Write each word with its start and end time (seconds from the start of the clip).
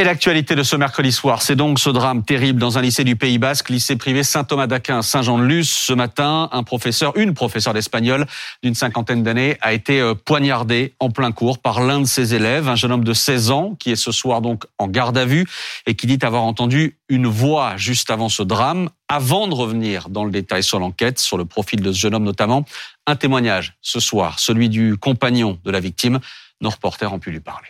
Et 0.00 0.04
l'actualité 0.04 0.54
de 0.54 0.62
ce 0.62 0.76
mercredi 0.76 1.10
soir, 1.10 1.42
c'est 1.42 1.56
donc 1.56 1.80
ce 1.80 1.90
drame 1.90 2.24
terrible 2.24 2.60
dans 2.60 2.78
un 2.78 2.82
lycée 2.82 3.02
du 3.02 3.16
Pays 3.16 3.38
Basque, 3.38 3.68
lycée 3.68 3.96
privé 3.96 4.22
Saint-Thomas 4.22 4.68
d'Aquin, 4.68 5.02
Saint-Jean-de-Luz. 5.02 5.68
Ce 5.68 5.92
matin, 5.92 6.48
un 6.52 6.62
professeur, 6.62 7.16
une 7.16 7.34
professeure 7.34 7.74
d'espagnol 7.74 8.24
d'une 8.62 8.76
cinquantaine 8.76 9.24
d'années 9.24 9.58
a 9.60 9.72
été 9.72 10.00
euh, 10.00 10.14
poignardé 10.14 10.94
en 11.00 11.10
plein 11.10 11.32
cours 11.32 11.58
par 11.58 11.82
l'un 11.82 11.98
de 11.98 12.04
ses 12.04 12.32
élèves, 12.32 12.68
un 12.68 12.76
jeune 12.76 12.92
homme 12.92 13.02
de 13.02 13.12
16 13.12 13.50
ans 13.50 13.74
qui 13.76 13.90
est 13.90 13.96
ce 13.96 14.12
soir 14.12 14.40
donc 14.40 14.66
en 14.78 14.86
garde 14.86 15.18
à 15.18 15.24
vue 15.24 15.48
et 15.84 15.96
qui 15.96 16.06
dit 16.06 16.24
avoir 16.24 16.44
entendu 16.44 16.96
une 17.08 17.26
voix 17.26 17.76
juste 17.76 18.12
avant 18.12 18.28
ce 18.28 18.44
drame. 18.44 18.90
Avant 19.08 19.48
de 19.48 19.54
revenir 19.54 20.10
dans 20.10 20.24
le 20.24 20.30
détail 20.30 20.62
sur 20.62 20.78
l'enquête, 20.78 21.18
sur 21.18 21.36
le 21.36 21.44
profil 21.44 21.82
de 21.82 21.90
ce 21.90 21.98
jeune 21.98 22.14
homme 22.14 22.22
notamment, 22.22 22.64
un 23.08 23.16
témoignage 23.16 23.74
ce 23.82 23.98
soir, 23.98 24.38
celui 24.38 24.68
du 24.68 24.96
compagnon 24.96 25.58
de 25.64 25.72
la 25.72 25.80
victime. 25.80 26.20
Nos 26.60 26.70
reporters 26.70 27.12
ont 27.12 27.18
pu 27.18 27.32
lui 27.32 27.40
parler 27.40 27.66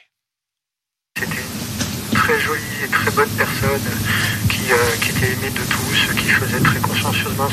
très 2.28 2.40
jolie 2.40 2.84
et 2.84 2.88
très 2.88 3.10
bonne 3.12 3.28
personne 3.38 3.80
qui, 4.50 4.70
euh, 4.70 5.08
était 5.08 5.32
aimée 5.32 5.48
de 5.48 5.64
tous, 5.64 6.14
qui 6.14 6.28
faisait 6.28 6.60
très 6.60 6.78
consciencieusement 6.78 7.48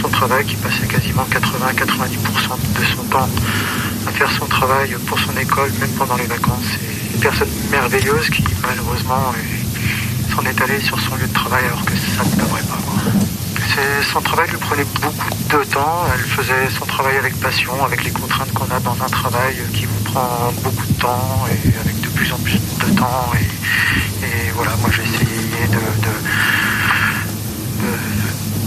son, 0.00 0.08
travail, 0.10 0.44
qui 0.44 0.54
passait 0.54 0.86
quasiment 0.86 1.26
80-90% 1.28 2.56
de 2.78 2.84
son 2.84 3.02
temps 3.10 3.28
à 4.06 4.10
faire 4.12 4.30
son 4.30 4.46
travail 4.46 4.94
pour 5.06 5.18
son 5.18 5.36
école, 5.36 5.72
même 5.80 5.90
pendant 5.98 6.16
les 6.16 6.26
vacances. 6.26 6.70
Et 6.84 7.14
une 7.14 7.20
personne 7.20 7.48
merveilleuse 7.72 8.30
qui 8.30 8.44
malheureusement 8.62 9.34
s'en 10.32 10.42
est 10.42 10.60
allée 10.62 10.80
sur 10.80 11.00
son 11.00 11.16
lieu 11.16 11.26
de 11.26 11.34
travail 11.34 11.64
alors 11.64 11.84
que 11.84 11.94
ça 11.96 12.22
ne 12.24 12.44
devrait 12.44 12.62
pas. 12.62 13.35
Son 14.12 14.20
travail 14.20 14.48
lui 14.50 14.56
prenait 14.56 14.86
beaucoup 15.00 15.30
de 15.50 15.64
temps. 15.64 16.04
Elle 16.14 16.24
faisait 16.24 16.70
son 16.78 16.86
travail 16.86 17.16
avec 17.16 17.38
passion, 17.40 17.72
avec 17.84 18.04
les 18.04 18.10
contraintes 18.10 18.52
qu'on 18.52 18.70
a 18.74 18.80
dans 18.80 18.96
un 19.02 19.08
travail 19.08 19.56
qui 19.74 19.84
vous 19.84 20.00
prend 20.04 20.52
beaucoup 20.62 20.86
de 20.86 20.94
temps 20.94 21.46
et 21.50 21.78
avec 21.80 22.00
de 22.00 22.08
plus 22.08 22.32
en 22.32 22.38
plus 22.38 22.54
de 22.54 22.98
temps. 22.98 23.30
Et, 24.22 24.50
voilà, 24.54 24.72
moi 24.80 24.90
j'ai 24.90 25.02
essayé 25.02 25.66
de, 25.68 25.78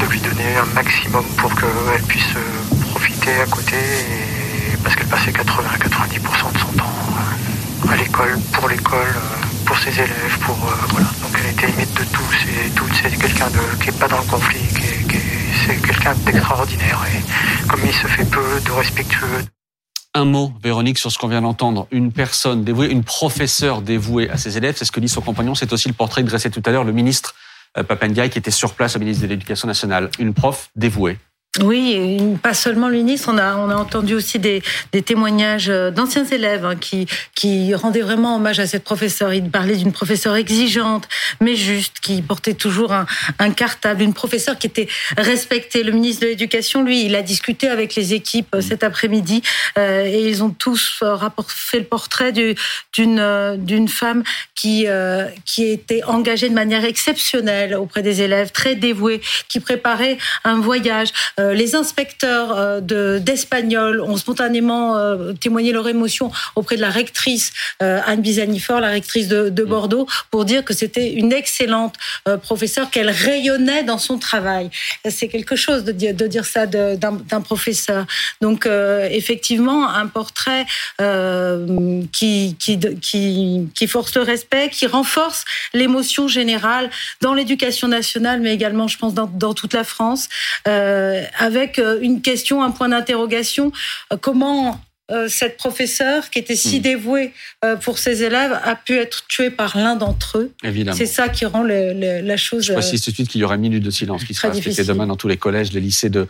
lui 0.10 0.20
donner 0.22 0.56
un 0.58 0.74
maximum 0.74 1.24
pour 1.38 1.54
qu'elle 1.56 2.04
puisse 2.08 2.36
profiter 2.92 3.42
à 3.42 3.46
côté, 3.46 3.78
parce 4.84 4.96
qu'elle 4.96 5.08
passait 5.08 5.32
80-90% 5.32 6.54
de 6.54 6.58
son 6.58 6.74
temps 6.78 6.94
à 7.92 7.96
l'école, 7.96 8.40
pour 8.54 8.68
l'école, 8.68 9.16
pour 9.70 9.78
ses 9.78 10.00
élèves, 10.00 10.40
pour 10.42 10.56
voilà. 10.56 11.06
Donc 11.22 11.32
elle 11.40 11.52
était 11.52 11.70
aimée 11.70 11.86
de 11.86 12.04
tous 12.12 12.36
et 12.50 12.72
toutes. 12.72 12.92
C'est 12.96 13.16
quelqu'un 13.16 13.50
qui 13.80 13.92
n'est 13.92 13.98
pas 14.00 14.08
dans 14.08 14.18
le 14.18 14.24
conflit, 14.24 14.66
c'est 15.64 15.80
quelqu'un 15.80 16.16
d'extraordinaire 16.26 17.06
et 17.14 17.68
comme 17.68 17.80
il 17.86 17.94
se 17.94 18.08
fait 18.08 18.26
peu 18.26 18.60
de 18.66 18.72
respectueux. 18.72 19.46
Un 20.16 20.26
mot, 20.26 20.52
Véronique, 20.64 20.98
sur 20.98 21.12
ce 21.12 21.20
qu'on 21.20 21.28
vient 21.28 21.44
d'entendre. 21.44 21.88
Une 21.92 22.12
personne 22.12 22.64
dévouée, 22.64 22.88
une 22.88 23.04
professeure 23.04 23.84
dévouée 23.84 24.28
à 24.32 24.38
ses 24.38 24.58
élèves, 24.58 24.76
c'est 24.76 24.86
ce 24.86 24.92
que 24.92 25.00
dit 25.00 25.08
son 25.08 25.22
compagnon. 25.22 25.54
C'est 25.54 25.72
aussi 25.72 25.88
le 25.88 25.94
portrait 25.94 26.24
dressé 26.24 26.50
tout 26.50 26.64
à 26.66 26.72
l'heure 26.72 26.84
le 26.84 26.92
ministre 26.92 27.36
euh, 27.78 27.84
Papendiaï 27.84 28.32
qui 28.32 28.40
était 28.40 28.50
sur 28.50 28.74
place 28.74 28.96
au 28.96 29.00
ministre 29.00 29.22
de 29.22 29.28
l'Éducation 29.28 29.68
nationale. 29.68 30.10
Une 30.18 30.34
prof 30.34 30.72
dévouée. 30.76 31.20
Oui, 31.58 32.38
pas 32.44 32.54
seulement 32.54 32.90
le 32.90 32.98
ministre, 32.98 33.30
on 33.34 33.38
a, 33.40 33.56
on 33.56 33.72
a 33.72 33.76
entendu 33.76 34.14
aussi 34.14 34.38
des, 34.38 34.62
des 34.92 35.02
témoignages 35.02 35.66
d'anciens 35.66 36.24
élèves 36.24 36.64
hein, 36.64 36.76
qui, 36.76 37.08
qui 37.34 37.74
rendaient 37.74 38.02
vraiment 38.02 38.36
hommage 38.36 38.60
à 38.60 38.68
cette 38.68 38.84
professeure. 38.84 39.34
Il 39.34 39.50
parlait 39.50 39.76
d'une 39.76 39.92
professeure 39.92 40.36
exigeante, 40.36 41.10
mais 41.42 41.56
juste, 41.56 42.02
qui 42.02 42.22
portait 42.22 42.54
toujours 42.54 42.94
un, 42.94 43.08
un 43.40 43.50
cartable, 43.50 44.04
une 44.04 44.14
professeure 44.14 44.60
qui 44.60 44.68
était 44.68 44.88
respectée. 45.18 45.82
Le 45.82 45.92
ministre 45.92 46.22
de 46.22 46.28
l'Éducation, 46.28 46.84
lui, 46.84 47.06
il 47.06 47.16
a 47.16 47.24
discuté 47.24 47.68
avec 47.68 47.96
les 47.96 48.14
équipes 48.14 48.54
euh, 48.54 48.62
cet 48.62 48.84
après-midi 48.84 49.42
euh, 49.80 50.06
et 50.06 50.30
ils 50.30 50.44
ont 50.44 50.52
tous 50.52 51.00
euh, 51.02 51.18
fait 51.48 51.80
le 51.80 51.86
portrait 51.86 52.32
d'une 52.32 52.56
d'une 53.58 53.88
femme 53.88 54.24
qui, 54.60 54.88
euh, 54.88 55.26
qui 55.46 55.64
était 55.66 56.04
engagée 56.04 56.50
de 56.50 56.54
manière 56.54 56.84
exceptionnelle 56.84 57.76
auprès 57.76 58.02
des 58.02 58.22
élèves, 58.22 58.52
très 58.52 58.76
dévouée, 58.76 59.22
qui 59.48 59.62
préparait 59.62 60.18
un 60.44 60.60
voyage. 60.60 61.10
Euh, 61.40 61.54
les 61.54 61.76
inspecteurs 61.76 62.58
euh, 62.58 63.20
d'espagnol 63.20 64.02
ont 64.02 64.18
spontanément 64.18 64.98
euh, 64.98 65.34
témoigné 65.34 65.72
leur 65.72 65.88
émotion 65.88 66.32
auprès 66.56 66.76
de 66.76 66.82
la 66.82 66.90
rectrice 66.90 67.52
Anne 67.80 68.22
Bizanifor, 68.22 68.80
la 68.80 68.90
rectrice 68.90 69.28
de, 69.28 69.50
de, 69.50 69.64
Bordeaux, 69.64 70.08
pour 70.32 70.46
dire 70.46 70.66
que 70.66 70.74
c'était 70.74 71.14
une 71.14 71.32
excellente 71.32 71.96
professeure, 72.42 72.90
qu'elle 72.90 73.10
rayonnait 73.10 73.84
dans 73.84 73.98
son 73.98 74.18
travail. 74.18 74.70
C'est 75.10 75.28
quelque 75.28 75.56
chose 75.56 75.84
de 75.84 75.92
dire, 75.92 76.14
de 76.14 76.28
dire 76.28 76.46
ça 76.46 76.66
d'un 76.66 77.42
professeur. 77.42 78.06
Donc 78.42 78.68
effectivement, 79.12 79.90
un 79.90 80.08
portrait 80.08 80.66
qui, 82.12 82.56
qui, 82.60 82.80
qui, 83.02 83.70
qui 83.74 83.88
force 83.88 84.16
le 84.16 84.24
respect, 84.24 84.70
qui 84.70 84.88
renforce 84.88 85.46
l'émotion 85.74 86.28
générale 86.28 86.90
dans 87.22 87.34
l'éducation 87.34 87.88
nationale, 87.88 88.42
mais 88.42 88.54
également, 88.54 88.88
je 88.88 88.98
pense, 88.98 89.14
dans, 89.14 89.28
dans 89.28 89.54
toute 89.54 89.74
la 89.74 89.84
France. 89.84 90.28
Euh, 90.68 91.24
avec 91.38 91.80
euh, 91.80 92.00
une 92.02 92.22
question, 92.22 92.64
un 92.64 92.72
point 92.72 92.90
d'interrogation. 92.90 93.72
Euh, 94.12 94.18
comment 94.20 94.82
cette 95.28 95.58
professeure 95.58 96.30
qui 96.30 96.38
était 96.38 96.56
si 96.56 96.78
hmm. 96.78 96.84
dévouée 96.84 97.34
pour 97.82 97.98
ses 97.98 98.22
élèves 98.22 98.60
a 98.64 98.76
pu 98.76 98.96
être 98.96 99.26
tuée 99.26 99.50
par 99.50 99.76
l'un 99.76 99.96
d'entre 99.96 100.38
eux? 100.38 100.54
Évidemment. 100.64 100.96
C'est 100.96 101.08
ça 101.08 101.30
qui 101.30 101.46
rend 101.46 101.64
la 101.64 102.38
chose. 102.38 102.66
Je 102.66 102.74
précise 102.74 103.02
tout 103.02 103.10
de 103.10 103.16
suite 103.16 103.28
qu'il 103.28 103.42
y 103.42 103.44
aura 103.44 103.56
une 103.56 103.62
minute 103.62 103.82
de 103.82 103.90
silence 103.90 104.24
qui 104.24 104.36
sera 104.36 104.54
respectée 104.54 104.84
demain 104.84 105.08
dans 105.08 105.16
tous 105.16 105.28
les 105.28 105.38
collèges, 105.38 105.74
les 105.74 105.80
lycées 105.80 106.12
de, 106.12 106.28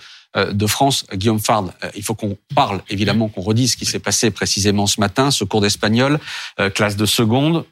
de 0.50 0.66
France. 0.66 1.06
Guillaume 1.14 1.42
Fard, 1.42 1.74
il 1.94 2.04
faut 2.04 2.16
qu'on 2.16 2.38
parle, 2.56 2.82
évidemment, 2.90 3.28
qu'on 3.28 3.42
redise 3.42 3.74
ce 3.74 3.76
qui 3.76 3.84
s'est 3.84 4.00
passé 4.00 4.32
précisément 4.32 4.88
ce 4.88 5.02
matin, 5.02 5.30
ce 5.30 5.44
cours 5.44 5.60
d'espagnol, 5.60 6.18
classe 6.74 6.96
de 6.96 7.06
seconde, 7.06 7.66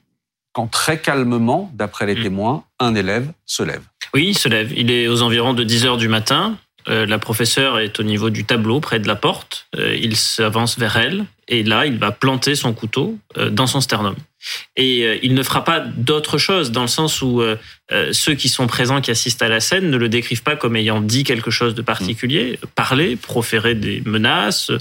quand 0.58 0.68
très 0.68 1.00
calmement, 1.00 1.72
d'après 1.74 2.06
les 2.06 2.16
hmm. 2.16 2.24
témoins, 2.24 2.64
un 2.80 2.96
élève 2.96 3.32
se 3.46 3.64
lève. 3.64 3.84
Oui, 4.16 4.30
il 4.30 4.38
se 4.38 4.50
lève. 4.50 4.74
Il 4.76 4.90
est 4.90 5.08
aux 5.08 5.22
environs 5.22 5.54
de 5.54 5.64
10 5.64 5.86
heures 5.86 5.98
du 5.98 6.08
matin. 6.08 6.58
Euh, 6.90 7.06
la 7.06 7.20
professeure 7.20 7.80
est 7.80 8.00
au 8.00 8.04
niveau 8.04 8.30
du 8.30 8.46
tableau, 8.46 8.80
près 8.80 9.00
de 9.00 9.08
la 9.08 9.16
porte. 9.16 9.68
Euh, 9.76 9.96
il 9.96 10.16
s'avance 10.16 10.78
vers 10.78 10.98
elle 10.98 11.26
et 11.48 11.64
là, 11.64 11.86
il 11.86 11.98
va 11.98 12.12
planter 12.12 12.56
son 12.56 12.74
couteau 12.74 13.18
euh, 13.38 13.50
dans 13.50 13.68
son 13.68 13.82
sternum. 13.82 14.16
Et 14.76 15.20
il 15.24 15.34
ne 15.34 15.42
fera 15.42 15.64
pas 15.64 15.80
d'autre 15.80 16.38
chose, 16.38 16.72
dans 16.72 16.84
le 16.84 16.88
sens 16.88 17.24
où 17.24 17.42
ceux 18.12 18.36
qui 18.36 18.50
sont 18.50 18.68
présents, 18.68 19.02
qui 19.02 19.10
assistent 19.10 19.42
à 19.42 19.50
la 19.50 19.60
scène, 19.60 19.90
ne 19.90 19.98
le 19.98 20.10
décrivent 20.10 20.44
pas 20.44 20.56
comme 20.56 20.76
ayant 20.76 21.02
dit 21.02 21.24
quelque 21.24 21.50
chose 21.50 21.74
de 21.74 21.82
particulier, 21.82 22.60
parler, 22.76 23.16
proférer 23.16 23.74
des 23.74 24.04
menaces, 24.06 24.72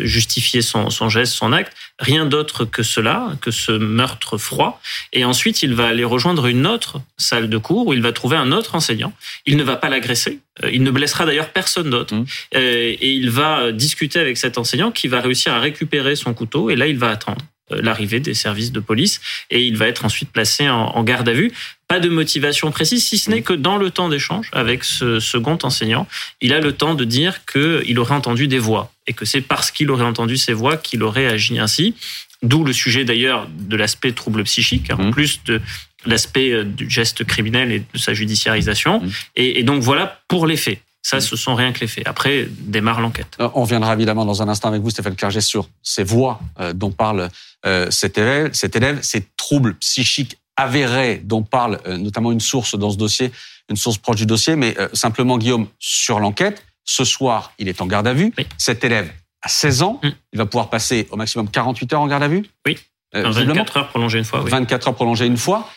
justifier 0.00 0.60
son, 0.60 0.90
son 0.90 1.08
geste, 1.08 1.32
son 1.32 1.52
acte. 1.52 1.72
Rien 1.98 2.26
d'autre 2.26 2.66
que 2.66 2.82
cela, 2.82 3.32
que 3.40 3.50
ce 3.50 3.72
meurtre 3.72 4.36
froid. 4.36 4.80
Et 5.14 5.24
ensuite, 5.24 5.62
il 5.62 5.74
va 5.74 5.88
aller 5.88 6.04
rejoindre 6.04 6.46
une 6.46 6.66
autre 6.66 7.00
salle 7.16 7.48
de 7.48 7.58
cours 7.58 7.86
où 7.86 7.94
il 7.94 8.02
va 8.02 8.12
trouver 8.12 8.36
un 8.36 8.52
autre 8.52 8.74
enseignant. 8.74 9.14
Il 9.46 9.56
ne 9.56 9.62
va 9.62 9.76
pas 9.76 9.88
l'agresser. 9.88 10.40
Il 10.70 10.82
ne 10.82 10.90
blessera 10.90 11.24
d'ailleurs 11.24 11.50
personne 11.50 11.88
d'autre. 11.88 12.14
Mmh. 12.14 12.26
Et 12.52 13.14
il 13.14 13.30
va 13.30 13.72
discuter 13.72 14.20
avec 14.20 14.36
cet 14.36 14.58
enseignant 14.58 14.90
qui 14.90 15.08
va 15.08 15.20
réussir 15.20 15.52
à 15.52 15.60
récupérer 15.60 15.99
son 16.14 16.34
couteau 16.34 16.70
et 16.70 16.76
là, 16.76 16.86
il 16.86 16.98
va 16.98 17.10
attendre 17.10 17.40
euh, 17.72 17.80
l'arrivée 17.82 18.20
des 18.20 18.34
services 18.34 18.72
de 18.72 18.80
police 18.80 19.20
et 19.50 19.62
il 19.64 19.76
va 19.76 19.86
être 19.86 20.04
ensuite 20.04 20.30
placé 20.30 20.68
en, 20.68 21.02
garde 21.02 21.28
à 21.28 21.32
vue. 21.32 21.52
Pas 21.88 22.00
de 22.00 22.08
motivation 22.08 22.70
précise, 22.70 23.04
si 23.04 23.18
ce 23.18 23.30
n'est 23.30 23.42
que 23.42 23.52
dans 23.52 23.76
le 23.76 23.90
temps 23.90 24.08
d'échange 24.08 24.50
avec 24.52 24.84
ce 24.84 25.20
second 25.20 25.58
enseignant, 25.62 26.06
il 26.40 26.52
a 26.52 26.60
le 26.60 26.72
temps 26.72 26.94
de 26.94 27.04
dire 27.04 27.44
qu'il 27.44 27.98
aurait 27.98 28.14
entendu 28.14 28.48
des 28.48 28.58
voix 28.58 28.92
et 29.06 29.12
que 29.12 29.24
c'est 29.24 29.40
parce 29.40 29.70
qu'il 29.70 29.90
aurait 29.90 30.04
entendu 30.04 30.36
ces 30.36 30.52
voix 30.52 30.76
qu'il 30.76 31.02
aurait 31.02 31.26
agi 31.26 31.58
ainsi. 31.58 31.94
D'où 32.42 32.64
le 32.64 32.72
sujet 32.72 33.04
d'ailleurs 33.04 33.48
de 33.50 33.76
l'aspect 33.76 34.12
trouble 34.12 34.44
psychique, 34.44 34.90
en 34.90 35.04
mmh. 35.04 35.10
plus 35.10 35.44
de 35.44 35.60
l'aspect 36.06 36.52
euh, 36.52 36.64
du 36.64 36.88
geste 36.88 37.24
criminel 37.24 37.70
et 37.70 37.80
de 37.80 37.98
sa 37.98 38.14
judiciarisation. 38.14 39.00
Mmh. 39.00 39.10
Et 39.36 39.62
donc 39.62 39.82
voilà 39.82 40.22
pour 40.26 40.46
les 40.46 40.56
faits. 40.56 40.80
Ça, 41.02 41.18
mm. 41.18 41.20
ce 41.20 41.36
sont 41.36 41.54
rien 41.54 41.72
que 41.72 41.80
les 41.80 41.86
faits. 41.86 42.06
Après, 42.06 42.48
démarre 42.50 43.00
l'enquête. 43.00 43.36
Euh, 43.40 43.48
on 43.54 43.62
reviendra 43.62 43.94
évidemment 43.94 44.24
dans 44.24 44.42
un 44.42 44.48
instant 44.48 44.68
avec 44.68 44.82
vous, 44.82 44.90
Stéphane 44.90 45.16
Clerget, 45.16 45.40
sur 45.40 45.68
ces 45.82 46.04
voix 46.04 46.40
euh, 46.58 46.72
dont 46.72 46.90
parle 46.90 47.28
euh, 47.66 47.90
cet 47.90 48.18
élève, 48.18 48.52
cet 48.52 48.76
élève, 48.76 49.00
ces 49.02 49.26
troubles 49.36 49.74
psychiques 49.76 50.36
avérés 50.56 51.22
dont 51.24 51.42
parle 51.42 51.80
notamment 51.86 52.32
une 52.32 52.40
source 52.40 52.74
dans 52.78 52.90
ce 52.90 52.98
dossier, 52.98 53.32
une 53.70 53.76
source 53.76 53.96
proche 53.96 54.16
du 54.16 54.26
dossier. 54.26 54.56
Mais 54.56 54.76
simplement, 54.92 55.38
Guillaume, 55.38 55.68
sur 55.78 56.20
l'enquête, 56.20 56.62
ce 56.84 57.02
soir, 57.02 57.54
il 57.58 57.68
est 57.68 57.80
en 57.80 57.86
garde 57.86 58.06
à 58.06 58.12
vue. 58.12 58.34
Cet 58.58 58.84
élève 58.84 59.10
a 59.40 59.48
16 59.48 59.82
ans. 59.82 60.00
Mm. 60.02 60.08
Il 60.34 60.38
va 60.38 60.44
pouvoir 60.44 60.68
passer 60.68 61.08
au 61.10 61.16
maximum 61.16 61.48
48 61.48 61.94
heures 61.94 62.02
en 62.02 62.06
garde 62.08 62.24
à 62.24 62.28
vue. 62.28 62.44
Oui. 62.66 62.76
24 63.14 63.76
heures 63.78 63.88
prolongées 63.88 64.18
une 64.18 64.24
fois. 64.24 64.42
Oui. 64.42 64.50
24 64.50 64.88
heures 64.88 64.94
prolongées 64.94 65.26
une 65.26 65.38
fois. 65.38 65.70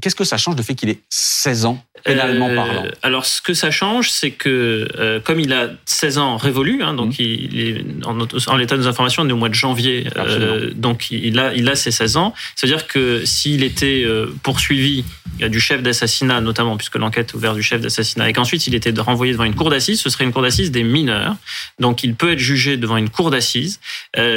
Qu'est-ce 0.00 0.16
que 0.16 0.24
ça 0.24 0.38
change 0.38 0.56
le 0.56 0.62
fait 0.62 0.74
qu'il 0.74 0.88
ait 0.88 0.98
16 1.10 1.66
ans 1.66 1.84
pénalement 2.04 2.48
euh, 2.48 2.56
parlant 2.56 2.84
Alors, 3.02 3.26
ce 3.26 3.40
que 3.40 3.54
ça 3.54 3.70
change, 3.70 4.10
c'est 4.10 4.30
que 4.30 4.88
euh, 4.98 5.20
comme 5.20 5.40
il 5.40 5.52
a 5.52 5.70
16 5.86 6.18
ans 6.18 6.36
révolu, 6.36 6.82
hein, 6.82 6.94
donc 6.94 7.18
mmh. 7.18 7.22
il 7.22 7.60
est 7.60 7.84
en, 8.06 8.56
l'état 8.56 8.76
des 8.76 8.86
informations, 8.86 9.22
on 9.22 9.28
est 9.28 9.32
au 9.32 9.36
mois 9.36 9.48
de 9.48 9.54
janvier, 9.54 10.06
euh, 10.16 10.70
donc 10.74 11.10
il 11.10 11.38
a, 11.38 11.54
il 11.54 11.68
a 11.68 11.76
ses 11.76 11.90
16 11.90 12.16
ans. 12.16 12.34
C'est-à-dire 12.56 12.86
que 12.86 13.24
s'il 13.24 13.62
était 13.62 14.04
poursuivi 14.42 15.04
du 15.40 15.60
chef 15.60 15.82
d'assassinat, 15.82 16.40
notamment 16.40 16.76
puisque 16.76 16.96
l'enquête 16.96 17.30
est 17.30 17.34
ouverte 17.34 17.56
du 17.56 17.62
chef 17.62 17.80
d'assassinat, 17.80 18.28
et 18.28 18.32
qu'ensuite 18.32 18.66
il 18.66 18.74
était 18.74 18.92
renvoyé 19.00 19.32
devant 19.32 19.44
une 19.44 19.54
cour 19.54 19.70
d'assises, 19.70 20.00
ce 20.00 20.10
serait 20.10 20.24
une 20.24 20.32
cour 20.32 20.42
d'assises 20.42 20.70
des 20.70 20.82
mineurs. 20.82 21.36
Donc 21.78 22.04
il 22.04 22.14
peut 22.14 22.32
être 22.32 22.38
jugé 22.38 22.76
devant 22.76 22.96
une 22.96 23.10
cour 23.10 23.30
d'assises 23.30 23.80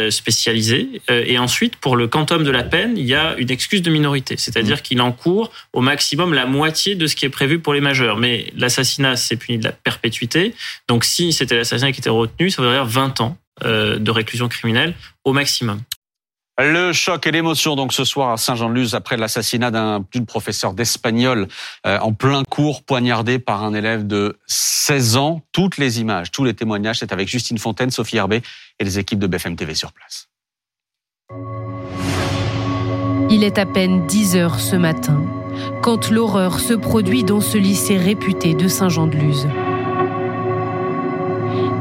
spécialisée. 0.09 1.01
et 1.09 1.37
ensuite, 1.37 1.75
pour 1.77 1.95
le 1.95 2.07
quantum 2.07 2.43
de 2.43 2.51
la 2.51 2.63
peine, 2.63 2.97
il 2.97 3.05
y 3.05 3.15
a 3.15 3.35
une 3.37 3.51
excuse 3.51 3.81
de 3.81 3.89
minorité, 3.89 4.35
c'est-à-dire 4.37 4.77
mmh. 4.77 4.81
qu'il 4.81 5.01
en 5.01 5.14
encourt 5.15 5.51
au 5.73 5.81
maximum 5.81 6.33
la 6.33 6.45
moitié 6.45 6.95
de 6.95 7.07
ce 7.07 7.15
qui 7.15 7.25
est 7.25 7.29
prévu 7.29 7.59
pour 7.59 7.73
les 7.73 7.81
majeurs. 7.81 8.17
Mais 8.17 8.51
l'assassinat, 8.55 9.15
c'est 9.15 9.37
puni 9.37 9.57
de 9.57 9.63
la 9.63 9.71
perpétuité. 9.71 10.53
Donc 10.87 11.05
si 11.05 11.33
c'était 11.33 11.55
l'assassinat 11.55 11.91
qui 11.91 11.99
était 11.99 12.09
retenu, 12.09 12.49
ça 12.49 12.61
voudrait 12.61 12.77
dire 12.77 12.85
20 12.85 13.21
ans 13.21 13.37
euh, 13.63 13.97
de 13.97 14.11
réclusion 14.11 14.49
criminelle 14.49 14.93
au 15.23 15.33
maximum. 15.33 15.81
Le 16.57 16.93
choc 16.93 17.27
et 17.27 17.31
l'émotion 17.31 17.75
donc 17.75 17.91
ce 17.91 18.05
soir 18.05 18.31
à 18.31 18.37
Saint-Jean-de-Luz 18.37 18.95
après 18.95 19.17
l'assassinat 19.17 19.99
d'une 20.13 20.25
professeure 20.25 20.73
d'espagnol 20.73 21.49
euh, 21.85 21.99
en 21.99 22.13
plein 22.13 22.43
cours 22.49 22.83
poignardé 22.83 23.39
par 23.39 23.63
un 23.63 23.73
élève 23.73 24.07
de 24.07 24.37
16 24.47 25.17
ans. 25.17 25.41
Toutes 25.51 25.77
les 25.77 25.99
images, 25.99 26.31
tous 26.31 26.45
les 26.45 26.53
témoignages, 26.53 26.99
c'est 26.99 27.11
avec 27.11 27.27
Justine 27.27 27.57
Fontaine, 27.57 27.91
Sophie 27.91 28.17
Herbet 28.17 28.41
et 28.79 28.85
les 28.85 28.99
équipes 28.99 29.19
de 29.19 29.27
BFM 29.27 29.57
TV 29.57 29.75
sur 29.75 29.91
place. 29.91 30.29
Il 33.29 33.43
est 33.43 33.57
à 33.57 33.65
peine 33.65 34.05
10 34.05 34.35
heures 34.35 34.59
ce 34.59 34.75
matin 34.75 35.21
quand 35.81 36.11
l'horreur 36.11 36.59
se 36.59 36.73
produit 36.73 37.23
dans 37.23 37.41
ce 37.41 37.57
lycée 37.57 37.97
réputé 37.97 38.53
de 38.53 38.67
Saint-Jean-de-Luz. 38.67 39.47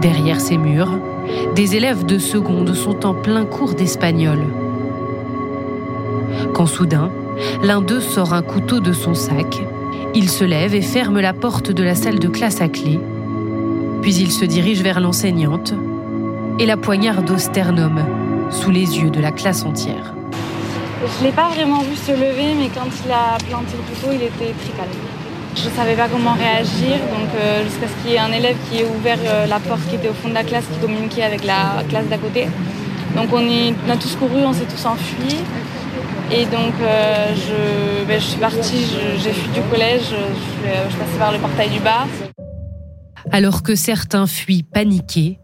Derrière 0.01 0.41
ces 0.41 0.57
murs, 0.57 0.99
des 1.55 1.77
élèves 1.77 2.07
de 2.07 2.19
seconde 2.19 2.75
sont 2.75 3.05
en 3.05 3.15
plein 3.15 3.45
cours 3.45 3.75
d'espagnol. 3.75 4.39
Quand 6.53 6.67
soudain, 6.67 7.11
l'un 7.63 7.81
d'eux 7.81 8.01
sort 8.01 8.33
un 8.33 8.43
couteau 8.43 8.81
de 8.81 8.93
son 8.93 9.15
sac, 9.15 9.63
il 10.15 10.31
se 10.31 10.45
lève 10.45 10.75
et 10.75 10.83
ferme 10.83 11.21
la 11.21 11.33
porte 11.33 11.71
de 11.73 11.83
la 11.83 11.95
salle 11.95 12.19
de 12.19 12.29
classe 12.29 12.61
à 12.61 12.69
clé, 12.69 13.01
puis 14.03 14.15
il 14.15 14.31
se 14.31 14.45
dirige 14.45 14.83
vers 14.83 15.01
l'enseignante 15.01 15.75
et 16.59 16.67
la 16.67 16.77
poignarde 16.77 17.31
au 17.31 17.39
sternum, 17.39 18.01
sous 18.51 18.71
les 18.71 18.99
yeux 18.99 19.11
de 19.11 19.21
la 19.21 19.33
classe 19.33 19.65
entière. 19.65 20.15
Je 21.03 21.21
ne 21.21 21.27
l'ai 21.27 21.33
pas 21.33 21.49
vraiment 21.49 21.81
vu 21.81 21.97
se 21.97 22.13
lever, 22.13 22.55
mais 22.57 22.69
quand 22.75 22.89
il 23.05 23.13
a 23.13 23.37
planté 23.49 23.77
le 23.77 23.95
couteau, 23.95 24.13
il 24.13 24.23
était 24.23 24.55
très. 24.55 24.87
Je 25.57 25.69
ne 25.69 25.75
savais 25.75 25.95
pas 25.95 26.09
comment 26.09 26.33
réagir, 26.33 26.97
donc 26.99 27.29
euh, 27.37 27.65
jusqu'à 27.65 27.87
ce 27.87 28.03
qu'il 28.03 28.13
y 28.13 28.15
ait 28.15 28.19
un 28.19 28.33
élève 28.33 28.57
qui 28.69 28.79
ait 28.79 28.85
ouvert 28.85 29.19
euh, 29.25 29.47
la 29.47 29.61
porte 29.61 29.87
qui 29.89 29.97
était 29.97 30.09
au 30.09 30.13
fond 30.13 30.29
de 30.29 30.35
la 30.35 30.43
classe, 30.43 30.65
qui 30.73 30.79
communiquait 30.81 31.23
avec 31.23 31.45
la 31.45 31.85
classe 31.89 32.07
d'à 32.07 32.19
côté. 32.19 32.49
Donc 33.15 33.33
on, 33.33 33.43
on, 33.47 33.91
a 33.91 33.97
tous 33.97 34.17
couru, 34.17 34.43
on 34.45 34.53
s'est 34.53 34.65
tous 34.65 34.85
enfuis. 34.85 35.37
Et 36.33 36.47
donc 36.47 36.75
euh, 36.81 37.35
je, 37.37 38.05
ben, 38.05 38.19
je, 38.21 38.25
suis 38.25 38.41
partie, 38.41 38.87
j'ai 39.23 39.33
fui 39.33 39.49
du 39.51 39.61
collège, 39.71 40.03
je, 40.11 40.69
je 40.85 40.91
suis 40.91 40.99
passée 40.99 41.19
par 41.19 41.33
le 41.33 41.39
portail 41.39 41.71
du 41.71 41.81
bas. 41.81 42.07
Alors 43.31 43.63
que 43.63 43.75
certains 43.75 44.27
fuient 44.27 44.65
paniqués, 44.65 45.39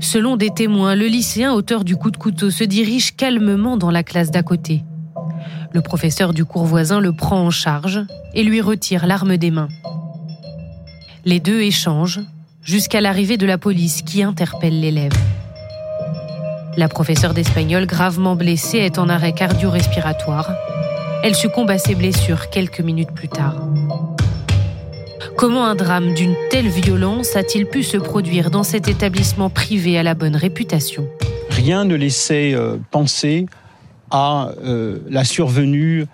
selon 0.00 0.36
des 0.36 0.50
témoins, 0.50 0.94
le 0.94 1.06
lycéen 1.06 1.52
auteur 1.52 1.84
du 1.84 1.96
coup 1.96 2.10
de 2.10 2.16
couteau 2.16 2.50
se 2.50 2.64
dirige 2.64 3.16
calmement 3.16 3.76
dans 3.76 3.90
la 3.90 4.02
classe 4.02 4.30
d'à 4.30 4.42
côté. 4.42 4.82
Le 5.72 5.80
professeur 5.80 6.32
du 6.32 6.44
cours 6.44 6.64
voisin 6.64 7.00
le 7.00 7.12
prend 7.12 7.40
en 7.40 7.50
charge 7.50 8.00
et 8.34 8.42
lui 8.44 8.60
retire 8.60 9.06
l'arme 9.06 9.36
des 9.36 9.50
mains. 9.50 9.68
Les 11.24 11.40
deux 11.40 11.60
échangent 11.60 12.20
jusqu'à 12.62 13.00
l'arrivée 13.00 13.36
de 13.36 13.46
la 13.46 13.58
police 13.58 14.02
qui 14.02 14.22
interpelle 14.22 14.80
l'élève. 14.80 15.12
La 16.76 16.88
professeure 16.88 17.34
d'espagnol, 17.34 17.86
gravement 17.86 18.34
blessée, 18.34 18.78
est 18.78 18.98
en 18.98 19.08
arrêt 19.08 19.32
cardio-respiratoire. 19.32 20.52
Elle 21.22 21.34
succombe 21.34 21.70
à 21.70 21.78
ses 21.78 21.94
blessures 21.94 22.50
quelques 22.50 22.80
minutes 22.80 23.12
plus 23.12 23.28
tard. 23.28 23.56
Comment 25.44 25.66
un 25.66 25.74
drame 25.74 26.14
d'une 26.14 26.34
telle 26.48 26.68
violence 26.68 27.36
a-t-il 27.36 27.66
pu 27.66 27.82
se 27.82 27.98
produire 27.98 28.50
dans 28.50 28.62
cet 28.62 28.88
établissement 28.88 29.50
privé 29.50 29.98
à 29.98 30.02
la 30.02 30.14
bonne 30.14 30.36
réputation? 30.36 31.06
Rien 31.50 31.84
ne 31.84 31.94
laissait 31.94 32.54
euh, 32.54 32.78
penser 32.90 33.44
à 34.10 34.52
euh, 34.64 35.00
la 35.10 35.22
survenue 35.22 36.06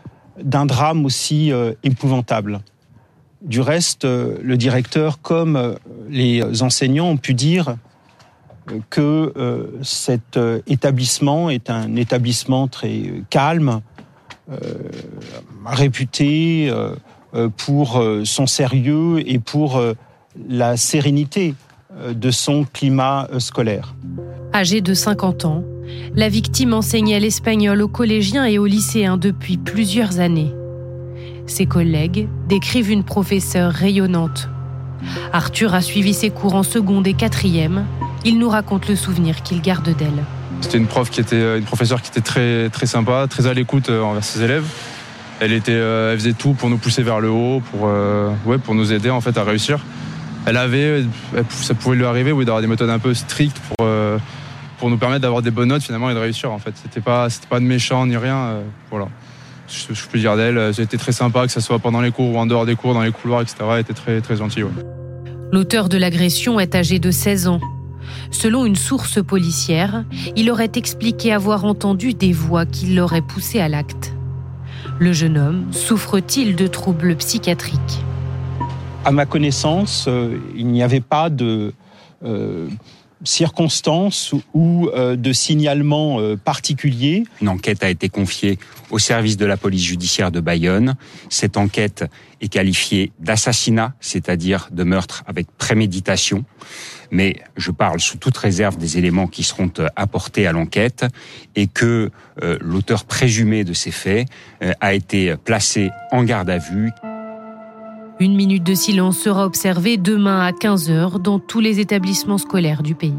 d'un 0.43 0.67
drame 0.67 1.05
aussi 1.05 1.53
euh, 1.53 1.75
épouvantable. 1.85 2.59
Du 3.41 3.61
reste, 3.61 4.05
le 4.05 4.57
directeur 4.57 5.23
comme 5.23 5.77
les 6.09 6.43
enseignants 6.65 7.11
ont 7.11 7.17
pu 7.17 7.33
dire 7.33 7.77
que 8.91 9.33
cet 9.83 10.41
établissement 10.67 11.51
est 11.51 11.71
un 11.71 11.95
établissement 11.95 12.67
très 12.67 13.23
calme, 13.31 13.81
réputé 15.65 16.69
pour 17.57 18.03
son 18.25 18.47
sérieux 18.47 19.23
et 19.27 19.39
pour 19.39 19.81
la 20.49 20.77
sérénité 20.77 21.55
de 22.09 22.31
son 22.31 22.65
climat 22.65 23.29
scolaire. 23.39 23.95
Âgé 24.53 24.81
de 24.81 24.95
50 24.95 25.45
ans, 25.45 25.65
la 26.15 26.29
victime 26.29 26.75
enseignait 26.75 27.21
l'espagnol 27.21 27.83
aux 27.83 27.89
collégiens 27.89 28.45
et 28.45 28.59
aux 28.59 28.67
lycéens 28.67 29.17
depuis 29.17 29.57
plusieurs 29.57 30.19
années. 30.19 30.53
Ses 31.47 31.67
collègues 31.67 32.29
décrivent 32.49 32.91
une 32.91 33.05
professeure 33.05 33.73
rayonnante. 33.73 34.49
Arthur 35.33 35.75
a 35.75 35.81
suivi 35.81 36.15
ses 36.15 36.31
cours 36.31 36.55
en 36.55 36.63
seconde 36.63 37.07
et 37.07 37.15
quatrième. 37.15 37.87
Il 38.25 38.39
nous 38.39 38.49
raconte 38.49 38.89
le 38.89 38.97
souvenir 38.97 39.43
qu'il 39.43 39.61
garde 39.61 39.97
d'elle. 39.97 40.25
C'était 40.61 40.79
une 40.79 40.87
prof 40.87 41.11
qui 41.11 41.21
était 41.21 41.37
euh, 41.37 41.59
une 41.59 41.65
professeure 41.65 42.03
qui 42.03 42.11
était 42.11 42.21
très 42.21 42.69
très 42.69 42.87
sympa, 42.87 43.27
très 43.29 43.47
à 43.47 43.55
l'écoute 43.55 43.89
euh, 43.89 44.03
envers 44.03 44.23
ses 44.23 44.43
élèves. 44.43 44.67
Elle 45.41 45.53
était, 45.53 45.73
euh, 45.73 46.13
elle 46.13 46.19
faisait 46.19 46.35
tout 46.35 46.53
pour 46.53 46.71
nous 46.71 46.79
pousser 46.79 47.03
vers 47.03 47.21
le 47.21 47.31
haut, 47.31 47.63
pour 47.71 47.89
ouais, 48.47 48.59
pour 48.59 48.75
nous 48.75 48.93
aider 48.93 49.11
en 49.11 49.21
fait 49.21 49.37
à 49.37 49.45
réussir. 49.45 49.81
Elle 50.47 50.57
avait, 50.57 51.05
ça 51.51 51.75
pouvait 51.75 51.97
lui 51.97 52.07
arriver, 52.07 52.33
oui, 52.33 52.45
d'avoir 52.45 52.63
des 52.63 52.69
méthodes 52.69 52.89
un 52.89 52.99
peu 52.99 53.13
strictes 53.13 53.59
pour 53.59 53.87
pour 54.81 54.91
nous 54.91 54.97
permettre 54.97 55.21
d'avoir 55.21 55.43
des 55.43 55.51
bonnes 55.51 55.69
notes 55.69 55.83
finalement 55.83 56.11
et 56.11 56.15
de 56.15 56.19
réussir 56.19 56.51
en 56.51 56.59
fait. 56.59 56.73
C'était 56.83 57.03
pas, 57.03 57.29
c'était 57.31 57.47
pas 57.47 57.61
de 57.61 57.65
méchant 57.65 58.07
ni 58.07 58.17
rien. 58.17 58.37
Euh, 58.37 58.63
voilà. 58.91 59.09
Je, 59.69 60.07
peux 60.11 60.19
dire 60.19 60.37
d'elle, 60.37 60.59
euh, 60.59 60.73
été 60.73 60.97
très 60.97 61.13
sympa, 61.13 61.47
que 61.47 61.53
ce 61.53 61.61
soit 61.61 61.79
pendant 61.79 62.01
les 62.01 62.11
cours 62.11 62.35
ou 62.35 62.39
en 62.39 62.47
dehors 62.47 62.67
des 62.67 62.75
cours, 62.75 62.95
dans 62.95 63.03
les 63.03 63.13
couloirs, 63.13 63.43
etc. 63.43 63.57
Elle 63.73 63.81
était 63.81 63.93
très, 63.93 64.21
très 64.21 64.37
gentille. 64.37 64.65
L'auteur 65.53 65.89
de 65.89 65.99
l'agression 65.99 66.59
est 66.59 66.75
âgé 66.75 66.99
de 66.99 67.11
16 67.11 67.47
ans. 67.47 67.61
Selon 68.33 68.65
une 68.65 68.75
source 68.75 69.23
policière, 69.23 70.05
il 70.35 70.51
aurait 70.51 70.73
expliqué 70.75 71.33
avoir 71.33 71.65
entendu 71.65 72.15
des 72.15 72.33
voix 72.33 72.67
qui 72.67 72.95
l'auraient 72.95 73.23
poussé 73.23 73.61
à 73.61 73.69
l'acte. 73.69 74.15
Le 75.01 75.15
jeune 75.15 75.39
homme 75.39 75.73
souffre-t-il 75.73 76.55
de 76.57 76.67
troubles 76.67 77.17
psychiatriques 77.17 78.05
À 79.05 79.11
ma 79.11 79.25
connaissance, 79.25 80.05
euh, 80.07 80.39
il 80.55 80.67
n'y 80.67 80.83
avait 80.83 81.01
pas 81.01 81.31
de 81.31 81.73
circonstances 83.25 84.35
ou 84.55 84.89
euh, 84.89 85.17
de 85.17 85.33
signalement 85.33 86.21
euh, 86.21 86.37
particulier. 86.37 87.25
Une 87.41 87.49
enquête 87.49 87.83
a 87.83 87.91
été 87.91 88.09
confiée 88.09 88.59
au 88.91 88.99
service 88.99 89.37
de 89.37 89.47
la 89.47 89.57
police 89.57 89.85
judiciaire 89.85 90.31
de 90.31 90.41
Bayonne. 90.41 90.95
Cette 91.29 91.57
enquête 91.57 92.05
est 92.41 92.49
qualifiée 92.49 93.13
d'assassinat, 93.19 93.95
c'est-à-dire 94.01 94.69
de 94.71 94.85
meurtre 94.85 95.23
avec 95.27 95.47
préméditation. 95.59 96.45
Mais 97.11 97.37
je 97.57 97.71
parle 97.71 98.01
sous 98.01 98.19
toute 98.19 98.37
réserve 98.37 98.77
des 98.77 98.99
éléments 98.99 99.27
qui 99.27 99.43
seront 99.43 99.71
euh, 99.79 99.89
apportés 99.97 100.47
à 100.47 100.53
l'enquête 100.53 101.05
et 101.57 101.67
que 101.67 102.11
l'auteur 102.61 103.05
présumé 103.05 103.65
de 103.65 103.75
ces 103.75 103.91
faits 103.91 104.27
a 104.81 104.95
été 104.95 105.35
placé 105.37 105.91
en 106.11 106.25
garde 106.25 106.49
à 106.49 106.57
vue. 106.57 106.91
Une 108.19 108.35
minute 108.35 108.63
de 108.63 108.75
silence 108.75 109.19
sera 109.19 109.45
observée 109.45 109.97
demain 109.97 110.41
à 110.41 110.53
15h 110.53 111.21
dans 111.21 111.39
tous 111.39 111.61
les 111.61 111.81
établissements 111.81 112.39
scolaires 112.39 112.83
du 112.83 112.95
pays. 112.95 113.15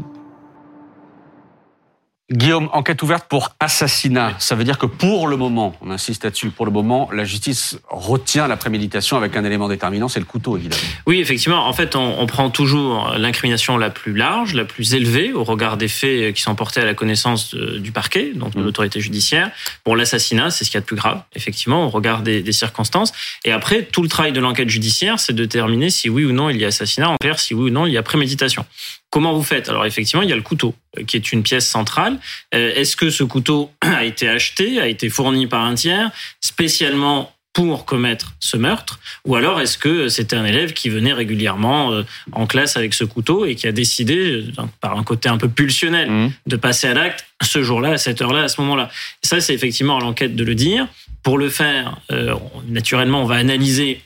Guillaume, 2.32 2.70
enquête 2.72 3.02
ouverte 3.02 3.26
pour 3.28 3.54
assassinat. 3.60 4.34
Ça 4.38 4.54
veut 4.54 4.64
dire 4.64 4.78
que 4.78 4.86
pour 4.86 5.28
le 5.28 5.36
moment, 5.36 5.76
on 5.82 5.90
insiste 5.90 6.24
là-dessus, 6.24 6.48
pour 6.50 6.64
le 6.64 6.72
moment, 6.72 7.10
la 7.12 7.24
justice 7.24 7.78
retient 7.90 8.48
la 8.48 8.56
préméditation 8.56 9.18
avec 9.18 9.36
un 9.36 9.44
élément 9.44 9.68
déterminant, 9.68 10.08
c'est 10.08 10.20
le 10.20 10.24
couteau, 10.24 10.56
évidemment. 10.56 10.82
Oui, 11.06 11.20
effectivement. 11.20 11.66
En 11.66 11.72
fait, 11.72 11.94
on, 11.94 12.26
prend 12.26 12.48
toujours 12.48 13.12
l'incrimination 13.18 13.76
la 13.76 13.90
plus 13.90 14.14
large, 14.14 14.54
la 14.54 14.64
plus 14.64 14.94
élevée 14.94 15.34
au 15.34 15.44
regard 15.44 15.76
des 15.76 15.88
faits 15.88 16.34
qui 16.34 16.40
sont 16.40 16.54
portés 16.54 16.80
à 16.80 16.86
la 16.86 16.94
connaissance 16.94 17.54
du 17.54 17.92
parquet, 17.92 18.32
donc 18.34 18.54
de 18.54 18.60
mmh. 18.60 18.64
l'autorité 18.64 19.00
judiciaire. 19.00 19.50
Pour 19.84 19.96
l'assassinat, 19.96 20.50
c'est 20.50 20.64
ce 20.64 20.70
qu'il 20.70 20.76
y 20.76 20.78
a 20.78 20.80
de 20.80 20.86
plus 20.86 20.96
grave, 20.96 21.20
effectivement, 21.34 21.84
au 21.84 21.90
regard 21.90 22.22
des, 22.22 22.42
des 22.42 22.52
circonstances. 22.52 23.12
Et 23.44 23.52
après, 23.52 23.82
tout 23.82 24.02
le 24.02 24.08
travail 24.08 24.32
de 24.32 24.40
l'enquête 24.40 24.70
judiciaire, 24.70 25.20
c'est 25.20 25.34
de 25.34 25.44
déterminer 25.44 25.90
si 25.90 26.08
oui 26.08 26.24
ou 26.24 26.32
non 26.32 26.48
il 26.48 26.56
y 26.56 26.64
a 26.64 26.68
assassinat, 26.68 27.10
en 27.10 27.16
clair, 27.16 27.38
si 27.38 27.52
oui 27.52 27.70
ou 27.70 27.70
non 27.70 27.86
il 27.86 27.92
y 27.92 27.98
a 27.98 28.02
préméditation. 28.02 28.64
Comment 29.12 29.34
vous 29.34 29.42
faites? 29.42 29.68
Alors 29.68 29.84
effectivement, 29.84 30.22
il 30.22 30.30
y 30.30 30.32
a 30.32 30.36
le 30.36 30.42
couteau 30.42 30.74
euh, 30.98 31.04
qui 31.04 31.18
est 31.18 31.32
une 31.32 31.42
pièce 31.42 31.68
centrale. 31.68 32.18
Euh, 32.54 32.72
est-ce 32.74 32.96
que 32.96 33.10
ce 33.10 33.22
couteau 33.22 33.70
a 33.82 34.04
été 34.04 34.26
acheté, 34.26 34.80
a 34.80 34.88
été 34.88 35.10
fourni 35.10 35.46
par 35.46 35.62
un 35.62 35.74
tiers 35.74 36.10
spécialement 36.40 37.30
pour 37.52 37.84
commettre 37.84 38.32
ce 38.40 38.56
meurtre? 38.56 39.00
Ou 39.26 39.36
alors 39.36 39.60
est-ce 39.60 39.76
que 39.76 40.08
c'était 40.08 40.34
un 40.34 40.46
élève 40.46 40.72
qui 40.72 40.88
venait 40.88 41.12
régulièrement 41.12 41.92
euh, 41.92 42.04
en 42.32 42.46
classe 42.46 42.78
avec 42.78 42.94
ce 42.94 43.04
couteau 43.04 43.44
et 43.44 43.54
qui 43.54 43.66
a 43.66 43.72
décidé, 43.72 44.46
par 44.80 44.96
un 44.96 45.04
côté 45.04 45.28
un 45.28 45.36
peu 45.36 45.50
pulsionnel, 45.50 46.10
mmh. 46.10 46.32
de 46.46 46.56
passer 46.56 46.86
à 46.86 46.94
l'acte 46.94 47.26
ce 47.42 47.62
jour-là, 47.62 47.90
à 47.90 47.98
cette 47.98 48.22
heure-là, 48.22 48.44
à 48.44 48.48
ce 48.48 48.62
moment-là? 48.62 48.88
Ça, 49.22 49.42
c'est 49.42 49.52
effectivement 49.52 49.98
à 49.98 50.00
l'enquête 50.00 50.34
de 50.34 50.44
le 50.44 50.54
dire. 50.54 50.88
Pour 51.22 51.36
le 51.36 51.50
faire, 51.50 52.00
naturellement, 52.66 53.22
on 53.22 53.26
va 53.26 53.36
analyser 53.36 54.00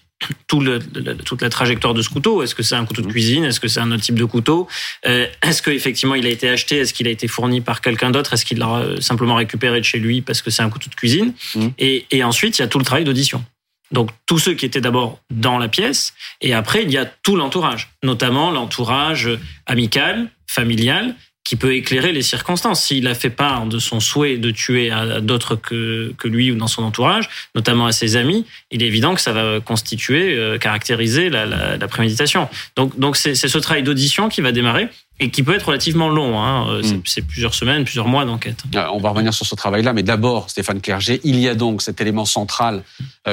tout 0.47 0.61
le, 0.61 0.79
toute 1.25 1.43
la 1.43 1.51
trajectoire 1.51 1.95
de 1.95 2.03
ce 2.03 2.09
couteau. 2.09 2.43
Est-ce 2.43 2.55
que 2.55 2.63
c'est 2.63 2.75
un 2.75 2.85
couteau 2.85 3.03
de 3.03 3.07
cuisine? 3.07 3.45
Est-ce 3.45 3.61
que 3.61 3.69
c'est 3.69 3.81
un 3.81 3.93
autre 3.93 4.03
type 4.03 4.19
de 4.19 4.25
couteau? 4.25 4.67
Euh, 5.07 5.27
Est-ce 5.43 5.63
qu'effectivement 5.63 6.15
il 6.15 6.27
a 6.27 6.31
été 6.31 6.49
acheté? 6.49 6.79
Est-ce 6.79 6.95
qu'il 6.95 7.07
a 7.07 7.11
été 7.11 7.29
fourni 7.29 7.61
par 7.61 7.81
quelqu'un 7.81 8.11
d'autre? 8.11 8.33
Est-ce 8.33 8.45
qu'il 8.45 8.59
l'a 8.59 8.77
euh, 8.77 9.01
simplement 9.01 9.35
récupéré 9.35 9.81
de 9.81 9.85
chez 9.85 9.99
lui 9.99 10.23
parce 10.23 10.43
que 10.43 10.51
c'est 10.51 10.63
un 10.63 10.71
couteau 10.71 10.91
de 10.91 10.95
cuisine? 10.95 11.35
Mmh. 11.55 11.67
et, 11.79 12.07
et, 12.11 12.25
ensuite, 12.25 12.59
il 12.59 12.63
y 12.63 12.65
a 12.65 12.69
tout 12.69 12.79
le 12.79 12.85
travail 12.85 13.05
d'audition. 13.05 13.45
Donc 13.93 14.11
tous 14.27 14.39
ceux 14.39 14.55
qui 14.55 14.67
étaient 14.67 14.81
d'abord 14.81 15.21
dans 15.31 15.59
la 15.59 15.69
pièce, 15.69 16.13
et 16.41 16.55
après 16.55 16.83
il 16.83 16.91
y 16.91 16.99
a 16.99 17.05
tout 17.05 17.37
l'entourage, 17.37 17.91
notamment 18.03 18.51
l'entourage 18.51 19.31
amical, 19.67 20.29
familial, 20.49 21.15
qui 21.47 21.55
peut 21.55 21.75
éclairer 21.77 22.11
les 22.11 22.23
circonstances. 22.23 22.83
S'il 22.83 23.07
a 23.07 23.15
fait 23.15 23.31
part 23.31 23.67
de 23.67 23.79
son 23.79 24.01
souhait 24.01 24.37
de 24.37 24.51
tuer 24.51 24.91
à 24.91 25.21
d'autres 25.21 25.55
que, 25.55 26.13
que 26.19 26.27
lui 26.27 26.51
ou 26.51 26.57
dans 26.57 26.67
son 26.67 26.83
entourage, 26.83 27.29
notamment 27.55 27.87
à 27.87 27.93
ses 27.93 28.17
amis, 28.17 28.45
il 28.73 28.83
est 28.83 28.87
évident 28.87 29.15
que 29.15 29.21
ça 29.21 29.33
va 29.33 29.61
constituer, 29.61 30.37
euh, 30.37 30.59
caractériser 30.59 31.31
la, 31.31 31.47
la, 31.47 31.77
la, 31.77 31.89
préméditation. 31.89 32.49
Donc, 32.75 32.99
donc 32.99 33.17
c'est 33.17 33.37
ce 33.37 33.59
travail 33.59 33.85
d'audition 33.85 34.29
qui 34.29 34.41
va 34.41 34.51
démarrer 34.51 34.89
et 35.21 35.31
qui 35.31 35.45
peut 35.45 35.55
être 35.55 35.69
relativement 35.69 36.09
long. 36.09 36.41
Hein. 36.41 36.67
Euh, 36.69 36.83
mm. 36.83 37.03
C'est 37.05 37.23
plusieurs 37.23 37.55
semaines, 37.55 37.85
plusieurs 37.85 38.09
mois 38.09 38.25
d'enquête. 38.25 38.65
Euh, 38.75 38.85
on 38.93 38.99
va 38.99 39.11
revenir 39.11 39.33
sur 39.33 39.47
ce 39.47 39.55
travail-là, 39.55 39.93
mais 39.93 40.03
d'abord, 40.03 40.51
Stéphane 40.51 40.81
Clerget, 40.81 41.21
il 41.23 41.39
y 41.39 41.49
a 41.49 41.55
donc 41.55 41.81
cet 41.81 42.01
élément 42.01 42.25
central 42.25 42.83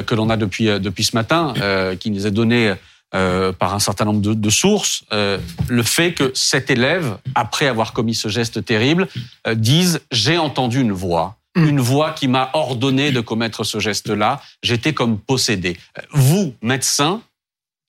que 0.05 0.13
l'on 0.13 0.29
a 0.29 0.37
depuis 0.37 0.65
depuis 0.65 1.03
ce 1.03 1.15
matin, 1.15 1.53
qui 1.99 2.11
nous 2.11 2.27
est 2.27 2.31
donné 2.31 2.73
euh, 3.15 3.51
par 3.51 3.75
un 3.75 3.79
certain 3.79 4.05
nombre 4.05 4.21
de, 4.21 4.33
de 4.33 4.49
sources, 4.49 5.03
euh, 5.13 5.37
le 5.67 5.83
fait 5.83 6.13
que 6.13 6.31
cet 6.33 6.71
élève, 6.71 7.17
après 7.35 7.67
avoir 7.67 7.93
commis 7.93 8.15
ce 8.15 8.27
geste 8.27 8.65
terrible, 8.65 9.07
euh, 9.45 9.53
dise 9.53 10.01
j'ai 10.11 10.39
entendu 10.39 10.81
une 10.81 10.93
voix, 10.93 11.37
mm. 11.55 11.67
une 11.67 11.79
voix 11.79 12.13
qui 12.13 12.27
m'a 12.27 12.49
ordonné 12.53 13.11
de 13.11 13.21
commettre 13.21 13.63
ce 13.65 13.77
geste-là. 13.77 14.41
J'étais 14.63 14.93
comme 14.93 15.19
possédé. 15.19 15.77
Vous, 16.09 16.55
médecin, 16.63 17.21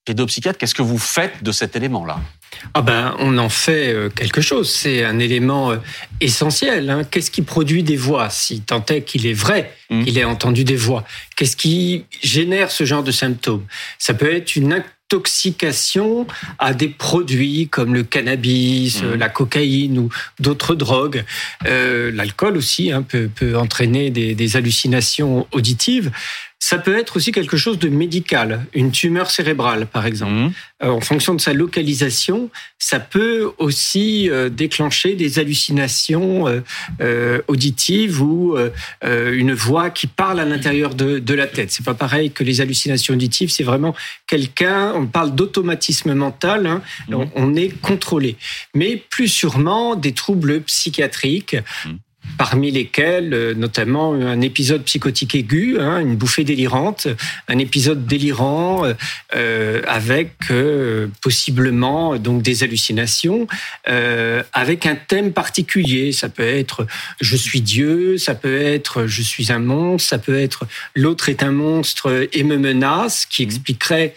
pédopsychiatre, 0.04 0.58
qu'est-ce 0.58 0.74
que 0.74 0.82
vous 0.82 0.98
faites 0.98 1.42
de 1.42 1.52
cet 1.52 1.74
élément-là? 1.74 2.20
Ah 2.74 2.82
ben, 2.82 3.16
on 3.18 3.38
en 3.38 3.48
fait 3.48 3.96
quelque 4.14 4.42
chose. 4.42 4.70
C'est 4.70 5.04
un 5.04 5.18
élément 5.18 5.72
essentiel. 6.20 6.90
Hein. 6.90 7.04
Qu'est-ce 7.04 7.30
qui 7.30 7.40
produit 7.40 7.82
des 7.82 7.96
voix? 7.96 8.28
Si 8.28 8.60
tant 8.60 8.84
est 8.90 9.02
qu'il 9.02 9.26
est 9.26 9.32
vrai 9.32 9.74
mm. 9.88 10.04
qu'il 10.04 10.18
ait 10.18 10.24
entendu 10.24 10.64
des 10.64 10.76
voix. 10.76 11.02
Qu'est-ce 11.34 11.56
qui 11.56 12.04
génère 12.22 12.70
ce 12.70 12.84
genre 12.84 13.02
de 13.02 13.10
symptômes? 13.10 13.64
Ça 13.98 14.12
peut 14.12 14.30
être 14.32 14.54
une 14.54 14.74
intoxication 15.14 16.26
à 16.58 16.74
des 16.74 16.88
produits 16.88 17.68
comme 17.68 17.94
le 17.94 18.02
cannabis, 18.02 19.02
mmh. 19.02 19.14
la 19.14 19.28
cocaïne 19.28 19.98
ou 19.98 20.08
d'autres 20.40 20.74
drogues. 20.74 21.24
Euh, 21.66 22.10
L'alcool 22.12 22.56
aussi 22.56 22.90
hein, 22.90 23.02
peut, 23.02 23.28
peut, 23.34 23.56
entraîner 23.56 24.10
des, 24.10 24.34
des 24.34 24.56
hallucinations 24.56 25.46
auditives. 25.52 26.10
Ça 26.66 26.78
peut 26.78 26.96
être 26.96 27.16
aussi 27.16 27.30
quelque 27.30 27.58
chose 27.58 27.78
de 27.78 27.90
médical, 27.90 28.64
une 28.72 28.90
tumeur 28.90 29.30
cérébrale 29.30 29.86
par 29.86 30.06
exemple. 30.06 30.32
Mmh. 30.32 30.52
Euh, 30.82 30.88
en 30.88 31.02
fonction 31.02 31.34
de 31.34 31.40
sa 31.42 31.52
localisation, 31.52 32.48
ça 32.78 33.00
peut 33.00 33.52
aussi 33.58 34.30
euh, 34.30 34.48
déclencher 34.48 35.14
des 35.14 35.38
hallucinations 35.38 36.46
euh, 37.02 37.42
auditives 37.48 38.22
ou 38.22 38.56
une 39.02 39.52
voix 39.52 39.90
qui 39.90 40.06
parle 40.06 40.40
à 40.40 40.46
l'intérieur 40.46 40.94
de, 40.94 41.18
de 41.18 41.34
la 41.34 41.46
tête. 41.46 41.70
C'est 41.70 41.84
pas 41.84 41.92
pareil 41.92 42.30
que 42.30 42.42
les 42.42 42.62
hallucinations 42.62 43.12
auditives. 43.12 43.50
C'est 43.50 43.62
vraiment 43.62 43.94
quelqu'un. 44.26 44.94
On 44.94 45.06
parle 45.06 45.34
d'automatisme 45.34 46.14
mental. 46.14 46.66
Hein, 46.66 46.80
mmh. 47.08 47.14
on, 47.14 47.30
on, 47.34 47.54
est 47.56 47.78
contrôlé, 47.82 48.36
mais 48.74 48.96
plus 49.10 49.28
sûrement 49.28 49.96
des 49.96 50.14
troubles 50.14 50.62
psychiatriques. 50.62 51.56
Mmh 51.84 51.90
parmi 52.38 52.70
lesquels 52.70 53.32
euh, 53.32 53.54
notamment 53.54 54.14
un 54.14 54.40
épisode 54.40 54.82
psychotique 54.84 55.34
aigu, 55.34 55.78
hein, 55.78 55.98
une 56.00 56.16
bouffée 56.16 56.44
délirante, 56.44 57.08
un 57.48 57.58
épisode 57.58 58.06
délirant 58.06 58.84
euh, 58.84 58.94
euh 59.34 59.82
avec 59.86 60.32
possiblement 61.20 62.16
donc 62.16 62.42
des 62.42 62.62
hallucinations, 62.62 63.46
avec 64.52 64.86
un 64.86 64.96
thème 64.96 65.32
particulier. 65.32 66.12
Ça 66.12 66.28
peut 66.28 66.46
être 66.46 66.86
je 67.20 67.36
suis 67.36 67.60
Dieu, 67.60 68.18
ça 68.18 68.34
peut 68.34 68.60
être 68.60 69.06
je 69.06 69.22
suis 69.22 69.52
un 69.52 69.58
monstre, 69.58 70.08
ça 70.08 70.18
peut 70.18 70.38
être 70.38 70.66
l'autre 70.94 71.28
est 71.28 71.42
un 71.42 71.52
monstre 71.52 72.28
et 72.32 72.42
me 72.44 72.56
menace, 72.56 73.26
qui 73.26 73.42
expliquerait 73.42 74.14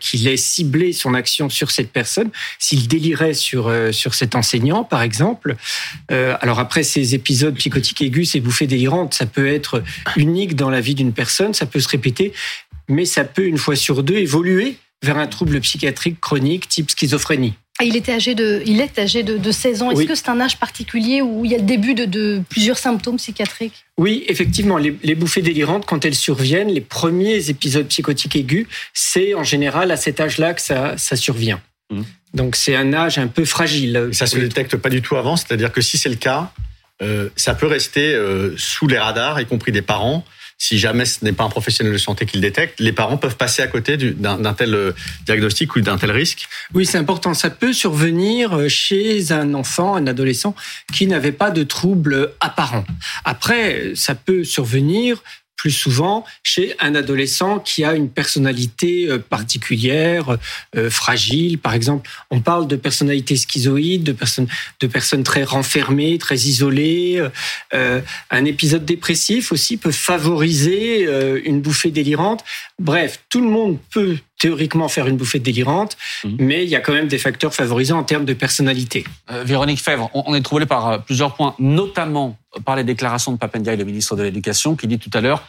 qu'il 0.00 0.28
ait 0.28 0.36
ciblé 0.36 0.92
son 0.92 1.14
action 1.14 1.48
sur 1.48 1.70
cette 1.70 1.90
personne, 1.90 2.30
s'il 2.58 2.86
délirait 2.88 3.34
sur 3.34 3.72
sur 3.92 4.14
cet 4.14 4.34
enseignant 4.34 4.84
par 4.84 5.02
exemple. 5.02 5.56
alors 6.10 6.58
après 6.58 6.82
ces 6.82 7.14
épisodes 7.14 7.47
épisode 7.48 7.56
psychotique 7.56 8.02
aigu, 8.02 8.24
ces 8.24 8.40
bouffées 8.40 8.66
délirantes, 8.66 9.14
ça 9.14 9.26
peut 9.26 9.46
être 9.46 9.82
unique 10.16 10.54
dans 10.54 10.70
la 10.70 10.80
vie 10.80 10.94
d'une 10.94 11.12
personne, 11.12 11.54
ça 11.54 11.66
peut 11.66 11.80
se 11.80 11.88
répéter, 11.88 12.32
mais 12.88 13.04
ça 13.04 13.24
peut, 13.24 13.46
une 13.46 13.58
fois 13.58 13.76
sur 13.76 14.02
deux, 14.02 14.16
évoluer 14.16 14.76
vers 15.02 15.18
un 15.18 15.26
trouble 15.26 15.60
psychiatrique 15.60 16.20
chronique 16.20 16.68
type 16.68 16.90
schizophrénie. 16.90 17.54
Il 17.80 17.94
était 17.94 18.12
âgé 18.12 18.34
de, 18.34 18.60
il 18.66 18.80
est 18.80 18.98
âgé 18.98 19.22
de, 19.22 19.36
de 19.36 19.52
16 19.52 19.82
ans. 19.82 19.90
Est-ce 19.92 20.02
que 20.02 20.16
c'est 20.16 20.28
un 20.28 20.40
âge 20.40 20.58
particulier 20.58 21.22
où 21.22 21.44
il 21.44 21.52
y 21.52 21.54
a 21.54 21.58
le 21.58 21.64
début 21.64 21.94
de, 21.94 22.06
de 22.06 22.42
plusieurs 22.48 22.76
symptômes 22.76 23.18
psychiatriques? 23.18 23.84
Oui, 23.96 24.24
effectivement. 24.26 24.78
Les, 24.78 24.98
les, 25.04 25.14
bouffées 25.14 25.42
délirantes, 25.42 25.86
quand 25.86 26.04
elles 26.04 26.16
surviennent, 26.16 26.68
les 26.68 26.80
premiers 26.80 27.50
épisodes 27.50 27.86
psychotiques 27.86 28.34
aigus, 28.34 28.66
c'est 28.94 29.34
en 29.34 29.44
général 29.44 29.92
à 29.92 29.96
cet 29.96 30.18
âge-là 30.18 30.54
que 30.54 30.60
ça, 30.60 30.98
ça 30.98 31.14
survient. 31.14 31.60
Mmh. 31.90 32.02
Donc 32.34 32.56
c'est 32.56 32.74
un 32.74 32.92
âge 32.92 33.16
un 33.18 33.28
peu 33.28 33.44
fragile. 33.44 34.08
Ça 34.10 34.26
se 34.26 34.36
détecte 34.38 34.76
pas 34.76 34.88
du 34.88 35.00
tout 35.00 35.14
avant, 35.14 35.36
c'est-à-dire 35.36 35.70
que 35.70 35.80
si 35.80 35.98
c'est 35.98 36.08
le 36.08 36.16
cas, 36.16 36.52
euh, 37.02 37.28
ça 37.36 37.54
peut 37.54 37.66
rester 37.66 38.14
euh, 38.14 38.54
sous 38.56 38.86
les 38.86 38.98
radars, 38.98 39.40
y 39.40 39.46
compris 39.46 39.72
des 39.72 39.82
parents. 39.82 40.24
Si 40.60 40.76
jamais 40.76 41.04
ce 41.04 41.24
n'est 41.24 41.32
pas 41.32 41.44
un 41.44 41.50
professionnel 41.50 41.92
de 41.92 41.98
santé 41.98 42.26
qui 42.26 42.36
le 42.36 42.40
détecte, 42.40 42.80
les 42.80 42.92
parents 42.92 43.16
peuvent 43.16 43.36
passer 43.36 43.62
à 43.62 43.68
côté 43.68 43.96
d'un 43.96 44.54
tel 44.54 44.74
euh, 44.74 44.92
diagnostic 45.24 45.76
ou 45.76 45.80
d'un 45.80 45.98
tel 45.98 46.10
risque. 46.10 46.48
Oui, 46.74 46.84
c'est 46.84 46.98
important. 46.98 47.32
Ça 47.34 47.50
peut 47.50 47.72
survenir 47.72 48.68
chez 48.68 49.30
un 49.30 49.54
enfant, 49.54 49.94
un 49.94 50.08
adolescent 50.08 50.56
qui 50.92 51.06
n'avait 51.06 51.32
pas 51.32 51.52
de 51.52 51.62
troubles 51.62 52.32
apparents. 52.40 52.84
Après, 53.24 53.92
ça 53.94 54.16
peut 54.16 54.42
survenir 54.42 55.22
plus 55.58 55.72
souvent 55.72 56.24
chez 56.42 56.74
un 56.78 56.94
adolescent 56.94 57.58
qui 57.58 57.84
a 57.84 57.94
une 57.94 58.08
personnalité 58.08 59.08
euh, 59.08 59.18
particulière, 59.18 60.38
euh, 60.76 60.88
fragile. 60.88 61.58
Par 61.58 61.74
exemple, 61.74 62.08
on 62.30 62.40
parle 62.40 62.66
de 62.68 62.76
personnalité 62.76 63.36
schizoïde, 63.36 64.04
de 64.04 64.12
personnes, 64.12 65.24
très 65.24 65.42
renfermées, 65.42 66.16
très 66.16 66.36
isolées. 66.36 67.22
Euh, 67.74 68.00
un 68.30 68.44
épisode 68.44 68.84
dépressif 68.84 69.50
aussi 69.52 69.76
peut 69.76 69.90
favoriser 69.90 71.08
une 71.44 71.60
bouffée 71.60 71.90
délirante. 71.90 72.44
Bref, 72.80 73.24
tout 73.28 73.40
le 73.40 73.48
monde 73.48 73.78
peut 73.90 74.18
théoriquement 74.38 74.88
faire 74.88 75.08
une 75.08 75.16
bouffée 75.16 75.40
délirante, 75.40 75.96
mmh. 76.22 76.28
mais 76.38 76.62
il 76.64 76.68
y 76.68 76.76
a 76.76 76.80
quand 76.80 76.92
même 76.92 77.08
des 77.08 77.18
facteurs 77.18 77.52
favorisants 77.52 77.98
en 77.98 78.04
termes 78.04 78.24
de 78.24 78.34
personnalité. 78.34 79.04
Euh, 79.30 79.42
Véronique 79.44 79.80
Fèvre, 79.80 80.10
on, 80.14 80.34
est 80.34 80.42
troublé 80.42 80.64
par 80.66 80.88
euh, 80.88 80.98
plusieurs 80.98 81.34
points, 81.34 81.56
notamment 81.58 82.38
par 82.64 82.76
les 82.76 82.84
déclarations 82.84 83.32
de 83.32 83.36
Papendiaï, 83.36 83.76
le 83.76 83.84
ministre 83.84 84.14
de 84.14 84.22
l'Éducation, 84.22 84.76
qui 84.76 84.86
dit 84.86 84.98
tout 84.98 85.10
à 85.12 85.20
l'heure 85.20 85.42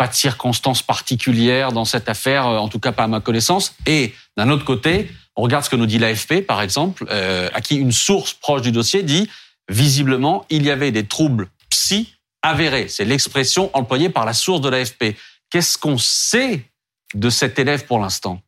pas 0.00 0.08
de 0.08 0.14
circonstances 0.14 0.80
particulières 0.80 1.72
dans 1.72 1.84
cette 1.84 2.08
affaire, 2.08 2.46
euh, 2.46 2.56
en 2.56 2.68
tout 2.68 2.78
cas 2.78 2.90
pas 2.90 3.04
à 3.04 3.06
ma 3.06 3.20
connaissance. 3.20 3.74
Et 3.84 4.14
d'un 4.34 4.48
autre 4.48 4.64
côté, 4.64 5.10
on 5.36 5.42
regarde 5.42 5.62
ce 5.62 5.68
que 5.68 5.76
nous 5.76 5.84
dit 5.84 5.98
l'AFP, 5.98 6.40
par 6.40 6.62
exemple, 6.62 7.04
euh, 7.10 7.50
à 7.52 7.60
qui 7.60 7.76
une 7.76 7.92
source 7.92 8.32
proche 8.32 8.62
du 8.62 8.72
dossier 8.72 9.02
dit 9.02 9.28
visiblement 9.68 10.46
il 10.48 10.64
y 10.64 10.70
avait 10.70 10.90
des 10.90 11.04
troubles 11.04 11.48
psy 11.68 12.14
avérés. 12.40 12.88
C'est 12.88 13.04
l'expression 13.04 13.68
employée 13.74 14.08
par 14.08 14.24
la 14.24 14.32
source 14.32 14.62
de 14.62 14.70
l'AFP. 14.70 15.16
Qu'est-ce 15.50 15.76
qu'on 15.76 15.98
sait 15.98 16.64
de 17.14 17.30
cet 17.30 17.58
élève 17.58 17.84
pour 17.86 17.98
l'instant 17.98 18.40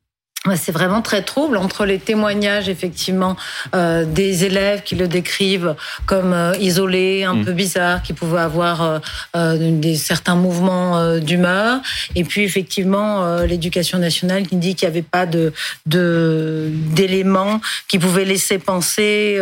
c'est 0.57 0.73
vraiment 0.73 1.02
très 1.02 1.23
trouble 1.23 1.57
entre 1.57 1.85
les 1.85 1.99
témoignages 1.99 2.69
effectivement 2.69 3.37
euh, 3.75 4.04
des 4.04 4.45
élèves 4.45 4.83
qui 4.83 4.97
le 4.97 5.07
décrivent 5.07 5.76
comme 6.07 6.33
euh, 6.33 6.54
isolé, 6.59 7.23
un 7.25 7.35
mmh. 7.35 7.45
peu 7.45 7.52
bizarre, 7.52 8.02
qui 8.02 8.12
pouvaient 8.12 8.40
avoir 8.40 9.00
euh, 9.37 9.57
des 9.78 9.95
certains 9.95 10.35
mouvements 10.35 11.19
d'humeur, 11.19 11.81
et 12.14 12.25
puis 12.25 12.42
effectivement 12.42 13.42
l'éducation 13.42 13.99
nationale 13.99 14.47
qui 14.47 14.57
dit 14.57 14.75
qu'il 14.75 14.88
n'y 14.88 14.92
avait 14.92 15.02
pas 15.02 15.26
de 15.26 15.52
d'éléments 15.87 17.61
qui 17.88 17.99
pouvaient 17.99 18.25
laisser 18.25 18.59
penser 18.59 19.40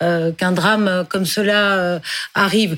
qu'un 0.00 0.52
drame 0.52 1.04
comme 1.08 1.26
cela 1.26 2.00
arrive. 2.34 2.76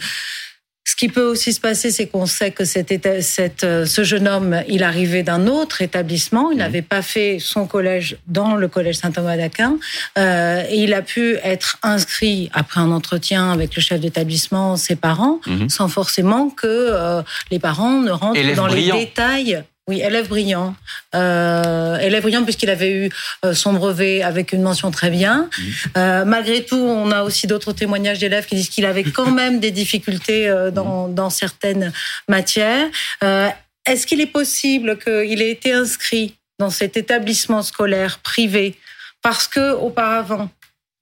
Ce 0.87 0.97
qui 0.97 1.09
peut 1.09 1.25
aussi 1.25 1.55
se 1.55 1.61
passer, 1.61 1.91
c'est 1.91 2.07
qu'on 2.07 2.27
sait 2.27 2.51
que 2.51 2.65
cet 2.65 2.93
cette, 3.23 3.65
euh, 3.65 3.87
ce 3.87 4.05
jeune 4.05 4.29
homme, 4.29 4.63
il 4.69 4.83
arrivait 4.83 5.23
d'un 5.23 5.47
autre 5.47 5.81
établissement. 5.81 6.51
Il 6.51 6.57
mmh. 6.57 6.59
n'avait 6.59 6.83
pas 6.83 7.01
fait 7.01 7.39
son 7.41 7.67
collège 7.67 8.19
dans 8.27 8.55
le 8.55 8.69
collège 8.69 8.97
Saint-Thomas 8.97 9.39
d'Aquin. 9.39 9.79
Euh, 10.19 10.63
et 10.69 10.83
il 10.83 10.93
a 10.93 11.01
pu 11.01 11.37
être 11.43 11.79
inscrit 11.83 12.51
après 12.53 12.81
un 12.81 12.91
entretien 12.91 13.51
avec 13.51 13.75
le 13.75 13.81
chef 13.81 13.99
d'établissement, 13.99 14.77
ses 14.77 14.95
parents, 14.95 15.41
mmh. 15.47 15.69
sans 15.71 15.89
forcément 15.89 16.51
que 16.51 16.67
euh, 16.67 17.23
les 17.51 17.59
parents 17.59 18.01
ne 18.01 18.11
rentrent 18.11 18.55
dans 18.55 18.67
brillant. 18.67 18.97
les 18.97 19.07
détails 19.07 19.65
oui, 19.87 20.01
élève 20.01 20.29
brillant. 20.29 20.75
Euh, 21.15 21.99
élève 21.99 22.23
brillant 22.23 22.43
puisqu'il 22.45 22.71
avait 22.71 22.91
eu 22.91 23.11
euh, 23.45 23.53
son 23.53 23.75
brevet 23.75 24.23
avec 24.23 24.53
une 24.53 24.63
mention 24.63 24.91
très 24.91 25.11
bien. 25.11 25.43
Mmh. 25.43 25.63
Euh, 25.99 26.25
malgré 26.25 26.65
tout, 26.65 26.77
on 26.77 27.11
a 27.11 27.23
aussi 27.23 27.47
d'autres 27.47 27.73
témoignages 27.73 28.19
d'élèves 28.19 28.47
qui 28.47 28.55
disent 28.55 28.71
qu'il 28.71 28.87
avait 28.87 29.05
quand 29.05 29.31
même 29.31 29.61
des 29.61 29.71
difficultés 29.71 30.49
euh, 30.49 30.71
dans, 30.71 31.09
mmh. 31.09 31.15
dans, 31.15 31.29
certaines 31.29 31.93
matières. 32.29 32.89
Euh, 33.23 33.51
est-ce 33.87 34.07
qu'il 34.07 34.23
est 34.23 34.27
possible 34.27 34.99
qu'il 34.99 35.43
ait 35.43 35.51
été 35.51 35.73
inscrit 35.73 36.39
dans 36.59 36.71
cet 36.71 36.97
établissement 36.97 37.61
scolaire 37.61 38.21
privé? 38.21 38.77
Parce 39.21 39.47
que 39.47 39.75
auparavant 39.75 40.49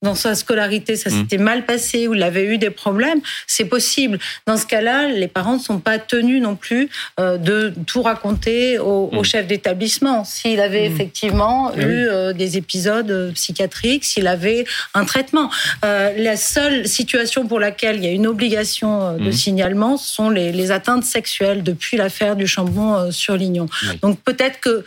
dans 0.03 0.15
sa 0.15 0.35
scolarité, 0.35 0.97
ça 0.97 1.11
mmh. 1.11 1.13
s'était 1.13 1.39
mal 1.39 1.65
passé, 1.65 2.09
ou 2.09 2.15
il 2.15 2.23
avait 2.23 2.45
eu 2.45 2.59
des 2.59 2.71
problèmes, 2.71 3.21
c'est 3.47 3.65
possible. 3.65 4.19
Dans 4.47 4.57
ce 4.57 4.67
cas-là, 4.67 5.09
les 5.09 5.29
parents 5.29 5.55
ne 5.55 5.61
sont 5.61 5.79
pas 5.79 5.99
tenus 5.99 6.43
non 6.43 6.57
plus 6.57 6.89
euh, 7.21 7.39
de 7.39 7.73
tout 7.87 8.03
raconter 8.03 8.79
au, 8.79 9.11
mmh. 9.13 9.25
chef 9.25 9.47
d'établissement. 9.47 10.25
S'il 10.25 10.61
avait 10.61 10.89
mmh. 10.89 10.93
effectivement 10.93 11.75
eu 11.77 12.09
euh, 12.09 12.33
des 12.33 12.57
épisodes 12.57 13.11
euh, 13.11 13.33
psychiatriques, 13.33 14.05
s'il 14.05 14.27
avait 14.27 14.65
un 14.95 15.05
traitement. 15.05 15.51
la 15.83 16.37
seule 16.37 16.89
situation 16.89 17.47
pour 17.47 17.61
laquelle 17.61 17.97
il 17.97 18.05
y 18.05 18.09
a 18.09 18.11
une 18.11 18.27
obligation 18.27 19.17
de 19.17 19.31
signalement 19.31 19.97
sont 19.97 20.31
les, 20.31 20.53
les, 20.53 20.71
atteintes 20.71 21.05
sexuelles 21.05 21.63
depuis 21.63 21.97
l'affaire 21.97 22.37
du 22.37 22.47
Chambon 22.47 23.11
sur 23.11 23.37
Lignon. 23.37 23.67
Donc 24.03 24.19
peut-être 24.21 24.61
que 24.61 24.85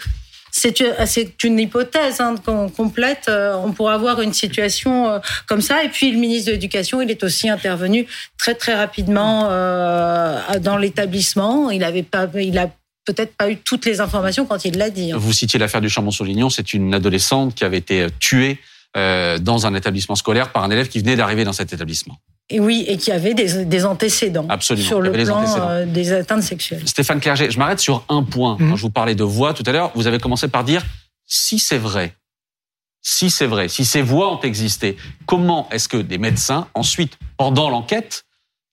c'est 0.57 1.43
une 1.43 1.59
hypothèse 1.59 2.21
hein, 2.21 2.35
complète. 2.75 3.25
Euh, 3.27 3.55
on 3.55 3.73
pourrait 3.73 3.93
avoir 3.93 4.21
une 4.21 4.31
situation 4.31 5.09
euh, 5.09 5.19
comme 5.47 5.59
ça. 5.59 5.83
Et 5.83 5.89
puis 5.89 6.11
le 6.11 6.17
ministre 6.17 6.47
de 6.47 6.51
l'Éducation, 6.53 7.01
il 7.01 7.11
est 7.11 7.23
aussi 7.23 7.49
intervenu 7.49 8.07
très 8.37 8.55
très 8.55 8.73
rapidement 8.73 9.49
euh, 9.49 10.39
dans 10.61 10.77
l'établissement. 10.77 11.71
Il 11.71 11.83
avait 11.83 12.03
pas, 12.03 12.27
il 12.35 12.57
a 12.57 12.67
peut-être 13.05 13.35
pas 13.35 13.49
eu 13.49 13.57
toutes 13.57 13.85
les 13.85 13.99
informations 13.99 14.45
quand 14.45 14.63
il 14.63 14.77
l'a 14.77 14.89
dit. 14.89 15.11
Hein. 15.11 15.17
Vous 15.19 15.33
citiez 15.33 15.59
l'affaire 15.59 15.81
du 15.81 15.89
Chambon-sur-Lignon. 15.89 16.49
C'est 16.49 16.73
une 16.73 16.93
adolescente 16.93 17.53
qui 17.53 17.65
avait 17.65 17.77
été 17.77 18.07
tuée 18.19 18.59
dans 18.95 19.65
un 19.65 19.75
établissement 19.75 20.15
scolaire 20.15 20.53
par 20.53 20.63
un 20.63 20.71
élève 20.71 20.87
qui 20.87 20.99
venait 20.99 21.17
d'arriver 21.17 21.43
dans 21.43 21.51
cet 21.51 21.73
établissement. 21.73 22.17
Et 22.49 22.59
oui, 22.59 22.85
et 22.87 22.97
qui 22.97 23.11
avait 23.11 23.33
des, 23.33 23.85
antécédents 23.85 24.45
Absolument. 24.49 24.87
sur 24.87 25.01
le 25.01 25.11
plan 25.11 25.43
euh, 25.59 25.85
des, 25.85 26.13
atteintes 26.13 26.43
sexuelles. 26.43 26.87
Stéphane 26.87 27.19
Clerget, 27.19 27.49
je 27.49 27.57
m'arrête 27.57 27.79
sur 27.79 28.05
un 28.07 28.21
point. 28.21 28.57
Mhm. 28.59 28.69
Quand 28.69 28.75
je 28.75 28.81
vous 28.83 28.91
parlais 28.91 29.15
de 29.15 29.23
voix 29.23 29.53
tout 29.53 29.63
à 29.65 29.71
l'heure, 29.71 29.91
vous 29.95 30.05
avez 30.05 30.19
commencé 30.19 30.47
par 30.47 30.63
dire 30.63 30.83
si 31.25 31.57
c'est 31.57 31.79
vrai, 31.79 32.13
si 33.01 33.31
c'est 33.31 33.47
vrai, 33.47 33.67
si 33.67 33.83
ces 33.83 34.03
voix 34.03 34.31
ont 34.31 34.41
existé, 34.41 34.95
comment 35.25 35.67
est-ce 35.71 35.89
que 35.89 35.97
des 35.97 36.19
médecins, 36.19 36.67
ensuite, 36.75 37.17
pendant 37.37 37.71
l'enquête, 37.71 38.25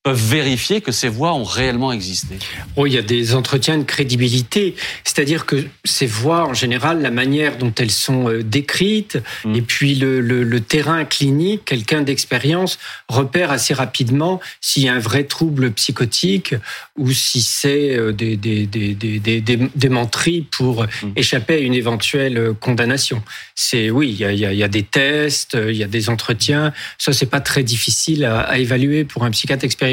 peuvent 0.02 0.16
vérifier 0.16 0.80
que 0.80 0.90
ces 0.90 1.08
voix 1.08 1.32
ont 1.32 1.44
réellement 1.44 1.92
existé 1.92 2.38
Oh, 2.76 2.86
il 2.86 2.92
y 2.94 2.98
a 2.98 3.02
des 3.02 3.34
entretiens 3.34 3.78
de 3.78 3.84
crédibilité, 3.84 4.74
c'est-à-dire 5.04 5.46
que 5.46 5.64
ces 5.84 6.06
voix, 6.06 6.44
en 6.44 6.54
général, 6.54 7.02
la 7.02 7.12
manière 7.12 7.56
dont 7.56 7.72
elles 7.78 7.90
sont 7.90 8.28
euh, 8.28 8.42
décrites, 8.42 9.18
mmh. 9.44 9.54
et 9.54 9.62
puis 9.62 9.94
le, 9.94 10.20
le, 10.20 10.42
le 10.42 10.60
terrain 10.60 11.04
clinique, 11.04 11.64
quelqu'un 11.64 12.02
d'expérience 12.02 12.78
repère 13.08 13.52
assez 13.52 13.74
rapidement 13.74 14.40
s'il 14.60 14.84
y 14.84 14.88
a 14.88 14.94
un 14.94 14.98
vrai 14.98 15.24
trouble 15.24 15.70
psychotique 15.72 16.54
ou 16.96 17.12
si 17.12 17.40
c'est 17.40 17.96
euh, 17.96 18.12
des, 18.12 18.36
des, 18.36 18.66
des, 18.66 18.94
des, 18.94 19.40
des, 19.40 19.88
menteries 19.88 20.42
pour 20.42 20.82
mmh. 20.82 21.12
échapper 21.14 21.54
à 21.54 21.58
une 21.58 21.74
éventuelle 21.74 22.38
euh, 22.38 22.54
condamnation. 22.54 23.22
C'est 23.54 23.90
oui, 23.90 24.10
il 24.10 24.16
y, 24.16 24.24
a, 24.24 24.32
il 24.32 24.58
y, 24.58 24.64
a, 24.64 24.68
des 24.68 24.82
tests, 24.82 25.56
il 25.68 25.76
y 25.76 25.84
a 25.84 25.88
des 25.88 26.08
entretiens. 26.08 26.72
Ça, 26.98 27.12
c'est 27.12 27.26
pas 27.26 27.40
très 27.40 27.62
difficile 27.62 28.24
à, 28.24 28.40
à 28.40 28.58
évaluer 28.58 29.04
pour 29.04 29.24
un 29.24 29.30
psychiatre 29.30 29.64
expérimenté 29.64 29.91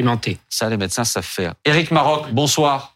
ça, 0.49 0.69
les 0.69 0.77
médecins 0.77 1.03
savent 1.03 1.23
faire. 1.23 1.53
Éric 1.65 1.91
Maroc, 1.91 2.27
bonsoir. 2.31 2.95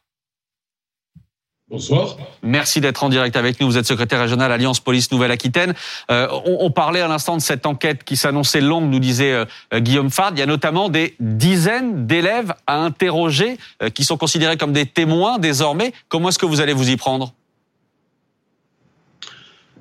Bonsoir. 1.74 2.17
Merci 2.43 2.81
d'être 2.81 3.03
en 3.03 3.10
direct 3.10 3.36
avec 3.36 3.60
nous. 3.60 3.65
Vous 3.65 3.79
êtes 3.79 3.88
secrétaire 3.88 4.19
régional 4.19 4.51
Alliance 4.51 4.79
Police 4.79 5.12
Nouvelle-Aquitaine. 5.12 5.74
Euh, 6.12 6.27
on, 6.45 6.69
parlait 6.69 7.01
à 7.01 7.07
l'instant 7.07 7.36
de 7.36 7.41
cette 7.41 7.65
enquête 7.65 8.03
qui 8.03 8.15
s'annonçait 8.15 8.62
longue, 8.62 8.91
nous 8.91 9.00
disait 9.00 9.33
euh, 9.33 9.79
Guillaume 9.79 10.12
Fard. 10.12 10.33
Il 10.33 10.39
y 10.39 10.43
a 10.43 10.45
notamment 10.45 10.89
des 10.89 11.15
dizaines 11.19 12.05
d'élèves 12.05 12.53
à 12.67 12.75
interroger 12.75 13.57
euh, 13.81 13.89
qui 13.89 14.03
sont 14.03 14.17
considérés 14.17 14.55
comme 14.55 14.72
des 14.72 14.86
témoins 14.86 15.39
désormais. 15.39 15.93
Comment 16.10 16.29
est-ce 16.29 16.38
que 16.38 16.45
vous 16.45 16.62
allez 16.62 16.74
vous 16.74 16.91
y 16.91 16.95
prendre? 16.95 17.33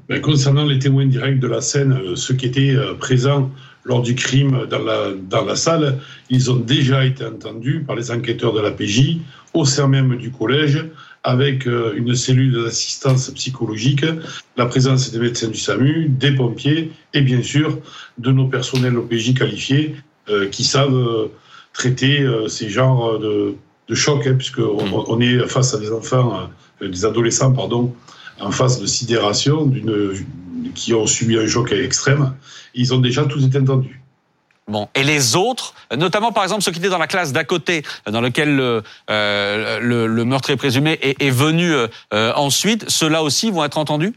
Ben, 0.08 0.22
Concernant 0.22 0.64
les 0.64 0.78
témoins 0.78 1.04
directs 1.04 1.40
de 1.40 1.48
la 1.48 1.60
scène, 1.60 2.16
ceux 2.16 2.34
qui 2.34 2.46
étaient 2.46 2.74
présents 3.00 3.50
lors 3.84 4.02
du 4.02 4.14
crime 4.14 4.66
dans 4.70 4.82
la, 4.82 5.12
dans 5.12 5.44
la 5.44 5.56
salle, 5.56 5.98
ils 6.30 6.50
ont 6.50 6.56
déjà 6.56 7.04
été 7.04 7.24
entendus 7.24 7.84
par 7.86 7.96
les 7.96 8.10
enquêteurs 8.10 8.52
de 8.52 8.60
la 8.60 8.70
PJ 8.70 9.18
au 9.54 9.64
sein 9.64 9.88
même 9.88 10.16
du 10.16 10.30
collège 10.30 10.84
avec 11.24 11.66
euh, 11.66 11.94
une 11.96 12.14
cellule 12.14 12.64
d'assistance 12.64 13.30
psychologique, 13.30 14.04
la 14.56 14.66
présence 14.66 15.12
des 15.12 15.18
médecins 15.18 15.48
du 15.48 15.58
SAMU, 15.58 16.08
des 16.08 16.32
pompiers 16.32 16.90
et 17.14 17.20
bien 17.22 17.42
sûr 17.42 17.78
de 18.18 18.32
nos 18.32 18.48
personnels 18.48 18.96
OPJ 18.98 19.34
qualifiés 19.34 19.94
euh, 20.28 20.48
qui 20.48 20.64
savent 20.64 20.94
euh, 20.94 21.28
traiter 21.72 22.26
ces 22.48 22.68
genres 22.68 23.18
de, 23.18 23.54
de 23.88 23.94
chocs, 23.94 24.26
hein, 24.26 24.34
puisqu'on 24.34 24.84
mmh. 24.84 25.04
on 25.08 25.20
est 25.20 25.48
face 25.48 25.72
à 25.72 25.78
des 25.78 25.90
enfants, 25.90 26.50
des 26.82 27.06
adolescents, 27.06 27.50
pardon, 27.52 27.94
en 28.38 28.50
phase 28.50 28.78
de 28.78 28.84
sidération, 28.84 29.70
qui 30.74 30.94
ont 30.94 31.06
subi 31.06 31.36
un 31.38 31.46
choc 31.46 31.72
extrême. 31.72 32.34
Ils 32.74 32.94
ont 32.94 32.98
déjà 32.98 33.24
tous 33.24 33.44
été 33.44 33.58
entendus. 33.58 34.00
Bon, 34.68 34.88
et 34.94 35.02
les 35.02 35.34
autres, 35.34 35.74
notamment 35.96 36.32
par 36.32 36.44
exemple 36.44 36.62
ceux 36.62 36.70
qui 36.70 36.78
étaient 36.78 36.88
dans 36.88 36.98
la 36.98 37.08
classe 37.08 37.32
d'à 37.32 37.44
côté, 37.44 37.82
dans 38.10 38.20
lequel 38.20 38.54
le, 38.54 38.82
euh, 39.10 39.80
le, 39.80 40.24
meurtrier 40.24 40.56
présumé 40.56 40.98
est, 41.02 41.30
venu 41.30 41.72
euh, 41.72 41.88
ensuite, 42.36 42.88
ceux-là 42.88 43.22
aussi 43.24 43.50
vont 43.50 43.64
être 43.64 43.76
entendus? 43.76 44.14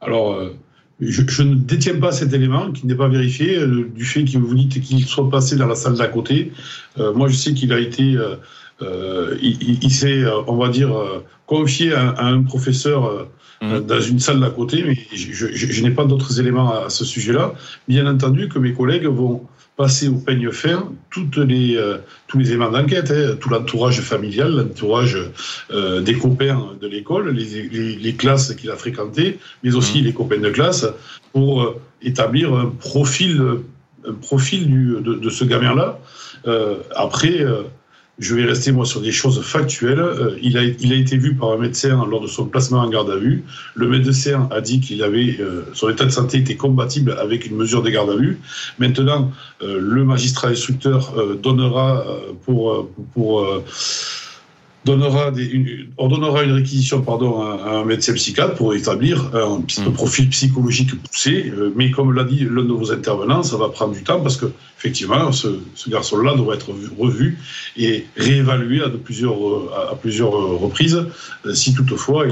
Alors, 0.00 0.32
euh, 0.32 0.56
je, 1.00 1.42
ne 1.42 1.54
détiens 1.54 2.00
pas 2.00 2.10
cet 2.10 2.32
élément 2.32 2.72
qui 2.72 2.86
n'est 2.86 2.96
pas 2.96 3.08
vérifié, 3.08 3.64
du 3.64 4.04
fait 4.04 4.24
que 4.24 4.38
vous 4.38 4.54
dites 4.54 4.82
qu'il 4.82 5.06
soit 5.06 5.30
passé 5.30 5.54
dans 5.54 5.66
la 5.66 5.76
salle 5.76 5.94
d'à 5.94 6.08
côté. 6.08 6.52
moi, 6.96 7.28
je 7.28 7.36
sais 7.36 7.54
qu'il 7.54 7.72
a 7.72 7.78
été 7.78 8.18
euh, 8.82 9.36
il, 9.40 9.90
s'est, 9.90 10.22
euh, 10.22 10.42
on 10.48 10.56
va 10.56 10.68
dire, 10.68 10.94
euh, 10.94 11.24
confié 11.46 11.94
à, 11.94 12.14
un 12.18 12.42
professeur 12.42 13.28
mmh. 13.60 13.80
dans 13.80 14.00
une 14.00 14.18
salle 14.18 14.40
d'à 14.40 14.50
côté, 14.50 14.84
mais 14.86 14.96
je, 15.12 15.82
n'ai 15.82 15.90
pas 15.90 16.04
d'autres 16.04 16.40
éléments 16.40 16.72
à, 16.72 16.90
ce 16.90 17.04
sujet-là. 17.04 17.54
Bien 17.88 18.06
entendu 18.06 18.48
que 18.48 18.58
mes 18.58 18.72
collègues 18.72 19.06
vont 19.06 19.42
passer 19.76 20.08
au 20.08 20.14
peigne 20.14 20.50
fin 20.50 20.90
toutes 21.10 21.36
les, 21.36 21.78
tous 22.28 22.38
les 22.38 22.48
éléments 22.48 22.70
d'enquête, 22.70 23.10
hein, 23.10 23.36
tout 23.38 23.50
l'entourage 23.50 24.00
familial, 24.00 24.52
l'entourage 24.52 25.18
des 25.70 26.14
copains 26.14 26.76
de 26.80 26.86
l'école, 26.86 27.30
les, 27.30 27.96
les, 27.96 28.14
classes 28.14 28.54
qu'il 28.54 28.70
a 28.70 28.76
fréquentées, 28.76 29.38
mais 29.62 29.74
aussi 29.74 30.00
mmh. 30.00 30.04
les 30.04 30.12
copains 30.14 30.38
de 30.38 30.48
classe, 30.48 30.86
pour 31.32 31.74
établir 32.00 32.54
un 32.54 32.66
profil, 32.70 33.42
un 34.08 34.14
profil 34.14 34.66
du, 34.66 34.96
de, 35.00 35.14
de, 35.14 35.30
ce 35.30 35.44
gamin-là. 35.44 35.98
après, 36.94 37.44
je 38.18 38.34
vais 38.34 38.44
rester 38.44 38.72
moi 38.72 38.86
sur 38.86 39.00
des 39.00 39.12
choses 39.12 39.42
factuelles. 39.42 40.00
Euh, 40.00 40.38
il, 40.40 40.56
a, 40.56 40.62
il 40.62 40.92
a 40.92 40.96
été 40.96 41.16
vu 41.18 41.34
par 41.34 41.52
un 41.52 41.58
médecin 41.58 42.06
lors 42.08 42.20
de 42.20 42.26
son 42.26 42.46
placement 42.46 42.80
en 42.80 42.88
garde 42.88 43.10
à 43.10 43.16
vue. 43.16 43.44
Le 43.74 43.88
médecin 43.88 44.48
a 44.50 44.60
dit 44.60 44.80
qu'il 44.80 45.02
avait 45.02 45.36
euh, 45.38 45.62
son 45.74 45.90
état 45.90 46.04
de 46.04 46.10
santé 46.10 46.38
était 46.38 46.56
compatible 46.56 47.16
avec 47.18 47.46
une 47.46 47.56
mesure 47.56 47.82
de 47.82 47.90
garde 47.90 48.10
à 48.10 48.16
vue. 48.16 48.38
Maintenant, 48.78 49.32
euh, 49.62 49.78
le 49.80 50.04
magistrat 50.04 50.48
instructeur 50.48 51.12
donnera 51.42 52.04
pour 52.44 52.88
pour 53.12 53.46
donnera 54.86 55.30
des, 55.30 55.88
on 55.98 56.08
donnera 56.08 56.44
une 56.44 56.52
réquisition 56.52 57.02
pardon, 57.02 57.42
à, 57.42 57.80
un 57.80 57.84
médecin 57.84 58.14
psychiatre 58.14 58.54
pour 58.54 58.72
établir 58.72 59.30
un, 59.34 59.58
mmh. 59.58 59.92
profil 59.92 60.30
psychologique 60.30 60.94
poussé. 61.02 61.52
Euh, 61.54 61.72
mais 61.76 61.90
comme 61.90 62.14
l'a 62.14 62.24
dit 62.24 62.46
l'un 62.48 62.64
de 62.64 62.72
vos 62.72 62.92
intervenants, 62.92 63.42
ça 63.42 63.56
va 63.56 63.68
prendre 63.68 63.92
du 63.92 64.02
temps 64.02 64.20
parce 64.20 64.36
que 64.36 64.46
effectivement, 64.78 65.32
ce, 65.32 65.48
garçon-là 65.88 66.34
doit 66.34 66.54
être 66.54 66.70
revu 66.98 67.38
et 67.76 68.06
réévalué 68.16 68.82
à, 68.82 68.88
de 68.88 68.96
plusieurs, 68.96 69.36
à, 69.90 69.96
plusieurs 69.96 70.32
reprises, 70.32 71.04
euh, 71.44 71.54
si 71.54 71.74
toutefois 71.74 72.24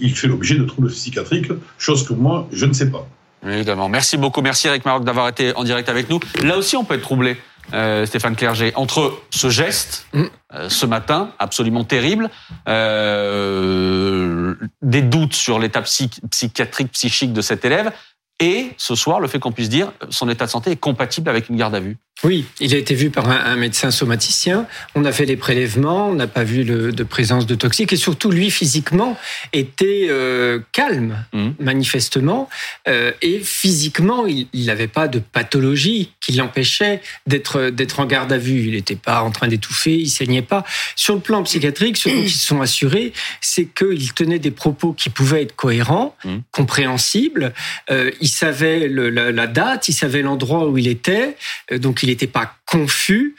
il, 0.00 0.14
fait 0.14 0.28
l'objet 0.28 0.56
de 0.56 0.64
troubles 0.64 0.90
psychiatriques, 0.90 1.50
chose 1.78 2.06
que 2.06 2.12
moi, 2.12 2.46
je 2.52 2.66
ne 2.66 2.74
sais 2.74 2.90
pas. 2.90 3.08
Évidemment. 3.46 3.88
Merci 3.88 4.16
beaucoup. 4.16 4.42
Merci 4.42 4.68
Eric 4.68 4.84
Maroc 4.84 5.04
d'avoir 5.04 5.28
été 5.28 5.54
en 5.56 5.64
direct 5.64 5.88
avec 5.88 6.08
nous. 6.10 6.20
Là 6.42 6.56
aussi, 6.56 6.76
on 6.76 6.84
peut 6.84 6.94
être 6.94 7.02
troublé. 7.02 7.36
Euh, 7.72 8.04
Stéphane 8.04 8.36
Clerget, 8.36 8.72
entre 8.76 9.18
ce 9.30 9.48
geste, 9.48 10.06
mm. 10.12 10.22
euh, 10.22 10.28
ce 10.68 10.86
matin, 10.86 11.30
absolument 11.38 11.84
terrible, 11.84 12.30
euh, 12.68 14.54
des 14.82 15.02
doutes 15.02 15.34
sur 15.34 15.58
l'état 15.58 15.82
psychiatrique, 15.82 16.92
psychique 16.92 17.32
de 17.32 17.40
cet 17.40 17.64
élève, 17.64 17.92
et 18.40 18.72
ce 18.76 18.94
soir, 18.94 19.20
le 19.20 19.28
fait 19.28 19.38
qu'on 19.38 19.52
puisse 19.52 19.68
dire 19.68 19.92
son 20.10 20.28
état 20.28 20.46
de 20.46 20.50
santé 20.50 20.72
est 20.72 20.76
compatible 20.76 21.28
avec 21.30 21.48
une 21.48 21.56
garde 21.56 21.74
à 21.74 21.80
vue. 21.80 21.98
Oui, 22.24 22.46
il 22.58 22.74
a 22.74 22.78
été 22.78 22.94
vu 22.94 23.10
par 23.10 23.28
un, 23.28 23.56
médecin 23.56 23.90
somaticien. 23.90 24.66
On 24.94 25.04
a 25.04 25.12
fait 25.12 25.26
les 25.26 25.36
prélèvements, 25.36 26.08
on 26.08 26.14
n'a 26.14 26.26
pas 26.26 26.42
vu 26.42 26.64
de 26.64 27.04
présence 27.04 27.46
de 27.46 27.54
toxiques 27.54 27.92
et 27.92 27.96
surtout 27.96 28.30
lui 28.30 28.50
physiquement 28.50 29.18
était 29.52 30.06
euh, 30.08 30.60
calme 30.72 31.24
mmh. 31.32 31.48
manifestement 31.60 32.48
euh, 32.88 33.12
et 33.20 33.40
physiquement 33.40 34.26
il 34.26 34.66
n'avait 34.66 34.88
pas 34.88 35.06
de 35.06 35.18
pathologie 35.18 36.12
qui 36.20 36.32
l'empêchait 36.32 37.02
d'être 37.26 37.70
d'être 37.70 38.00
en 38.00 38.06
garde 38.06 38.32
à 38.32 38.38
vue. 38.38 38.68
Il 38.68 38.72
n'était 38.72 38.96
pas 38.96 39.22
en 39.22 39.30
train 39.30 39.48
d'étouffer, 39.48 39.94
il 39.94 40.08
saignait 40.08 40.42
pas. 40.42 40.64
Sur 40.96 41.14
le 41.14 41.20
plan 41.20 41.42
psychiatrique, 41.42 41.98
ce 41.98 42.08
dont 42.08 42.22
ils 42.22 42.30
se 42.30 42.46
sont 42.46 42.62
assurés, 42.62 43.12
c'est 43.42 43.66
qu'il 43.66 44.12
tenait 44.14 44.38
des 44.38 44.50
propos 44.50 44.94
qui 44.94 45.10
pouvaient 45.10 45.42
être 45.42 45.56
cohérents, 45.56 46.16
mmh. 46.24 46.36
compréhensibles. 46.52 47.52
Euh, 47.90 48.10
il 48.22 48.28
savait 48.28 48.88
la, 48.88 49.30
la, 49.30 49.46
date, 49.46 49.88
il 49.88 49.92
savait 49.92 50.22
l'endroit 50.22 50.66
où 50.68 50.78
il 50.78 50.88
était, 50.88 51.36
donc 51.70 52.02
il 52.02 52.13
n'était 52.14 52.26
pas 52.26 52.54
confus 52.66 53.34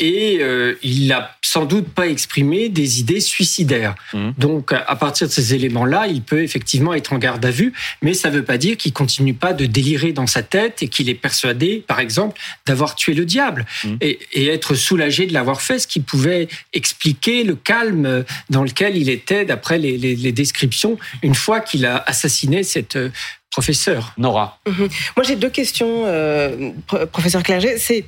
et 0.00 0.38
euh, 0.40 0.74
il 0.82 1.08
n'a 1.08 1.36
sans 1.42 1.66
doute 1.66 1.88
pas 1.88 2.08
exprimé 2.08 2.68
des 2.68 3.00
idées 3.00 3.20
suicidaires. 3.20 3.94
Mmh. 4.14 4.30
Donc, 4.38 4.72
à 4.72 4.96
partir 4.96 5.26
de 5.26 5.32
ces 5.32 5.54
éléments-là, 5.54 6.06
il 6.06 6.22
peut 6.22 6.42
effectivement 6.42 6.94
être 6.94 7.12
en 7.12 7.18
garde 7.18 7.44
à 7.44 7.50
vue, 7.50 7.72
mais 8.00 8.14
ça 8.14 8.30
ne 8.30 8.36
veut 8.36 8.44
pas 8.44 8.56
dire 8.56 8.76
qu'il 8.76 8.92
continue 8.92 9.34
pas 9.34 9.52
de 9.52 9.66
délirer 9.66 10.12
dans 10.12 10.26
sa 10.26 10.42
tête 10.42 10.82
et 10.82 10.88
qu'il 10.88 11.08
est 11.08 11.14
persuadé, 11.14 11.84
par 11.86 12.00
exemple, 12.00 12.40
d'avoir 12.66 12.94
tué 12.94 13.14
le 13.14 13.26
diable 13.26 13.66
mmh. 13.84 13.88
et, 14.00 14.18
et, 14.32 14.46
être 14.48 14.74
soulagé 14.74 15.26
de 15.26 15.34
l'avoir 15.34 15.60
fait, 15.60 15.80
ce 15.80 15.86
qui 15.86 16.00
pouvait 16.00 16.48
expliquer 16.72 17.44
le 17.44 17.54
calme 17.54 18.24
dans 18.48 18.64
lequel 18.64 18.96
il 18.96 19.10
était, 19.10 19.44
d'après 19.44 19.78
les, 19.78 19.98
les, 19.98 20.16
les 20.16 20.32
descriptions, 20.32 20.98
une 21.22 21.34
fois 21.34 21.60
qu'il 21.60 21.84
a 21.84 22.02
assassiné 22.06 22.62
cette 22.62 22.96
professeur. 23.50 24.12
Nora. 24.16 24.58
Mhm. 24.66 24.88
Moi, 25.16 25.24
j'ai 25.24 25.34
deux 25.34 25.50
questions, 25.50 26.04
euh, 26.06 26.70
professeur 27.10 27.42
Clerget. 27.42 27.78
C'est 27.78 28.04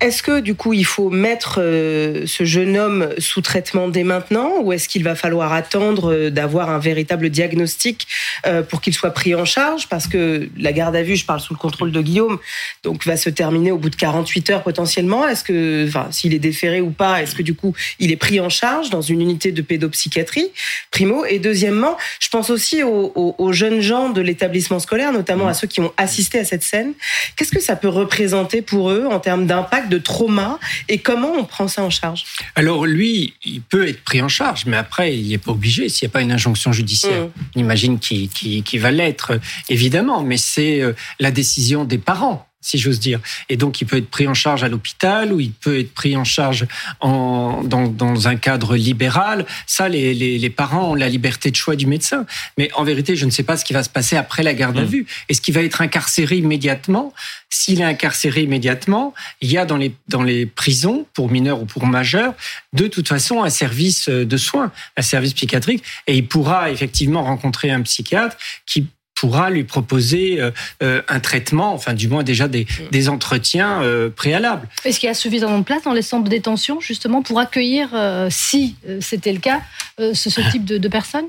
est-ce 0.00 0.22
que 0.22 0.40
du 0.40 0.54
coup, 0.54 0.74
il 0.74 0.84
faut 0.84 1.08
mettre 1.08 1.60
euh, 1.62 2.26
ce 2.26 2.44
jeune 2.44 2.76
homme 2.76 3.08
sous 3.16 3.40
traitement 3.40 3.88
dès 3.88 4.04
maintenant, 4.04 4.60
ou 4.60 4.72
est-ce 4.72 4.88
qu'il 4.88 5.02
va 5.02 5.14
falloir 5.14 5.54
attendre 5.54 6.12
euh, 6.12 6.30
d'avoir 6.30 6.68
un 6.68 6.78
véritable 6.78 7.30
diagnostic 7.30 8.06
euh, 8.46 8.62
pour 8.62 8.82
qu'il 8.82 8.92
soit 8.92 9.12
pris 9.12 9.34
en 9.34 9.46
charge? 9.46 9.88
Parce 9.88 10.06
que 10.06 10.50
la 10.58 10.72
garde 10.72 10.94
à 10.94 11.02
vue, 11.02 11.16
je 11.16 11.24
parle 11.24 11.40
sous 11.40 11.54
le 11.54 11.58
contrôle 11.58 11.90
de 11.90 12.00
Guillaume, 12.02 12.38
donc 12.82 13.06
va 13.06 13.16
se 13.16 13.30
terminer 13.30 13.72
au 13.72 13.78
bout 13.78 13.90
de 13.90 13.96
48 13.96 14.50
heures 14.50 14.62
potentiellement. 14.62 15.26
Est-ce 15.26 15.42
que, 15.42 15.86
enfin, 15.88 16.08
s'il 16.10 16.34
est 16.34 16.38
déféré 16.38 16.82
ou 16.82 16.90
pas, 16.90 17.22
est-ce 17.22 17.34
que 17.34 17.42
du 17.42 17.54
coup, 17.54 17.74
il 17.98 18.12
est 18.12 18.16
pris 18.16 18.40
en 18.40 18.50
charge 18.50 18.90
dans 18.90 19.02
une 19.02 19.22
unité 19.22 19.52
de 19.52 19.62
pédopsychiatrie? 19.62 20.50
Primo. 20.90 21.24
Et 21.24 21.38
deuxièmement, 21.38 21.96
je 22.20 22.28
pense 22.28 22.50
aussi 22.50 22.82
aux, 22.82 23.12
aux, 23.14 23.34
aux 23.38 23.52
jeunes 23.52 23.80
gens 23.80 24.10
de 24.10 24.20
l'établissement 24.20 24.80
scolaire, 24.82 25.12
notamment 25.12 25.48
à 25.48 25.54
ceux 25.54 25.66
qui 25.66 25.80
ont 25.80 25.92
assisté 25.96 26.38
à 26.38 26.44
cette 26.44 26.62
scène. 26.62 26.92
Qu'est-ce 27.36 27.52
que 27.52 27.60
ça 27.60 27.76
peut 27.76 27.88
représenter 27.88 28.60
pour 28.60 28.90
eux 28.90 29.06
en 29.10 29.20
termes 29.20 29.46
d'impact, 29.46 29.88
de 29.88 29.98
trauma, 29.98 30.58
et 30.88 30.98
comment 30.98 31.32
on 31.32 31.44
prend 31.44 31.68
ça 31.68 31.82
en 31.82 31.90
charge? 31.90 32.24
Alors 32.54 32.84
lui, 32.84 33.34
il 33.44 33.62
peut 33.62 33.88
être 33.88 34.02
pris 34.04 34.20
en 34.20 34.28
charge, 34.28 34.66
mais 34.66 34.76
après, 34.76 35.16
il 35.16 35.28
n'est 35.30 35.38
pas 35.38 35.52
obligé 35.52 35.88
s'il 35.88 36.06
n'y 36.06 36.12
a 36.12 36.14
pas 36.14 36.22
une 36.22 36.32
injonction 36.32 36.72
judiciaire. 36.72 37.26
Mmh. 37.26 37.32
On 37.56 37.60
imagine 37.60 37.98
qu'il 37.98 38.28
qu 38.28 38.62
qu 38.62 38.78
va 38.78 38.90
l'être, 38.90 39.40
évidemment, 39.68 40.22
mais 40.22 40.36
c'est 40.36 40.80
euh, 40.80 40.92
la 41.18 41.30
décision 41.30 41.84
des 41.84 41.98
parents 41.98 42.46
si 42.62 42.78
j'ose 42.78 43.00
dire. 43.00 43.20
Et 43.48 43.56
donc, 43.56 43.80
il 43.80 43.86
peut 43.86 43.98
être 43.98 44.08
pris 44.08 44.26
en 44.26 44.34
charge 44.34 44.64
à 44.64 44.68
l'hôpital 44.68 45.32
ou 45.32 45.40
il 45.40 45.52
peut 45.52 45.78
être 45.78 45.92
pris 45.92 46.16
en 46.16 46.24
charge 46.24 46.66
en, 47.00 47.62
dans, 47.64 47.88
dans 47.88 48.28
un 48.28 48.36
cadre 48.36 48.76
libéral. 48.76 49.44
Ça, 49.66 49.88
les, 49.88 50.14
les, 50.14 50.38
les, 50.38 50.50
parents 50.50 50.92
ont 50.92 50.94
la 50.94 51.08
liberté 51.08 51.50
de 51.50 51.56
choix 51.56 51.76
du 51.76 51.86
médecin. 51.86 52.24
Mais 52.56 52.70
en 52.74 52.84
vérité, 52.84 53.16
je 53.16 53.26
ne 53.26 53.30
sais 53.30 53.42
pas 53.42 53.56
ce 53.56 53.64
qui 53.64 53.72
va 53.72 53.82
se 53.82 53.90
passer 53.90 54.16
après 54.16 54.42
la 54.42 54.54
garde 54.54 54.78
à 54.78 54.84
vue. 54.84 55.06
Est-ce 55.28 55.40
qu'il 55.40 55.54
va 55.54 55.62
être 55.62 55.82
incarcéré 55.82 56.36
immédiatement? 56.36 57.12
S'il 57.50 57.80
est 57.80 57.84
incarcéré 57.84 58.42
immédiatement, 58.42 59.12
il 59.40 59.50
y 59.50 59.58
a 59.58 59.66
dans 59.66 59.76
les, 59.76 59.94
dans 60.08 60.22
les 60.22 60.46
prisons, 60.46 61.06
pour 61.12 61.30
mineurs 61.30 61.60
ou 61.60 61.66
pour 61.66 61.86
majeurs, 61.86 62.34
de 62.72 62.86
toute 62.86 63.08
façon 63.08 63.42
un 63.42 63.50
service 63.50 64.08
de 64.08 64.36
soins, 64.36 64.72
un 64.96 65.02
service 65.02 65.34
psychiatrique, 65.34 65.84
et 66.06 66.16
il 66.16 66.26
pourra 66.26 66.70
effectivement 66.70 67.22
rencontrer 67.24 67.70
un 67.70 67.82
psychiatre 67.82 68.36
qui 68.66 68.86
pourra 69.22 69.50
lui 69.50 69.62
proposer 69.62 70.40
euh, 70.82 71.00
un 71.06 71.20
traitement, 71.20 71.72
enfin 71.74 71.94
du 71.94 72.08
moins 72.08 72.24
déjà 72.24 72.48
des, 72.48 72.66
des 72.90 73.08
entretiens 73.08 73.80
euh, 73.80 74.10
préalables. 74.10 74.68
Est-ce 74.84 74.98
qu'il 74.98 75.06
y 75.06 75.10
a 75.10 75.14
suffisamment 75.14 75.60
de 75.60 75.64
place 75.64 75.84
dans 75.84 75.92
les 75.92 76.02
centres 76.02 76.24
de 76.24 76.28
détention 76.28 76.80
justement 76.80 77.22
pour 77.22 77.38
accueillir, 77.38 77.90
euh, 77.94 78.26
si 78.32 78.74
c'était 79.00 79.32
le 79.32 79.38
cas, 79.38 79.60
ce, 79.96 80.12
ce, 80.12 80.40
type 80.50 80.64
de, 80.64 80.76
de 80.76 80.88
personnes? 80.88 81.26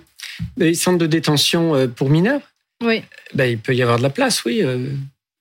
Les 0.57 0.73
centres 0.73 0.97
de 0.97 1.05
détention 1.05 1.87
pour 1.95 2.09
mineurs? 2.09 2.41
Oui. 2.83 3.03
Ben, 3.35 3.45
il 3.45 3.59
peut 3.59 3.75
y 3.75 3.83
avoir 3.83 3.99
de 3.99 4.03
la 4.03 4.09
place, 4.09 4.43
oui. 4.43 4.63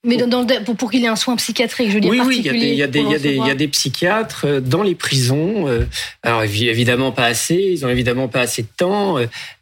Mais 0.05 0.17
dans, 0.17 0.27
dans, 0.27 0.65
pour, 0.65 0.77
pour 0.77 0.91
qu'il 0.91 1.05
ait 1.05 1.09
un 1.09 1.17
soin 1.17 1.37
psychiatrique, 1.37 1.89
je 1.91 1.95
veux 1.95 2.01
dire, 2.01 2.11
oui. 2.11 2.21
Oui, 2.25 2.39
il 2.39 2.47
y, 2.47 2.49
a 2.83 2.87
des, 2.89 3.01
y 3.01 3.37
y 3.37 3.51
a 3.51 3.69
psychiatres 3.69 4.61
dans 4.61 4.83
les 4.83 4.97
prisons. 4.97 5.67
Alors 6.23 6.43
évidemment 6.43 7.13
pas 7.13 7.27
assez, 7.27 7.55
ils 7.55 7.87
ont 7.87 7.89
évidemment 7.89 8.29
pas 8.29 8.41
assez 8.41 8.63
de 8.63 8.69
temps, 8.77 9.19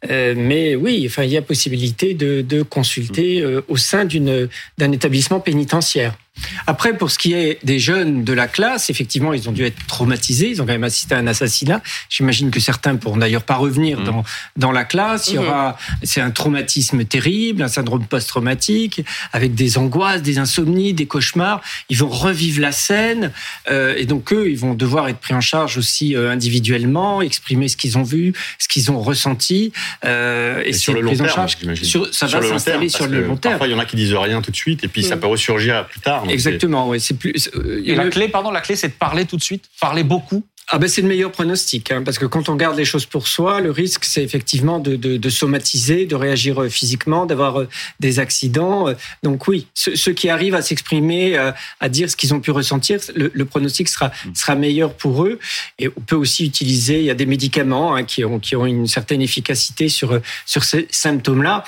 mais 0.09 0.75
oui, 0.75 1.03
enfin 1.05 1.23
il 1.23 1.31
y 1.31 1.37
a 1.37 1.41
possibilité 1.41 2.13
de, 2.15 2.41
de 2.41 2.63
consulter 2.63 3.43
au 3.67 3.77
sein 3.77 4.05
d'une 4.05 4.49
d'un 4.77 4.91
établissement 4.91 5.39
pénitentiaire. 5.39 6.15
Après, 6.65 6.97
pour 6.97 7.11
ce 7.11 7.17
qui 7.17 7.33
est 7.33 7.59
des 7.63 7.79
jeunes 7.79 8.23
de 8.23 8.33
la 8.33 8.47
classe, 8.47 8.89
effectivement, 8.89 9.33
ils 9.33 9.49
ont 9.49 9.51
dû 9.51 9.63
être 9.65 9.85
traumatisés. 9.87 10.49
Ils 10.49 10.61
ont 10.61 10.65
quand 10.65 10.71
même 10.71 10.83
assisté 10.83 11.13
à 11.15 11.17
un 11.17 11.27
assassinat. 11.27 11.81
J'imagine 12.09 12.51
que 12.51 12.59
certains 12.59 12.95
pourront 12.95 13.17
d'ailleurs 13.17 13.43
pas 13.43 13.55
revenir 13.55 13.99
mmh. 13.99 14.03
dans, 14.05 14.23
dans 14.55 14.71
la 14.71 14.85
classe. 14.85 15.27
Il 15.27 15.35
y 15.35 15.37
aura, 15.37 15.77
c'est 16.03 16.21
un 16.21 16.31
traumatisme 16.31 17.03
terrible, 17.03 17.61
un 17.61 17.67
syndrome 17.67 18.05
post-traumatique, 18.05 19.03
avec 19.33 19.55
des 19.55 19.77
angoisses, 19.77 20.21
des 20.21 20.37
insomnies, 20.37 20.93
des 20.93 21.05
cauchemars. 21.05 21.61
Ils 21.89 21.97
vont 21.97 22.09
revivre 22.09 22.61
la 22.61 22.71
scène. 22.71 23.31
Euh, 23.69 23.95
et 23.97 24.05
donc, 24.05 24.31
eux, 24.31 24.49
ils 24.49 24.57
vont 24.57 24.73
devoir 24.73 25.09
être 25.09 25.19
pris 25.19 25.33
en 25.33 25.41
charge 25.41 25.77
aussi 25.77 26.15
euh, 26.15 26.31
individuellement, 26.31 27.21
exprimer 27.21 27.67
ce 27.67 27.77
qu'ils 27.77 27.97
ont 27.97 28.03
vu, 28.03 28.33
ce 28.57 28.67
qu'ils 28.67 28.91
ont 28.91 29.01
ressenti. 29.01 29.73
Euh, 30.05 30.63
et, 30.63 30.69
et 30.69 30.73
sur 30.73 30.93
le 30.93 31.01
long 31.01 31.15
terme, 31.15 31.47
sur, 31.75 32.13
ça 32.13 32.27
sur 32.27 32.39
va 32.39 32.47
s'installer 32.47 32.89
sur 32.89 33.07
le 33.07 33.21
long 33.21 33.35
terme. 33.35 33.53
Parfois, 33.53 33.67
il 33.67 33.71
y 33.71 33.75
en 33.75 33.79
a 33.79 33.85
qui 33.85 33.95
disent 33.95 34.13
rien 34.13 34.41
tout 34.41 34.51
de 34.51 34.55
suite, 34.55 34.83
et 34.83 34.87
puis 34.87 35.01
mmh. 35.01 35.05
ça 35.05 35.17
peut 35.17 35.27
ressurgir 35.27 35.85
plus 35.87 35.99
tard. 35.99 36.20
Exactement, 36.29 36.89
oui. 36.89 36.99
C'est 36.99 37.17
plus. 37.17 37.49
Euh, 37.55 37.81
et 37.85 37.95
la 37.95 38.09
clé, 38.09 38.27
pardon, 38.27 38.51
la 38.51 38.61
clé, 38.61 38.75
c'est 38.75 38.89
de 38.89 38.93
parler 38.93 39.25
tout 39.25 39.37
de 39.37 39.43
suite, 39.43 39.65
parler 39.79 40.03
beaucoup. 40.03 40.43
Ah 40.69 40.79
ben 40.79 40.87
c'est 40.87 41.01
le 41.01 41.07
meilleur 41.09 41.31
pronostic, 41.31 41.91
hein, 41.91 42.01
parce 42.03 42.17
que 42.17 42.25
quand 42.25 42.47
on 42.47 42.55
garde 42.55 42.77
les 42.77 42.85
choses 42.85 43.05
pour 43.05 43.27
soi, 43.27 43.59
le 43.59 43.71
risque 43.71 44.05
c'est 44.05 44.23
effectivement 44.23 44.79
de, 44.79 44.95
de, 44.95 45.17
de, 45.17 45.29
somatiser, 45.29 46.05
de 46.05 46.15
réagir 46.15 46.63
physiquement, 46.69 47.25
d'avoir 47.25 47.63
des 47.99 48.19
accidents. 48.19 48.87
Donc 49.21 49.47
oui, 49.49 49.67
ceux, 49.73 49.97
ceux 49.97 50.13
qui 50.13 50.29
arrivent 50.29 50.55
à 50.55 50.61
s'exprimer, 50.61 51.37
à 51.79 51.89
dire 51.89 52.09
ce 52.09 52.15
qu'ils 52.15 52.33
ont 52.33 52.39
pu 52.39 52.51
ressentir, 52.51 52.99
le, 53.15 53.31
le, 53.33 53.45
pronostic 53.45 53.89
sera, 53.89 54.11
sera 54.33 54.55
meilleur 54.55 54.93
pour 54.93 55.25
eux. 55.25 55.39
Et 55.77 55.89
on 55.89 56.01
peut 56.01 56.15
aussi 56.15 56.45
utiliser, 56.45 56.99
il 56.99 57.05
y 57.05 57.09
a 57.09 57.15
des 57.15 57.25
médicaments 57.25 57.95
hein, 57.95 58.03
qui, 58.03 58.23
ont, 58.23 58.39
qui 58.39 58.55
ont 58.55 58.65
une 58.65 58.87
certaine 58.87 59.21
efficacité 59.21 59.89
sur, 59.89 60.19
sur 60.45 60.63
ces 60.63 60.87
symptômes-là. 60.89 61.65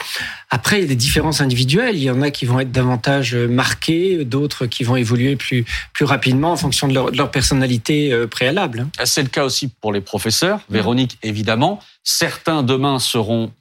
Après, 0.49 0.77
il 0.77 0.81
y 0.83 0.85
a 0.85 0.89
des 0.89 0.95
différences 0.95 1.41
individuelles. 1.41 1.97
Il 1.97 2.03
y 2.03 2.11
en 2.11 2.21
a 2.21 2.31
qui 2.31 2.45
vont 2.45 2.59
être 2.59 2.71
davantage 2.71 3.35
marquées, 3.35 4.23
d'autres 4.23 4.65
qui 4.65 4.83
vont 4.83 4.95
évoluer 4.95 5.35
plus, 5.35 5.65
plus 5.91 6.05
rapidement 6.05 6.53
en 6.53 6.57
fonction 6.57 6.87
de 6.87 6.93
leur, 6.93 7.11
de 7.11 7.17
leur 7.17 7.31
personnalité 7.31 8.15
préalable. 8.29 8.82
C'est 9.03 9.23
le 9.23 9.29
cas 9.29 9.43
aussi 9.43 9.67
pour 9.67 9.93
les 9.93 10.01
professeurs. 10.01 10.59
Véronique, 10.69 11.17
évidemment. 11.23 11.79
Certains 12.03 12.63
demain 12.63 12.99
seront 12.99 13.51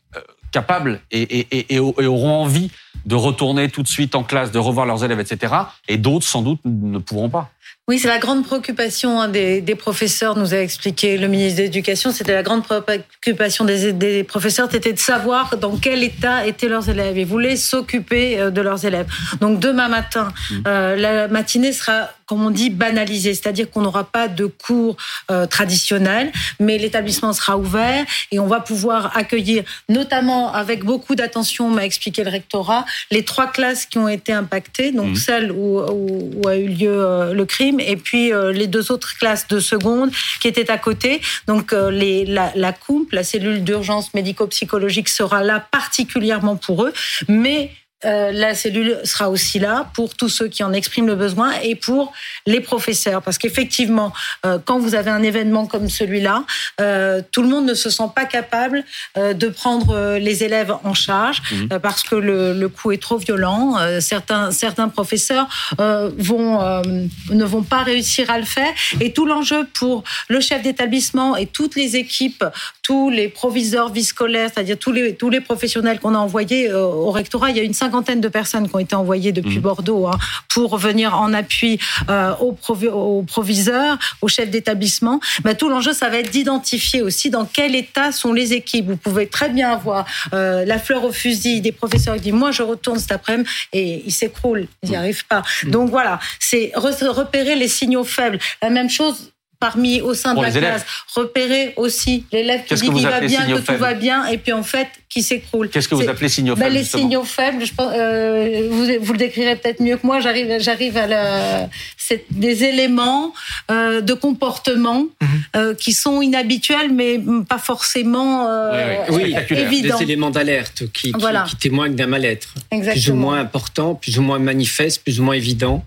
capables 0.52 1.00
et, 1.10 1.22
et, 1.22 1.46
et, 1.58 1.66
et, 1.74 1.78
auront 1.80 2.42
envie 2.42 2.70
de 3.06 3.14
retourner 3.16 3.68
tout 3.68 3.82
de 3.82 3.88
suite 3.88 4.14
en 4.14 4.22
classe, 4.22 4.52
de 4.52 4.58
revoir 4.58 4.86
leurs 4.86 5.02
élèves, 5.02 5.18
etc. 5.18 5.54
Et 5.88 5.96
d'autres, 5.96 6.26
sans 6.26 6.42
doute, 6.42 6.60
ne 6.64 6.98
pourront 6.98 7.30
pas. 7.30 7.50
Oui, 7.88 7.98
c'est 7.98 8.06
la 8.06 8.20
grande 8.20 8.44
préoccupation 8.44 9.20
hein, 9.20 9.28
des, 9.28 9.60
des, 9.60 9.74
professeurs, 9.74 10.36
nous 10.36 10.54
a 10.54 10.58
expliqué 10.58 11.18
le 11.18 11.26
ministre 11.26 11.58
de 11.58 11.62
l'Éducation. 11.64 12.12
C'était 12.12 12.34
la 12.34 12.44
grande 12.44 12.62
préoccupation 12.62 13.64
des, 13.64 13.92
des 13.92 14.22
professeurs, 14.22 14.68
c'était 14.70 14.92
de 14.92 14.98
savoir 15.00 15.56
dans 15.56 15.76
quel 15.76 16.04
état 16.04 16.46
étaient 16.46 16.68
leurs 16.68 16.88
élèves. 16.88 17.18
Ils 17.18 17.26
voulaient 17.26 17.56
s'occuper 17.56 18.50
de 18.52 18.60
leurs 18.60 18.84
élèves. 18.84 19.06
Donc 19.40 19.58
demain 19.58 19.88
matin, 19.88 20.28
mmh. 20.28 20.54
euh, 20.68 20.96
la 20.96 21.26
matinée 21.26 21.72
sera, 21.72 22.10
comme 22.32 22.46
on 22.46 22.50
dit, 22.50 22.70
banalisée, 22.70 23.34
c'est-à-dire 23.34 23.70
qu'on 23.70 23.82
n'aura 23.82 24.04
pas 24.04 24.26
de 24.26 24.46
cours 24.46 24.96
euh, 25.30 25.44
traditionnels, 25.44 26.32
mais 26.60 26.78
l'établissement 26.78 27.34
sera 27.34 27.58
ouvert 27.58 28.06
et 28.30 28.38
on 28.38 28.46
va 28.46 28.60
pouvoir 28.60 29.14
accueillir, 29.18 29.64
notamment 29.90 30.50
avec 30.50 30.82
beaucoup 30.82 31.14
d'attention, 31.14 31.68
m'a 31.68 31.84
expliqué 31.84 32.24
le 32.24 32.30
rectorat, 32.30 32.86
les 33.10 33.22
trois 33.22 33.48
classes 33.48 33.84
qui 33.84 33.98
ont 33.98 34.08
été 34.08 34.32
impactées, 34.32 34.92
donc 34.92 35.10
mmh. 35.10 35.16
celles 35.16 35.52
où, 35.52 35.80
où, 35.80 36.30
où, 36.36 36.48
a 36.48 36.56
eu 36.56 36.68
lieu 36.68 37.04
euh, 37.04 37.34
le 37.34 37.44
crime 37.44 37.80
et 37.80 37.98
puis 37.98 38.32
euh, 38.32 38.50
les 38.50 38.66
deux 38.66 38.90
autres 38.90 39.14
classes 39.18 39.46
de 39.48 39.60
seconde 39.60 40.10
qui 40.40 40.48
étaient 40.48 40.70
à 40.70 40.78
côté. 40.78 41.20
Donc 41.46 41.72
les, 41.72 42.24
la, 42.24 42.50
la 42.54 42.72
COUMP, 42.72 43.08
la 43.12 43.24
cellule 43.24 43.62
d'urgence 43.62 44.14
médico-psychologique, 44.14 45.10
sera 45.10 45.42
là 45.42 45.60
particulièrement 45.70 46.56
pour 46.56 46.84
eux, 46.84 46.94
mais 47.28 47.72
euh, 48.04 48.32
la 48.32 48.54
cellule 48.54 48.98
sera 49.04 49.30
aussi 49.30 49.58
là 49.58 49.90
pour 49.94 50.14
tous 50.14 50.28
ceux 50.28 50.48
qui 50.48 50.64
en 50.64 50.72
expriment 50.72 51.06
le 51.06 51.14
besoin 51.14 51.52
et 51.62 51.74
pour 51.74 52.12
les 52.46 52.60
professeurs. 52.60 53.22
Parce 53.22 53.38
qu'effectivement, 53.38 54.12
euh, 54.44 54.58
quand 54.64 54.78
vous 54.78 54.94
avez 54.94 55.10
un 55.10 55.22
événement 55.22 55.66
comme 55.66 55.88
celui-là, 55.88 56.44
euh, 56.80 57.22
tout 57.30 57.42
le 57.42 57.48
monde 57.48 57.66
ne 57.66 57.74
se 57.74 57.90
sent 57.90 58.10
pas 58.14 58.24
capable 58.24 58.84
de 59.16 59.48
prendre 59.48 60.16
les 60.16 60.44
élèves 60.44 60.74
en 60.84 60.94
charge 60.94 61.42
mmh. 61.50 61.78
parce 61.78 62.02
que 62.02 62.14
le, 62.14 62.54
le 62.54 62.68
coût 62.68 62.92
est 62.92 63.02
trop 63.02 63.18
violent. 63.18 63.76
certains, 64.00 64.50
certains 64.50 64.88
professeurs 64.88 65.48
vont, 65.78 66.82
ne 67.30 67.44
vont 67.44 67.62
pas 67.62 67.82
réussir 67.82 68.30
à 68.30 68.38
le 68.38 68.44
faire. 68.44 68.72
Et 69.00 69.12
tout 69.12 69.26
l'enjeu 69.26 69.66
pour 69.74 70.04
le 70.28 70.40
chef 70.40 70.62
d'établissement 70.62 71.36
et 71.36 71.46
toutes 71.46 71.76
les 71.76 71.96
équipes, 71.96 72.44
tous 72.82 73.10
les 73.10 73.28
proviseurs 73.28 73.92
vie 73.92 74.04
scolaires, 74.04 74.50
c'est-à-dire 74.52 74.78
tous 74.78 74.92
les, 74.92 75.14
tous 75.14 75.30
les 75.30 75.40
professionnels 75.40 76.00
qu'on 76.00 76.14
a 76.14 76.18
envoyés 76.18 76.72
au 76.72 77.10
rectorat, 77.10 77.50
il 77.50 77.56
y 77.56 77.60
a 77.60 77.64
une 77.64 77.74
cinquantaine 77.74 77.91
de 78.00 78.28
personnes 78.28 78.68
qui 78.68 78.74
ont 78.74 78.78
été 78.78 78.94
envoyées 78.94 79.32
depuis 79.32 79.58
mmh. 79.58 79.62
Bordeaux 79.62 80.06
hein, 80.06 80.18
pour 80.48 80.78
venir 80.78 81.16
en 81.16 81.32
appui 81.32 81.78
euh, 82.08 82.34
aux, 82.40 82.52
provi 82.52 82.88
aux, 82.88 83.22
proviseurs, 83.22 83.98
aux 84.20 84.28
chefs 84.28 84.50
d'établissement. 84.50 85.20
Ben, 85.44 85.54
tout 85.54 85.68
l'enjeu, 85.68 85.92
ça 85.92 86.08
va 86.08 86.18
être 86.18 86.30
d'identifier 86.30 87.02
aussi 87.02 87.30
dans 87.30 87.44
quel 87.44 87.74
état 87.74 88.12
sont 88.12 88.32
les 88.32 88.52
équipes. 88.52 88.86
Vous 88.88 88.96
pouvez 88.96 89.26
très 89.26 89.48
bien 89.48 89.72
avoir 89.72 90.06
euh, 90.32 90.64
la 90.64 90.78
fleur 90.78 91.04
au 91.04 91.12
fusil 91.12 91.60
des 91.60 91.72
professeurs 91.72 92.16
qui 92.16 92.22
disent 92.22 92.32
moi 92.32 92.50
je 92.50 92.62
retourne 92.62 92.98
cet 92.98 93.12
après-midi 93.12 93.48
et 93.72 94.02
ils 94.06 94.12
s'écroulent, 94.12 94.66
ils 94.82 94.90
n'y 94.90 94.96
arrivent 94.96 95.26
pas. 95.26 95.42
Mmh. 95.64 95.70
Donc 95.70 95.90
voilà, 95.90 96.18
c'est 96.38 96.72
repérer 96.74 97.56
les 97.56 97.68
signaux 97.68 98.04
faibles. 98.04 98.38
La 98.62 98.70
même 98.70 98.90
chose 98.90 99.32
parmi 99.62 100.00
au 100.00 100.12
sein 100.12 100.34
de 100.34 100.42
la 100.42 100.50
classe, 100.50 100.84
repérer 101.14 101.72
aussi 101.76 102.24
l'élève 102.32 102.64
qui 102.64 102.74
dit 102.74 102.80
qu'il 102.90 103.06
va 103.06 103.20
bien, 103.20 103.46
que 103.46 103.60
tout 103.60 103.78
va 103.78 103.94
bien, 103.94 104.26
et 104.26 104.36
puis 104.36 104.52
en 104.52 104.64
fait 104.64 104.88
qui 105.08 105.22
s'écroule. 105.22 105.68
Qu'est-ce 105.68 105.88
que 105.88 105.94
vous 105.94 106.08
appelez 106.08 106.28
signaux 106.28 106.56
ben, 106.56 106.64
faibles 106.64 106.74
Les 106.74 106.84
signaux 106.84 107.22
faibles, 107.22 107.64
je 107.64 107.72
pense, 107.72 107.92
euh, 107.94 108.66
vous, 108.68 108.86
vous, 109.00 109.12
le 109.12 109.18
décrirez 109.18 109.54
peut-être 109.54 109.80
mieux 109.80 109.98
que 109.98 110.06
moi. 110.06 110.18
J'arrive, 110.18 110.56
j'arrive 110.58 110.96
à 110.96 111.06
la, 111.06 111.68
c'est 111.96 112.24
des 112.30 112.64
éléments 112.64 113.32
euh, 113.70 114.00
de 114.00 114.14
comportement 114.14 115.06
mhm. 115.20 115.28
euh, 115.54 115.74
qui 115.74 115.92
sont 115.92 116.22
inhabituels, 116.22 116.92
mais 116.92 117.20
pas 117.48 117.58
forcément 117.58 118.48
euh, 118.48 119.04
oui, 119.10 119.36
évidents. 119.50 119.98
Des 119.98 120.04
éléments 120.04 120.30
d'alerte 120.30 120.84
qui, 120.92 121.12
qui, 121.12 121.24
qui 121.46 121.56
témoignent 121.56 121.94
d'un 121.94 122.08
mal-être, 122.08 122.54
plus 122.70 123.10
ou 123.10 123.14
moins 123.14 123.38
important, 123.38 123.94
plus 123.94 124.18
ou 124.18 124.22
moins 124.22 124.40
manifeste, 124.40 125.04
plus 125.04 125.20
ou 125.20 125.24
moins 125.24 125.34
évident. 125.34 125.84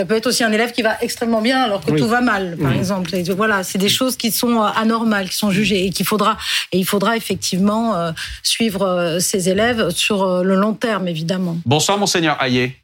Ça 0.00 0.06
peut 0.06 0.16
être 0.16 0.28
aussi 0.28 0.42
un 0.42 0.50
élève 0.50 0.72
qui 0.72 0.80
va 0.80 0.96
extrêmement 1.02 1.42
bien 1.42 1.60
alors 1.60 1.84
que 1.84 1.90
tout 1.90 2.08
va 2.08 2.22
mal, 2.22 2.56
par 2.56 2.72
exemple. 2.72 3.10
voilà, 3.36 3.62
c'est 3.62 3.76
des 3.76 3.90
choses 3.90 4.16
qui 4.16 4.30
sont 4.30 4.62
euh, 4.62 4.68
anormales, 4.74 5.28
qui 5.28 5.36
sont 5.36 5.50
jugées 5.50 5.84
et 5.84 5.90
qu'il 5.90 6.06
faudra 6.06 6.38
et 6.72 6.78
il 6.78 6.86
faudra 6.86 7.18
effectivement 7.18 7.94
euh, 7.94 8.12
suivre 8.42 8.80
euh, 8.80 9.20
ces 9.20 9.50
élèves 9.50 9.90
sur 9.90 10.42
le 10.42 10.54
long 10.54 10.72
terme, 10.72 11.06
évidemment. 11.06 11.58
Bonsoir, 11.66 11.98
monseigneur 11.98 12.42
Hayé. 12.42 12.78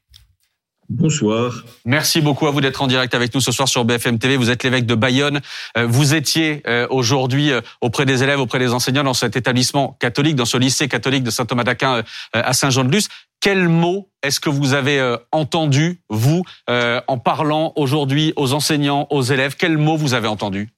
Bonsoir. 0.90 1.64
Merci 1.86 2.20
beaucoup 2.20 2.46
à 2.48 2.50
vous 2.50 2.60
d'être 2.60 2.82
en 2.82 2.86
direct 2.86 3.14
avec 3.14 3.34
nous 3.34 3.40
ce 3.40 3.50
soir 3.50 3.66
sur 3.66 3.86
BFM 3.86 4.18
TV. 4.18 4.36
Vous 4.36 4.50
êtes 4.50 4.62
l'évêque 4.62 4.84
de 4.84 4.94
Bayonne. 4.94 5.40
Vous 5.74 6.14
étiez 6.14 6.62
aujourd'hui 6.90 7.50
auprès 7.80 8.04
des 8.04 8.22
élèves, 8.22 8.38
auprès 8.38 8.60
des 8.60 8.72
enseignants 8.72 9.02
dans 9.02 9.14
cet 9.14 9.34
établissement 9.36 9.96
catholique, 9.98 10.36
dans 10.36 10.44
ce 10.44 10.58
lycée 10.58 10.86
catholique 10.86 11.24
de 11.24 11.30
Saint 11.30 11.44
Thomas 11.44 11.64
d'Aquin 11.64 12.04
à 12.32 12.52
Saint-Jean-de-Luz. 12.52 13.08
Quel 13.40 13.68
mot 13.68 14.08
est-ce 14.22 14.40
que 14.40 14.50
vous 14.50 14.74
avez 14.74 14.98
euh, 14.98 15.16
entendu, 15.30 16.00
vous, 16.08 16.42
euh, 16.68 17.00
en 17.06 17.18
parlant 17.18 17.72
aujourd'hui 17.76 18.32
aux 18.36 18.52
enseignants, 18.52 19.06
aux 19.10 19.22
élèves? 19.22 19.56
Quel 19.56 19.78
mot 19.78 19.96
vous 19.96 20.14
avez 20.14 20.28
entendu? 20.28 20.70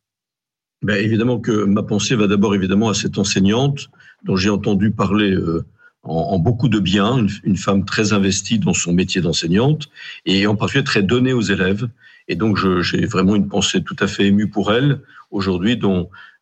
Ben, 0.82 1.02
Évidemment 1.02 1.38
que 1.38 1.64
ma 1.64 1.82
pensée 1.82 2.14
va 2.14 2.26
d'abord 2.26 2.54
évidemment 2.54 2.90
à 2.90 2.94
cette 2.94 3.18
enseignante 3.18 3.88
dont 4.24 4.36
j'ai 4.36 4.50
entendu 4.50 4.90
parler 4.90 5.32
euh, 5.32 5.64
en, 6.02 6.38
beaucoup 6.38 6.68
de 6.68 6.78
bien, 6.78 7.26
une, 7.44 7.56
femme 7.56 7.84
très 7.84 8.12
investie 8.12 8.58
dans 8.58 8.74
son 8.74 8.92
métier 8.92 9.20
d'enseignante 9.20 9.88
et 10.26 10.46
en 10.46 10.54
particulier 10.54 10.84
très 10.84 11.02
donnée 11.02 11.32
aux 11.32 11.42
élèves. 11.42 11.88
Et 12.28 12.36
donc 12.36 12.58
j'ai 12.82 13.06
vraiment 13.06 13.34
une 13.34 13.48
pensée 13.48 13.82
tout 13.82 13.96
à 14.00 14.06
fait 14.06 14.26
émue 14.26 14.48
pour 14.48 14.72
elle 14.72 15.00
aujourd'hui, 15.30 15.78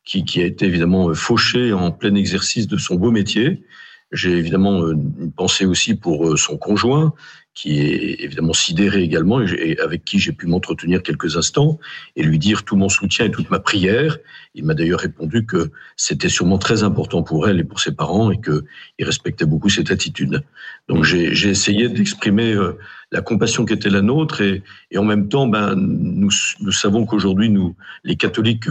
qui, 0.04 0.24
qui 0.24 0.40
a 0.40 0.44
été 0.44 0.66
évidemment 0.66 1.14
fauchée 1.14 1.72
en 1.72 1.90
plein 1.90 2.14
exercice 2.14 2.66
de 2.66 2.76
son 2.76 2.96
beau 2.96 3.10
métier 3.10 3.62
j'ai 4.12 4.32
évidemment 4.32 4.82
euh, 4.82 4.92
une 4.92 5.32
pensée 5.32 5.66
aussi 5.66 5.94
pour 5.94 6.28
euh, 6.28 6.36
son 6.36 6.56
conjoint, 6.56 7.12
qui 7.56 7.80
est 7.80 8.22
évidemment 8.22 8.52
sidéré 8.52 9.02
également, 9.02 9.40
et 9.40 9.78
avec 9.82 10.04
qui 10.04 10.18
j'ai 10.18 10.32
pu 10.32 10.46
m'entretenir 10.46 11.02
quelques 11.02 11.38
instants 11.38 11.80
et 12.14 12.22
lui 12.22 12.38
dire 12.38 12.64
tout 12.64 12.76
mon 12.76 12.90
soutien 12.90 13.24
et 13.24 13.30
toute 13.30 13.50
ma 13.50 13.60
prière. 13.60 14.18
Il 14.54 14.66
m'a 14.66 14.74
d'ailleurs 14.74 15.00
répondu 15.00 15.46
que 15.46 15.70
c'était 15.96 16.28
sûrement 16.28 16.58
très 16.58 16.82
important 16.82 17.22
pour 17.22 17.48
elle 17.48 17.58
et 17.58 17.64
pour 17.64 17.80
ses 17.80 17.92
parents 17.92 18.30
et 18.30 18.38
qu'il 18.42 18.62
respectait 19.06 19.46
beaucoup 19.46 19.70
cette 19.70 19.90
attitude. 19.90 20.44
Donc 20.88 21.04
j'ai 21.04 21.48
essayé 21.48 21.88
d'exprimer 21.88 22.52
euh, 22.52 22.78
la 23.10 23.22
compassion 23.22 23.64
qui 23.64 23.72
était 23.72 23.88
la 23.88 24.02
nôtre 24.02 24.42
et, 24.42 24.62
et 24.90 24.98
en 24.98 25.04
même 25.04 25.28
temps, 25.28 25.46
ben, 25.46 25.74
nous, 25.76 26.30
nous 26.60 26.72
savons 26.72 27.06
qu'aujourd'hui, 27.06 27.48
nous, 27.48 27.74
les 28.04 28.16
catholiques, 28.16 28.68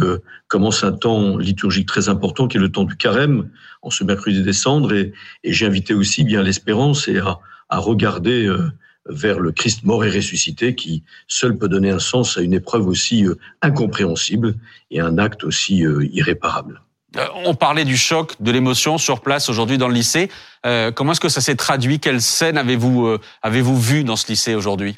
commencent 0.48 0.84
un 0.84 0.92
temps 0.92 1.38
liturgique 1.38 1.88
très 1.88 2.08
important 2.08 2.48
qui 2.48 2.58
est 2.58 2.62
le 2.62 2.72
temps 2.72 2.84
du 2.84 2.96
carême 2.96 3.50
en 3.82 3.90
ce 3.90 4.04
mercredi 4.04 4.44
décembre 4.44 4.94
et, 4.94 5.12
et 5.44 5.54
j'ai 5.54 5.66
invité 5.66 5.96
aussi 5.96 6.24
bien 6.24 6.44
l'espérance 6.44 7.08
et 7.08 7.18
à, 7.18 7.40
à 7.70 7.78
regarder 7.78 8.46
euh, 8.46 8.72
vers 9.08 9.40
le 9.40 9.52
Christ 9.52 9.84
mort 9.84 10.04
et 10.06 10.10
ressuscité 10.10 10.76
qui 10.76 11.04
seul 11.28 11.58
peut 11.58 11.68
donner 11.68 11.90
un 11.90 12.00
sens 12.00 12.38
à 12.38 12.42
une 12.42 12.54
épreuve 12.54 12.88
aussi 12.88 13.26
euh, 13.26 13.36
incompréhensible 13.62 14.56
et 14.92 15.00
un 15.00 15.18
acte 15.18 15.44
aussi 15.44 15.86
euh, 15.86 16.08
irréparable. 16.12 16.82
On 17.46 17.56
parlait 17.56 17.86
du 17.86 17.96
choc, 17.96 18.36
de 18.42 18.52
l'émotion 18.52 18.98
sur 18.98 19.22
place 19.22 19.48
aujourd'hui 19.48 19.78
dans 19.78 19.88
le 19.88 19.94
lycée. 19.94 20.30
comment 20.96 21.14
est-ce 21.14 21.22
que 21.22 21.30
ça 21.30 21.40
s'est 21.40 21.56
traduit? 21.56 22.02
Quelle 22.02 22.20
scène 22.20 22.58
avez-vous 22.58 23.18
avez-vous 23.42 23.80
vu 23.80 24.04
dans 24.04 24.18
ce 24.18 24.28
lycée 24.28 24.54
aujourd'hui? 24.54 24.98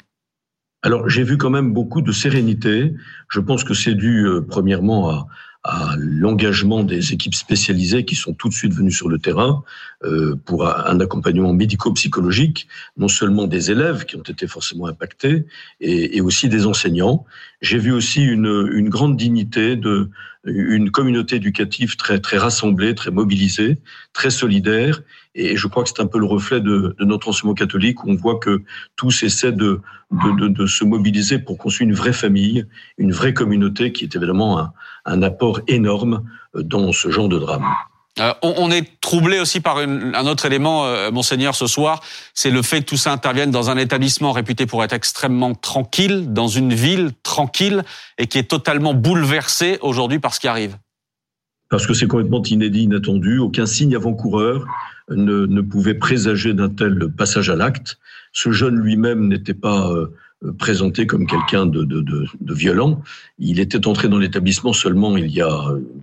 Alors 0.82 1.08
j'ai 1.08 1.22
vu 1.22 1.38
quand 1.38 1.50
même 1.50 1.72
beaucoup 1.72 2.02
de 2.02 2.10
sérénité. 2.10 2.92
Je 3.28 3.38
pense 3.38 3.62
que 3.62 3.72
c'est 3.72 3.94
dû 3.94 4.26
premièrement 4.48 5.10
à, 5.10 5.28
à 5.64 5.94
l'engagement 5.98 6.84
des 6.84 7.12
équipes 7.12 7.34
spécialisées 7.34 8.04
qui 8.04 8.14
sont 8.14 8.32
tout 8.32 8.48
de 8.48 8.54
suite 8.54 8.72
venues 8.72 8.92
sur 8.92 9.08
le 9.08 9.18
terrain 9.18 9.64
euh, 10.04 10.36
pour 10.44 10.66
un 10.66 11.00
accompagnement 11.00 11.52
médico-psychologique, 11.52 12.68
non 12.96 13.08
seulement 13.08 13.46
des 13.46 13.70
élèves 13.70 14.04
qui 14.04 14.16
ont 14.16 14.22
été 14.22 14.46
forcément 14.46 14.86
impactés, 14.86 15.46
et, 15.80 16.16
et 16.16 16.20
aussi 16.20 16.48
des 16.48 16.66
enseignants. 16.66 17.24
J'ai 17.60 17.78
vu 17.78 17.92
aussi 17.92 18.22
une, 18.22 18.70
une, 18.72 18.88
grande 18.88 19.16
dignité 19.16 19.74
de 19.74 20.10
une 20.48 20.90
communauté 20.90 21.36
éducative 21.36 21.96
très 21.96 22.18
très 22.18 22.38
rassemblée, 22.38 22.94
très 22.94 23.10
mobilisée, 23.10 23.78
très 24.12 24.30
solidaire, 24.30 25.02
et 25.34 25.56
je 25.56 25.68
crois 25.68 25.84
que 25.84 25.88
c'est 25.88 26.00
un 26.00 26.06
peu 26.06 26.18
le 26.18 26.26
reflet 26.26 26.60
de, 26.60 26.96
notre 27.00 27.28
enseignement 27.28 27.54
catholique 27.54 28.04
où 28.04 28.10
on 28.10 28.14
voit 28.14 28.38
que 28.38 28.62
tous 28.96 29.22
essaient 29.22 29.52
de, 29.52 29.80
de, 30.10 30.48
de, 30.48 30.66
se 30.66 30.84
mobiliser 30.84 31.38
pour 31.38 31.58
construire 31.58 31.88
une 31.88 31.94
vraie 31.94 32.12
famille, 32.12 32.66
une 32.96 33.12
vraie 33.12 33.34
communauté 33.34 33.92
qui 33.92 34.04
est 34.04 34.16
évidemment 34.16 34.58
un, 34.58 34.72
un 35.04 35.22
apport 35.22 35.60
énorme 35.68 36.24
dans 36.54 36.92
ce 36.92 37.10
genre 37.10 37.28
de 37.28 37.38
drame. 37.38 37.66
Euh, 38.20 38.32
on, 38.42 38.70
est 38.70 39.00
troublé 39.00 39.38
aussi 39.38 39.60
par 39.60 39.78
un 39.78 40.26
autre 40.26 40.44
élément, 40.44 40.86
euh, 40.86 41.10
monseigneur, 41.10 41.54
ce 41.54 41.68
soir, 41.68 42.00
c'est 42.34 42.50
le 42.50 42.62
fait 42.62 42.80
que 42.80 42.86
tout 42.86 42.96
ça 42.96 43.12
intervienne 43.12 43.52
dans 43.52 43.70
un 43.70 43.76
établissement 43.76 44.32
réputé 44.32 44.66
pour 44.66 44.82
être 44.82 44.92
extrêmement 44.92 45.54
tranquille, 45.54 46.32
dans 46.32 46.48
une 46.48 46.74
ville 46.74 47.12
tranquille, 47.22 47.84
et 48.18 48.26
qui 48.26 48.38
est 48.38 48.50
totalement 48.50 48.92
bouleversée 48.92 49.78
aujourd'hui 49.82 50.18
par 50.18 50.34
ce 50.34 50.40
qui 50.40 50.48
arrive. 50.48 50.76
Parce 51.70 51.86
que 51.86 51.94
c'est 51.94 52.08
complètement 52.08 52.42
inédit, 52.42 52.84
inattendu. 52.84 53.38
Aucun 53.38 53.66
signe 53.66 53.94
avant-coureur 53.94 54.64
ne, 55.10 55.46
ne, 55.46 55.60
pouvait 55.60 55.94
présager 55.94 56.54
d'un 56.54 56.70
tel 56.70 57.08
passage 57.16 57.50
à 57.50 57.56
l'acte. 57.56 57.98
Ce 58.32 58.50
jeune 58.50 58.76
lui-même 58.76 59.28
n'était 59.28 59.54
pas 59.54 59.90
euh, 59.90 60.12
présenté 60.58 61.06
comme 61.06 61.26
quelqu'un 61.26 61.66
de, 61.66 61.82
de, 61.84 62.54
violent. 62.54 63.02
Il 63.38 63.58
était 63.58 63.86
entré 63.86 64.08
dans 64.08 64.18
l'établissement 64.18 64.72
seulement 64.72 65.16
il 65.16 65.30
y 65.30 65.42
a 65.42 65.50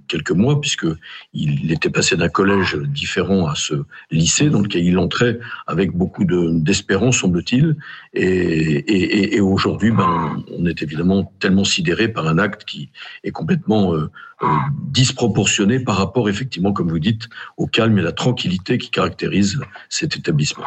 quelques 0.07 0.31
mois, 0.31 0.59
puisque 0.59 0.87
il 1.33 1.71
était 1.71 1.89
passé 1.89 2.17
d'un 2.17 2.29
collège 2.29 2.75
différent 2.75 3.47
à 3.47 3.55
ce 3.55 3.73
lycée 4.11 4.49
dans 4.49 4.61
lequel 4.61 4.85
il 4.85 4.97
entrait 4.97 5.39
avec 5.67 5.91
beaucoup 5.91 6.25
d'espérance, 6.25 7.17
semble-t-il. 7.17 7.77
Et, 8.13 9.35
et, 9.35 9.39
aujourd'hui, 9.39 9.91
ben, 9.91 10.43
on 10.57 10.65
est 10.65 10.81
évidemment 10.81 11.31
tellement 11.39 11.63
sidéré 11.63 12.07
par 12.09 12.27
un 12.27 12.37
acte 12.37 12.65
qui 12.65 12.89
est 13.23 13.31
complètement 13.31 13.93
euh, 13.93 14.09
euh, 14.43 14.47
disproportionné 14.91 15.79
par 15.79 15.95
rapport, 15.95 16.27
effectivement, 16.27 16.73
comme 16.73 16.89
vous 16.89 16.99
dites, 16.99 17.29
au 17.57 17.67
calme 17.67 17.97
et 17.97 18.01
la 18.01 18.11
tranquillité 18.11 18.77
qui 18.77 18.89
caractérise 18.91 19.59
cet 19.89 20.17
établissement. 20.17 20.65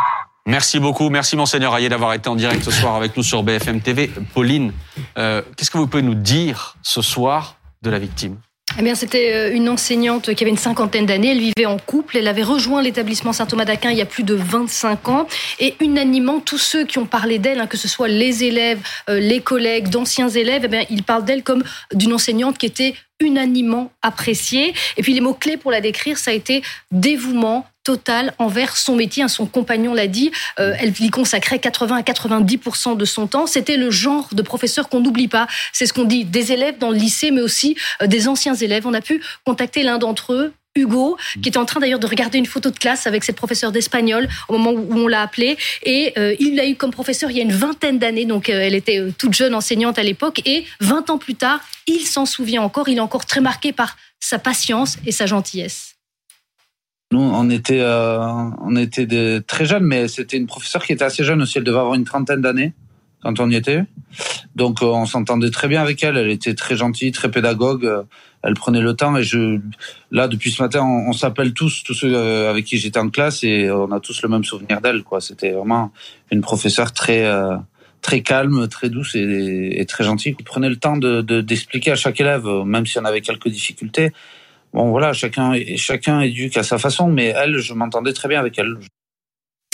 Merci 0.48 0.80
beaucoup. 0.80 1.10
Merci, 1.10 1.36
Monseigneur 1.36 1.76
Ayé, 1.76 1.90
d'avoir 1.90 2.14
été 2.14 2.26
en 2.30 2.34
direct 2.34 2.64
ce 2.64 2.70
soir 2.70 2.96
avec 2.96 3.14
nous 3.18 3.22
sur 3.22 3.42
BFM 3.42 3.82
TV. 3.82 4.10
Pauline, 4.32 4.72
euh, 5.18 5.42
qu'est-ce 5.54 5.70
que 5.70 5.76
vous 5.76 5.86
pouvez 5.86 6.02
nous 6.02 6.14
dire 6.14 6.78
ce 6.82 7.02
soir 7.02 7.58
de 7.82 7.90
la 7.90 7.98
victime? 7.98 8.38
Eh 8.78 8.82
bien, 8.82 8.94
c'était 8.94 9.34
euh, 9.34 9.54
une 9.54 9.68
enseignante 9.68 10.34
qui 10.34 10.44
avait 10.44 10.50
une 10.50 10.56
cinquantaine 10.56 11.04
d'années. 11.04 11.32
Elle 11.32 11.40
vivait 11.40 11.66
en 11.66 11.76
couple. 11.78 12.16
Elle 12.16 12.28
avait 12.28 12.42
rejoint 12.42 12.80
l'établissement 12.80 13.34
Saint-Thomas 13.34 13.66
d'Aquin 13.66 13.90
il 13.90 13.98
y 13.98 14.00
a 14.00 14.06
plus 14.06 14.22
de 14.22 14.34
25 14.34 15.08
ans. 15.10 15.26
Et 15.58 15.74
unanimement, 15.80 16.40
tous 16.40 16.56
ceux 16.56 16.86
qui 16.86 16.96
ont 16.96 17.06
parlé 17.06 17.38
d'elle, 17.38 17.60
hein, 17.60 17.66
que 17.66 17.76
ce 17.76 17.86
soit 17.86 18.08
les 18.08 18.44
élèves, 18.44 18.80
euh, 19.10 19.20
les 19.20 19.42
collègues, 19.42 19.88
d'anciens 19.88 20.30
élèves, 20.30 20.62
eh 20.64 20.68
bien, 20.68 20.84
ils 20.88 21.02
parlent 21.02 21.26
d'elle 21.26 21.42
comme 21.42 21.62
d'une 21.92 22.14
enseignante 22.14 22.56
qui 22.56 22.64
était 22.64 22.94
unanimement 23.20 23.92
appréciée. 24.00 24.72
Et 24.96 25.02
puis, 25.02 25.12
les 25.12 25.20
mots-clés 25.20 25.58
pour 25.58 25.72
la 25.72 25.82
décrire, 25.82 26.16
ça 26.16 26.30
a 26.30 26.34
été 26.34 26.62
dévouement, 26.90 27.66
total 27.88 28.34
envers 28.36 28.76
son 28.76 28.96
métier. 28.96 29.26
Son 29.28 29.46
compagnon 29.46 29.94
l'a 29.94 30.08
dit, 30.08 30.30
euh, 30.60 30.74
elle 30.78 30.92
y 31.00 31.08
consacrait 31.08 31.58
80 31.58 31.96
à 31.96 32.02
90% 32.02 32.98
de 32.98 33.04
son 33.06 33.26
temps. 33.26 33.46
C'était 33.46 33.78
le 33.78 33.90
genre 33.90 34.28
de 34.32 34.42
professeur 34.42 34.90
qu'on 34.90 35.00
n'oublie 35.00 35.26
pas. 35.26 35.46
C'est 35.72 35.86
ce 35.86 35.94
qu'on 35.94 36.04
dit 36.04 36.26
des 36.26 36.52
élèves 36.52 36.76
dans 36.76 36.90
le 36.90 36.98
lycée, 36.98 37.30
mais 37.30 37.40
aussi 37.40 37.78
euh, 38.02 38.06
des 38.06 38.28
anciens 38.28 38.54
élèves. 38.54 38.86
On 38.86 38.92
a 38.92 39.00
pu 39.00 39.22
contacter 39.46 39.82
l'un 39.84 39.96
d'entre 39.96 40.34
eux, 40.34 40.52
Hugo, 40.76 41.16
qui 41.42 41.48
était 41.48 41.56
en 41.56 41.64
train 41.64 41.80
d'ailleurs 41.80 41.98
de 41.98 42.06
regarder 42.06 42.36
une 42.36 42.44
photo 42.44 42.68
de 42.68 42.78
classe 42.78 43.06
avec 43.06 43.24
cette 43.24 43.36
professeure 43.36 43.72
d'espagnol 43.72 44.28
au 44.50 44.58
moment 44.58 44.72
où 44.72 44.92
on 44.92 45.08
l'a 45.08 45.22
appelé. 45.22 45.56
Et 45.82 46.12
euh, 46.18 46.36
il 46.38 46.56
l'a 46.56 46.66
eu 46.66 46.76
comme 46.76 46.90
professeur 46.90 47.30
il 47.30 47.38
y 47.38 47.40
a 47.40 47.42
une 47.42 47.52
vingtaine 47.52 47.98
d'années, 47.98 48.26
donc 48.26 48.50
elle 48.50 48.74
était 48.74 49.02
toute 49.16 49.32
jeune 49.32 49.54
enseignante 49.54 49.98
à 49.98 50.02
l'époque. 50.02 50.42
Et 50.44 50.66
20 50.80 51.08
ans 51.08 51.16
plus 51.16 51.36
tard, 51.36 51.60
il 51.86 52.00
s'en 52.00 52.26
souvient 52.26 52.60
encore, 52.60 52.90
il 52.90 52.98
est 52.98 53.00
encore 53.00 53.24
très 53.24 53.40
marqué 53.40 53.72
par 53.72 53.96
sa 54.20 54.38
patience 54.38 54.98
et 55.06 55.12
sa 55.12 55.24
gentillesse. 55.24 55.97
Nous, 57.10 57.20
on 57.20 57.48
était, 57.48 57.80
euh, 57.80 58.18
on 58.60 58.76
était 58.76 59.06
de, 59.06 59.42
très 59.46 59.64
jeunes, 59.64 59.84
mais 59.84 60.08
c'était 60.08 60.36
une 60.36 60.46
professeure 60.46 60.84
qui 60.84 60.92
était 60.92 61.04
assez 61.04 61.24
jeune 61.24 61.40
aussi. 61.40 61.56
Elle 61.56 61.64
devait 61.64 61.78
avoir 61.78 61.94
une 61.94 62.04
trentaine 62.04 62.42
d'années 62.42 62.74
quand 63.22 63.40
on 63.40 63.48
y 63.50 63.56
était. 63.56 63.82
Donc, 64.56 64.82
euh, 64.82 64.86
on 64.86 65.06
s'entendait 65.06 65.50
très 65.50 65.68
bien 65.68 65.80
avec 65.80 66.02
elle. 66.02 66.18
Elle 66.18 66.30
était 66.30 66.54
très 66.54 66.76
gentille, 66.76 67.10
très 67.10 67.30
pédagogue. 67.30 67.90
Elle 68.42 68.52
prenait 68.52 68.82
le 68.82 68.92
temps. 68.92 69.16
Et 69.16 69.22
je, 69.22 69.58
là, 70.10 70.28
depuis 70.28 70.50
ce 70.50 70.62
matin, 70.62 70.82
on, 70.82 71.14
s'appelle 71.14 71.54
tous, 71.54 71.82
tous 71.82 71.94
ceux 71.94 72.14
euh, 72.14 72.50
avec 72.50 72.66
qui 72.66 72.76
j'étais 72.76 73.00
en 73.00 73.08
classe, 73.08 73.42
et 73.42 73.70
on 73.70 73.90
a 73.90 74.00
tous 74.00 74.20
le 74.20 74.28
même 74.28 74.44
souvenir 74.44 74.82
d'elle. 74.82 75.02
Quoi. 75.02 75.22
C'était 75.22 75.52
vraiment 75.52 75.90
une 76.30 76.42
professeure 76.42 76.92
très, 76.92 77.26
très 78.02 78.20
calme, 78.20 78.68
très 78.68 78.90
douce 78.90 79.14
et, 79.14 79.82
très 79.88 80.04
gentille. 80.04 80.36
Prenez 80.44 80.68
le 80.68 80.76
temps 80.76 80.98
de 80.98 81.22
d'expliquer 81.40 81.92
à 81.92 81.96
chaque 81.96 82.20
élève, 82.20 82.46
même 82.66 82.84
si 82.84 82.98
on 82.98 83.04
avait 83.06 83.22
quelques 83.22 83.48
difficultés. 83.48 84.12
Bon, 84.72 84.90
voilà, 84.90 85.12
chacun, 85.12 85.54
chacun 85.76 86.20
éduque 86.20 86.56
à 86.56 86.62
sa 86.62 86.78
façon, 86.78 87.08
mais 87.08 87.34
elle, 87.36 87.58
je 87.58 87.72
m'entendais 87.74 88.12
très 88.12 88.28
bien 88.28 88.40
avec 88.40 88.58
elle. 88.58 88.76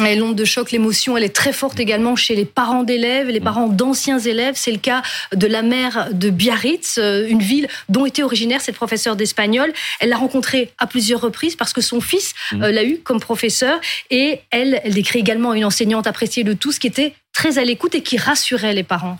Et 0.04 0.16
l'onde 0.16 0.34
de 0.34 0.44
choc, 0.44 0.72
l'émotion, 0.72 1.16
elle 1.16 1.22
est 1.22 1.34
très 1.34 1.52
forte 1.52 1.78
également 1.78 2.16
chez 2.16 2.34
les 2.34 2.44
parents 2.44 2.82
d'élèves, 2.82 3.28
les 3.28 3.40
parents 3.40 3.68
d'anciens 3.68 4.18
élèves. 4.18 4.54
C'est 4.56 4.72
le 4.72 4.78
cas 4.78 5.02
de 5.32 5.46
la 5.46 5.62
mère 5.62 6.08
de 6.12 6.30
Biarritz, 6.30 6.98
euh, 6.98 7.28
une 7.28 7.40
ville 7.40 7.68
dont 7.88 8.04
était 8.04 8.24
originaire 8.24 8.60
cette 8.60 8.74
professeure 8.74 9.14
d'espagnol. 9.14 9.72
Elle 10.00 10.08
l'a 10.08 10.16
rencontré 10.16 10.72
à 10.78 10.88
plusieurs 10.88 11.20
reprises 11.20 11.54
parce 11.54 11.72
que 11.72 11.80
son 11.80 12.00
fils 12.00 12.34
mmh. 12.50 12.62
euh, 12.64 12.72
l'a 12.72 12.82
eu 12.82 12.98
comme 12.98 13.20
professeur. 13.20 13.80
Et 14.10 14.40
elle, 14.50 14.80
elle 14.82 14.94
décrit 14.94 15.20
également 15.20 15.54
une 15.54 15.64
enseignante 15.64 16.08
appréciée 16.08 16.42
de 16.42 16.54
tous 16.54 16.80
qui 16.80 16.88
était 16.88 17.14
très 17.32 17.58
à 17.58 17.64
l'écoute 17.64 17.94
et 17.94 18.02
qui 18.02 18.16
rassurait 18.16 18.74
les 18.74 18.82
parents. 18.82 19.18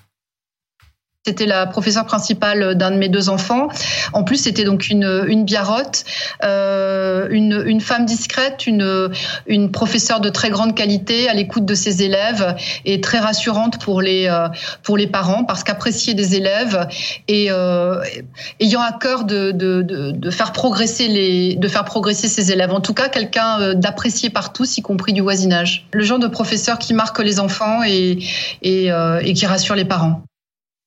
C'était 1.27 1.47
la 1.47 1.65
professeure 1.65 2.05
principale 2.05 2.75
d'un 2.75 2.91
de 2.91 2.97
mes 2.97 3.09
deux 3.09 3.31
enfants. 3.31 3.69
En 4.13 4.25
plus, 4.25 4.37
c'était 4.37 4.65
donc 4.65 4.91
une, 4.91 5.25
une 5.27 5.47
biarrotte, 5.47 6.05
euh, 6.43 7.29
une, 7.31 7.65
une, 7.65 7.81
femme 7.81 8.05
discrète, 8.05 8.67
une, 8.67 9.11
une 9.47 9.71
professeure 9.71 10.21
de 10.21 10.29
très 10.29 10.51
grande 10.51 10.75
qualité, 10.75 11.31
à 11.31 11.33
l'écoute 11.33 11.65
de 11.65 11.75
ses 11.75 12.03
élèves 12.03 12.55
et 12.85 13.01
très 13.01 13.21
rassurante 13.21 13.81
pour 13.81 14.03
les, 14.03 14.27
euh, 14.27 14.49
pour 14.83 14.99
les 14.99 15.07
parents 15.07 15.45
parce 15.45 15.65
qu'apprécier 15.65 16.13
des 16.13 16.37
élèves 16.37 16.87
et 17.27 17.47
euh, 17.51 18.03
ayant 18.61 18.83
à 18.83 18.93
cœur 18.93 19.25
de, 19.25 19.51
de, 19.51 19.81
de, 19.81 20.11
de, 20.11 20.31
faire 20.31 20.53
progresser 20.53 21.09
les, 21.09 21.57
de 21.57 21.69
faire 21.69 21.87
progresser 21.87 22.29
ses 22.29 22.53
élèves. 22.53 22.71
En 22.71 22.81
tout 22.81 22.93
cas, 22.93 23.09
quelqu'un 23.09 23.61
euh, 23.63 23.73
d'apprécié 23.73 24.29
par 24.29 24.53
tous, 24.53 24.77
y 24.77 24.83
compris 24.83 25.15
du 25.15 25.23
voisinage. 25.23 25.87
Le 25.95 26.05
genre 26.05 26.19
de 26.19 26.27
professeur 26.27 26.79
qui 26.79 26.93
marque 26.93 27.19
les 27.21 27.41
enfants 27.41 27.83
et, 27.83 28.19
et, 28.61 28.93
euh, 28.93 29.21
et 29.25 29.33
qui 29.33 29.47
rassure 29.47 29.75
les 29.75 29.87
parents. 29.87 30.23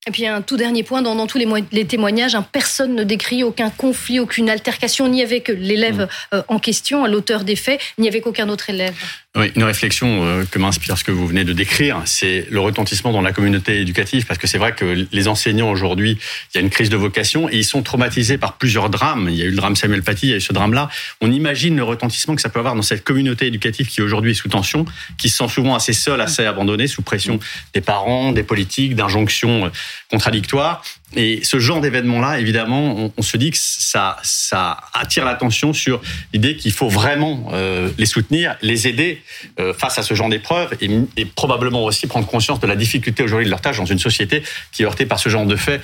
Et 0.08 0.10
puis 0.10 0.26
un 0.26 0.40
tout 0.40 0.56
dernier 0.56 0.84
point, 0.84 1.02
dans, 1.02 1.26
tous 1.26 1.36
les, 1.36 1.84
témoignages, 1.84 2.34
hein, 2.34 2.46
personne 2.50 2.94
ne 2.94 3.04
décrit 3.04 3.44
aucun 3.44 3.68
conflit, 3.68 4.20
aucune 4.20 4.48
altercation, 4.48 5.06
ni 5.06 5.20
avec 5.22 5.48
l'élève 5.48 6.04
mmh. 6.32 6.34
euh, 6.36 6.42
en 6.48 6.58
question, 6.58 7.04
l'auteur 7.04 7.44
des 7.44 7.56
faits, 7.56 7.78
ni 7.98 8.08
avec 8.08 8.26
aucun 8.26 8.48
autre 8.48 8.70
élève. 8.70 8.94
Oui, 9.36 9.52
une 9.56 9.64
réflexion 9.64 10.24
euh, 10.24 10.44
que 10.50 10.58
m'inspire 10.58 10.96
ce 10.96 11.04
que 11.04 11.12
vous 11.12 11.26
venez 11.26 11.44
de 11.44 11.52
décrire, 11.52 12.00
c'est 12.06 12.46
le 12.50 12.60
retentissement 12.60 13.12
dans 13.12 13.20
la 13.20 13.32
communauté 13.32 13.78
éducative, 13.78 14.24
parce 14.24 14.38
que 14.38 14.46
c'est 14.46 14.56
vrai 14.56 14.72
que 14.72 15.06
les 15.12 15.28
enseignants 15.28 15.70
aujourd'hui, 15.70 16.18
il 16.54 16.56
y 16.56 16.58
a 16.58 16.62
une 16.62 16.70
crise 16.70 16.88
de 16.88 16.96
vocation 16.96 17.46
et 17.50 17.58
ils 17.58 17.64
sont 17.64 17.82
traumatisés 17.82 18.38
par 18.38 18.56
plusieurs 18.56 18.88
drames. 18.88 19.28
Il 19.28 19.36
y 19.36 19.42
a 19.42 19.44
eu 19.44 19.50
le 19.50 19.56
drame 19.56 19.76
Samuel 19.76 20.02
Paty, 20.02 20.28
il 20.28 20.30
y 20.30 20.32
a 20.32 20.36
eu 20.36 20.40
ce 20.40 20.54
drame-là. 20.54 20.88
On 21.20 21.30
imagine 21.30 21.76
le 21.76 21.82
retentissement 21.82 22.36
que 22.36 22.40
ça 22.40 22.48
peut 22.48 22.58
avoir 22.58 22.74
dans 22.74 22.82
cette 22.82 23.04
communauté 23.04 23.46
éducative 23.46 23.88
qui 23.88 24.00
aujourd'hui 24.00 24.30
est 24.30 24.34
sous 24.34 24.48
tension, 24.48 24.86
qui 25.18 25.28
se 25.28 25.36
sent 25.36 25.48
souvent 25.48 25.74
assez 25.74 25.92
seule, 25.92 26.22
assez 26.22 26.46
abandonnée, 26.46 26.86
sous 26.86 27.02
pression 27.02 27.38
des 27.74 27.82
parents, 27.82 28.32
des 28.32 28.42
politiques, 28.42 28.96
d'injonctions 28.96 29.66
euh, 29.66 29.70
contradictoires. 30.10 30.82
Et 31.16 31.40
ce 31.42 31.58
genre 31.58 31.80
d'événement-là, 31.80 32.38
évidemment, 32.38 33.10
on, 33.16 33.22
se 33.22 33.36
dit 33.38 33.50
que 33.50 33.56
ça, 33.58 34.18
ça 34.22 34.76
attire 34.92 35.24
l'attention 35.24 35.72
sur 35.72 36.02
l'idée 36.34 36.56
qu'il 36.56 36.72
faut 36.72 36.88
vraiment 36.88 37.48
euh, 37.52 37.88
les 37.96 38.04
soutenir, 38.04 38.56
les 38.60 38.86
aider 38.88 39.22
euh, 39.58 39.72
face 39.72 39.98
à 39.98 40.02
ce 40.02 40.12
genre 40.12 40.28
d'épreuves 40.28 40.76
et, 40.80 40.90
et, 41.16 41.24
probablement 41.24 41.84
aussi 41.84 42.06
prendre 42.06 42.26
conscience 42.26 42.60
de 42.60 42.66
la 42.66 42.76
difficulté 42.76 43.22
aujourd'hui 43.22 43.46
de 43.46 43.50
leur 43.50 43.62
tâche 43.62 43.78
dans 43.78 43.86
une 43.86 43.98
société 43.98 44.42
qui 44.70 44.82
est 44.82 44.86
heurtée 44.86 45.06
par 45.06 45.18
ce 45.18 45.30
genre 45.30 45.46
de 45.46 45.56
faits, 45.56 45.80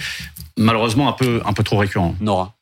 malheureusement 0.58 1.08
un 1.08 1.12
peu, 1.12 1.40
un 1.46 1.54
peu 1.54 1.62
trop 1.62 1.78
récurrent. 1.78 2.14
Nora. 2.20 2.54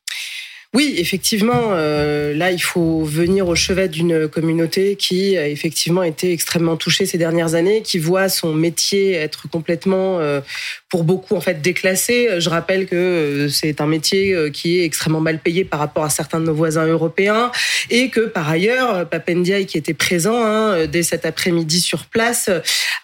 Oui, 0.75 0.95
effectivement, 0.97 1.73
euh, 1.73 2.33
là, 2.35 2.51
il 2.51 2.63
faut 2.63 3.05
venir 3.05 3.47
au 3.47 3.55
chevet 3.55 3.89
d'une 3.89 4.27
communauté 4.27 4.97
qui 4.97 5.37
a 5.37 5.47
effectivement 5.47 6.03
été 6.03 6.33
extrêmement 6.33 6.77
touchée 6.77 7.05
ces 7.05 7.19
dernières 7.19 7.55
années, 7.55 7.83
qui 7.83 7.99
voit 7.99 8.31
son 8.31 8.55
métier 8.55 9.13
être 9.13 9.51
complètement, 9.51 10.19
euh, 10.19 10.41
pour 10.89 11.05
beaucoup, 11.05 11.37
en 11.37 11.43
fait, 11.43 11.61
déclassé. 11.61 12.31
Je 12.39 12.49
rappelle 12.49 12.87
que 12.87 12.97
euh, 12.97 13.49
c'est 13.51 13.83
un 13.83 13.87
métier 13.87 14.51
qui 14.51 14.81
est 14.81 14.85
extrêmement 14.87 15.21
mal 15.21 15.41
payé 15.41 15.67
par 15.67 15.79
rapport 15.79 16.05
à 16.05 16.11
certains 16.11 16.41
de 16.41 16.47
nos 16.47 16.55
voisins 16.55 16.87
européens 16.87 17.53
et 17.91 18.09
que, 18.09 18.21
par 18.21 18.49
ailleurs, 18.49 19.07
Papendiaï, 19.07 19.67
qui 19.67 19.77
était 19.77 19.93
présent 19.93 20.43
hein, 20.43 20.87
dès 20.87 21.03
cet 21.03 21.27
après-midi 21.27 21.81
sur 21.81 22.07
place, 22.07 22.49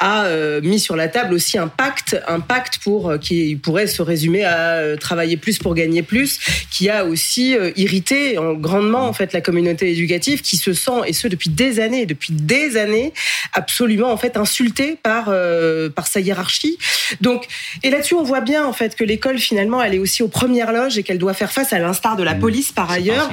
a 0.01 0.27
mis 0.63 0.79
sur 0.79 0.97
la 0.97 1.09
table 1.09 1.35
aussi 1.35 1.59
un 1.59 1.69
pacte, 1.69 2.17
un 2.29 2.41
pacte 2.41 2.79
pour 2.79 3.19
qui 3.19 3.57
pourrait 3.57 3.89
se 3.89 4.01
résumer 4.01 4.45
à 4.45 4.97
travailler 4.99 5.37
plus 5.37 5.59
pour 5.59 5.75
gagner 5.75 6.03
plus, 6.03 6.39
qui 6.71 6.89
a 6.89 7.05
aussi 7.05 7.58
euh, 7.59 7.73
irrité 7.77 8.37
grandement 8.59 9.07
en 9.09 9.12
fait 9.12 9.33
la 9.33 9.40
communauté 9.40 9.90
éducative 9.90 10.42
qui 10.42 10.57
se 10.57 10.73
sent 10.73 11.01
et 11.07 11.12
ce 11.12 11.29
depuis 11.29 11.51
des 11.51 11.81
années, 11.81 12.07
depuis 12.07 12.33
des 12.33 12.77
années, 12.77 13.12
absolument 13.53 14.11
en 14.12 14.16
fait 14.16 14.37
insultée 14.37 14.99
par 15.03 15.27
euh, 15.29 15.88
par 15.88 16.07
sa 16.07 16.21
hiérarchie. 16.21 16.79
Donc 17.21 17.47
et 17.83 17.90
là-dessus 17.90 18.14
on 18.14 18.23
voit 18.23 18.40
bien 18.40 18.64
en 18.66 18.73
fait 18.73 18.94
que 18.97 19.05
l'école 19.05 19.38
finalement 19.38 19.83
elle 19.83 19.94
est 19.94 19.99
aussi 19.99 20.23
aux 20.23 20.29
premières 20.29 20.73
loges 20.73 20.99
et 20.99 21.03
qu'elle 21.03 21.18
doit 21.18 21.35
faire 21.35 21.53
face 21.53 21.73
à 21.73 21.79
l'instar 21.79 22.16
de 22.16 22.23
la 22.23 22.35
mmh. 22.35 22.40
police 22.40 22.73
par 22.73 22.90
ailleurs. 22.90 23.31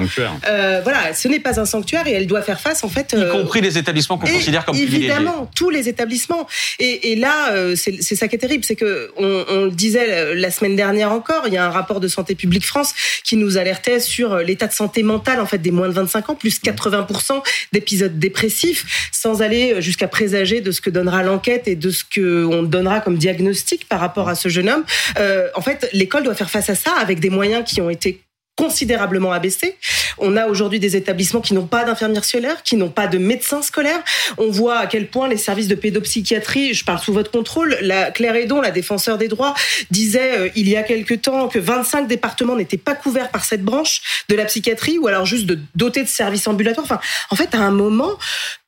Euh, 0.48 0.80
voilà, 0.82 1.14
ce 1.14 1.28
n'est 1.28 1.40
pas 1.40 1.60
un 1.60 1.64
sanctuaire 1.64 2.06
et 2.06 2.12
elle 2.12 2.26
doit 2.26 2.42
faire 2.42 2.60
face 2.60 2.84
en 2.84 2.88
fait. 2.88 3.16
y 3.16 3.28
compris 3.30 3.60
les 3.60 3.78
établissements 3.78 4.18
qu'on 4.18 4.26
considère 4.26 4.64
comme 4.64 4.76
évidemment 4.76 5.50
tous 5.54 5.70
les 5.70 5.88
établissements. 5.88 6.46
Et, 6.78 7.12
et 7.12 7.16
là 7.16 7.52
c'est 7.76 8.16
ça 8.16 8.28
qui 8.28 8.36
est 8.36 8.38
terrible, 8.38 8.64
c'est 8.64 8.76
que 8.76 9.10
on, 9.16 9.44
on 9.48 9.64
le 9.66 9.70
disait 9.70 10.34
la 10.34 10.50
semaine 10.50 10.76
dernière 10.76 11.12
encore, 11.12 11.44
il 11.46 11.54
y 11.54 11.56
a 11.56 11.64
un 11.64 11.70
rapport 11.70 12.00
de 12.00 12.08
Santé 12.08 12.34
publique 12.34 12.66
France 12.66 12.94
qui 13.24 13.36
nous 13.36 13.56
alertait 13.58 14.00
sur 14.00 14.15
sur 14.16 14.32
euh, 14.32 14.42
l'état 14.42 14.66
de 14.66 14.72
santé 14.72 15.02
mentale 15.02 15.40
en 15.40 15.46
fait 15.46 15.58
des 15.58 15.70
moins 15.70 15.88
de 15.88 15.92
25 15.92 16.30
ans, 16.30 16.34
plus 16.34 16.58
80% 16.58 17.42
d'épisodes 17.72 18.18
dépressifs, 18.18 19.10
sans 19.12 19.42
aller 19.42 19.74
euh, 19.74 19.80
jusqu'à 19.82 20.08
présager 20.08 20.62
de 20.62 20.70
ce 20.70 20.80
que 20.80 20.88
donnera 20.88 21.22
l'enquête 21.22 21.68
et 21.68 21.76
de 21.76 21.90
ce 21.90 22.02
que 22.02 22.46
on 22.46 22.62
donnera 22.62 23.00
comme 23.00 23.18
diagnostic 23.18 23.86
par 23.88 24.00
rapport 24.00 24.30
à 24.30 24.34
ce 24.34 24.48
jeune 24.48 24.70
homme. 24.70 24.84
Euh, 25.18 25.48
en 25.54 25.60
fait, 25.60 25.88
l'école 25.92 26.22
doit 26.22 26.34
faire 26.34 26.48
face 26.48 26.70
à 26.70 26.74
ça 26.74 26.92
avec 26.98 27.20
des 27.20 27.28
moyens 27.28 27.64
qui 27.66 27.82
ont 27.82 27.90
été 27.90 28.22
considérablement 28.56 29.32
abaissé. 29.32 29.76
On 30.18 30.36
a 30.36 30.46
aujourd'hui 30.46 30.80
des 30.80 30.96
établissements 30.96 31.42
qui 31.42 31.54
n'ont 31.54 31.66
pas 31.66 31.84
d'infirmières 31.84 32.24
scolaires, 32.24 32.62
qui 32.62 32.76
n'ont 32.76 32.88
pas 32.88 33.06
de 33.06 33.18
médecins 33.18 33.62
scolaires. 33.62 34.02
On 34.38 34.50
voit 34.50 34.78
à 34.78 34.86
quel 34.86 35.08
point 35.08 35.28
les 35.28 35.36
services 35.36 35.68
de 35.68 35.74
pédopsychiatrie, 35.74 36.72
je 36.72 36.84
parle 36.84 36.98
sous 36.98 37.12
votre 37.12 37.30
contrôle, 37.30 37.76
la 37.82 38.10
Claire 38.10 38.34
Edon, 38.34 38.60
la 38.60 38.70
défenseur 38.70 39.18
des 39.18 39.28
droits, 39.28 39.54
disait 39.90 40.38
euh, 40.38 40.48
il 40.56 40.68
y 40.68 40.76
a 40.76 40.82
quelque 40.82 41.14
temps 41.14 41.48
que 41.48 41.58
25 41.58 42.08
départements 42.08 42.56
n'étaient 42.56 42.78
pas 42.78 42.94
couverts 42.94 43.30
par 43.30 43.44
cette 43.44 43.62
branche 43.62 44.24
de 44.28 44.34
la 44.34 44.46
psychiatrie 44.46 44.98
ou 44.98 45.06
alors 45.06 45.26
juste 45.26 45.46
de 45.46 45.58
doter 45.74 46.02
de 46.02 46.08
services 46.08 46.46
ambulatoires. 46.46 46.84
Enfin, 46.84 47.00
en 47.30 47.36
fait, 47.36 47.54
à 47.54 47.58
un 47.58 47.70
moment, 47.70 48.12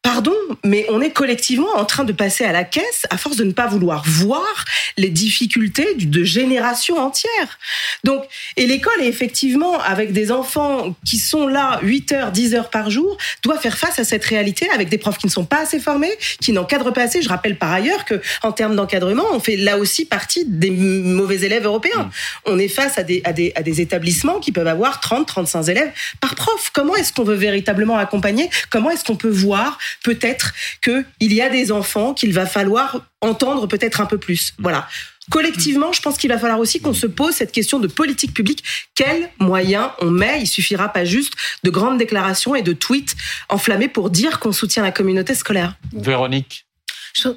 Pardon, 0.08 0.32
mais 0.64 0.86
on 0.88 1.02
est 1.02 1.10
collectivement 1.10 1.68
en 1.76 1.84
train 1.84 2.04
de 2.04 2.14
passer 2.14 2.42
à 2.42 2.50
la 2.50 2.64
caisse 2.64 3.06
à 3.10 3.18
force 3.18 3.36
de 3.36 3.44
ne 3.44 3.52
pas 3.52 3.66
vouloir 3.66 4.04
voir 4.06 4.64
les 4.96 5.10
difficultés 5.10 5.96
de 5.96 6.24
générations 6.24 6.98
entières. 6.98 7.58
Donc, 8.04 8.24
et 8.56 8.66
l'école 8.66 9.02
est 9.02 9.06
effectivement 9.06 9.78
avec 9.78 10.14
des 10.14 10.32
enfants 10.32 10.96
qui 11.04 11.18
sont 11.18 11.46
là 11.46 11.78
8 11.82 12.12
heures, 12.12 12.32
10 12.32 12.54
heures 12.54 12.70
par 12.70 12.88
jour, 12.88 13.18
doit 13.42 13.58
faire 13.58 13.76
face 13.76 13.98
à 13.98 14.04
cette 14.04 14.24
réalité 14.24 14.66
avec 14.70 14.88
des 14.88 14.96
profs 14.96 15.18
qui 15.18 15.26
ne 15.26 15.30
sont 15.30 15.44
pas 15.44 15.60
assez 15.60 15.78
formés, 15.78 16.12
qui 16.40 16.52
n'encadrent 16.52 16.94
pas 16.94 17.02
assez. 17.02 17.20
Je 17.20 17.28
rappelle 17.28 17.58
par 17.58 17.70
ailleurs 17.70 18.06
que 18.06 18.22
en 18.42 18.52
termes 18.52 18.76
d'encadrement, 18.76 19.26
on 19.34 19.40
fait 19.40 19.56
là 19.56 19.76
aussi 19.76 20.06
partie 20.06 20.46
des 20.46 20.70
mauvais 20.70 21.42
élèves 21.42 21.66
européens. 21.66 22.04
Mmh. 22.04 22.10
On 22.46 22.58
est 22.58 22.68
face 22.68 22.96
à 22.96 23.02
des, 23.02 23.20
à 23.24 23.34
des, 23.34 23.52
à 23.56 23.62
des 23.62 23.82
établissements 23.82 24.40
qui 24.40 24.52
peuvent 24.52 24.68
avoir 24.68 25.00
30, 25.00 25.26
35 25.26 25.68
élèves 25.68 25.92
par 26.22 26.34
prof. 26.34 26.70
Comment 26.72 26.96
est-ce 26.96 27.12
qu'on 27.12 27.24
veut 27.24 27.34
véritablement 27.34 27.98
accompagner? 27.98 28.48
Comment 28.70 28.88
est-ce 28.88 29.04
qu'on 29.04 29.16
peut 29.16 29.28
voir 29.28 29.76
peut-être 30.02 30.52
qu'il 30.82 31.32
y 31.32 31.40
a 31.40 31.48
des 31.48 31.72
enfants 31.72 32.14
qu'il 32.14 32.32
va 32.32 32.46
falloir 32.46 33.06
entendre 33.20 33.66
peut-être 33.66 34.00
un 34.00 34.06
peu 34.06 34.18
plus. 34.18 34.54
Voilà. 34.58 34.88
Collectivement, 35.30 35.92
je 35.92 36.00
pense 36.00 36.16
qu'il 36.16 36.30
va 36.30 36.38
falloir 36.38 36.58
aussi 36.58 36.80
qu'on 36.80 36.94
se 36.94 37.06
pose 37.06 37.34
cette 37.34 37.52
question 37.52 37.78
de 37.78 37.86
politique 37.86 38.32
publique. 38.32 38.64
Quels 38.94 39.28
moyens 39.38 39.90
on 40.00 40.10
met? 40.10 40.40
Il 40.40 40.46
suffira 40.46 40.88
pas 40.88 41.04
juste 41.04 41.34
de 41.64 41.70
grandes 41.70 41.98
déclarations 41.98 42.54
et 42.54 42.62
de 42.62 42.72
tweets 42.72 43.14
enflammés 43.48 43.88
pour 43.88 44.08
dire 44.08 44.40
qu'on 44.40 44.52
soutient 44.52 44.82
la 44.82 44.92
communauté 44.92 45.34
scolaire. 45.34 45.74
Véronique 45.92 46.67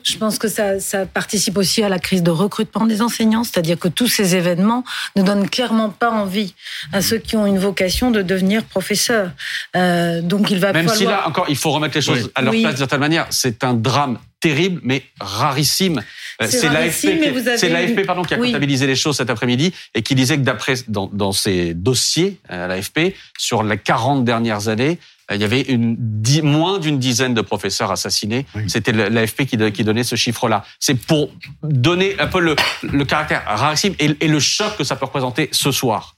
je 0.03 0.17
pense 0.17 0.37
que 0.37 0.47
ça, 0.47 0.79
ça, 0.79 1.05
participe 1.05 1.57
aussi 1.57 1.83
à 1.83 1.89
la 1.89 1.99
crise 1.99 2.23
de 2.23 2.31
recrutement 2.31 2.85
des 2.85 3.01
enseignants, 3.01 3.43
c'est-à-dire 3.43 3.79
que 3.79 3.87
tous 3.87 4.07
ces 4.07 4.35
événements 4.35 4.83
ne 5.15 5.23
donnent 5.23 5.49
clairement 5.49 5.89
pas 5.89 6.11
envie 6.11 6.53
à 6.93 7.01
ceux 7.01 7.17
qui 7.17 7.35
ont 7.35 7.45
une 7.45 7.59
vocation 7.59 8.11
de 8.11 8.21
devenir 8.21 8.63
professeurs. 8.63 9.31
Euh, 9.75 10.21
donc 10.21 10.51
il 10.51 10.59
va 10.59 10.73
Même 10.73 10.87
falloir... 10.87 10.97
si 10.97 11.05
là, 11.05 11.27
encore, 11.27 11.45
il 11.49 11.55
faut 11.55 11.71
remettre 11.71 11.95
les 11.95 12.01
choses 12.01 12.31
à 12.35 12.41
leur 12.41 12.53
place 12.53 12.71
d'une 12.71 12.77
certaine 12.77 12.99
manière. 12.99 13.27
C'est 13.29 13.63
un 13.63 13.73
drame 13.73 14.19
terrible, 14.39 14.81
mais 14.83 15.03
rarissime. 15.19 16.01
Euh, 16.41 16.47
c'est 16.49 16.69
l'AFP 16.69 18.05
pardon, 18.05 18.23
qui 18.23 18.33
a 18.33 18.37
comptabilisé 18.37 18.87
les 18.87 18.95
choses 18.95 19.17
cet 19.17 19.29
après-midi 19.29 19.71
et 19.93 20.01
qui 20.01 20.15
disait 20.15 20.37
que 20.37 20.41
d'après 20.41 20.75
dans, 20.87 21.09
dans 21.13 21.31
ses 21.31 21.73
dossiers 21.73 22.39
à 22.49 22.67
l'AFP, 22.67 23.15
sur 23.37 23.63
les 23.63 23.77
40 23.77 24.25
dernières 24.25 24.67
années, 24.67 24.97
euh, 24.97 25.20
il 25.35 25.41
y 25.41 25.43
avait 25.43 25.61
une, 25.61 25.97
moins 26.43 26.79
d'une 26.79 26.99
dizaine 26.99 27.33
de 27.33 27.41
professeurs 27.41 27.91
assassinés. 27.91 28.45
C'était 28.67 28.91
l'AFP 28.91 29.45
qui, 29.45 29.71
qui, 29.71 29.83
donnait 29.83 30.03
ce 30.03 30.15
chiffre-là. 30.15 30.63
C'est 30.79 30.95
pour 30.95 31.31
donner 31.63 32.19
un 32.19 32.27
peu 32.27 32.39
le, 32.39 32.55
le 32.83 33.05
caractère 33.05 33.43
rarissime 33.45 33.95
et, 33.99 34.15
et 34.19 34.27
le 34.27 34.39
choc 34.39 34.77
que 34.77 34.83
ça 34.83 34.95
peut 34.95 35.05
représenter 35.05 35.49
ce 35.51 35.71
soir. 35.71 36.15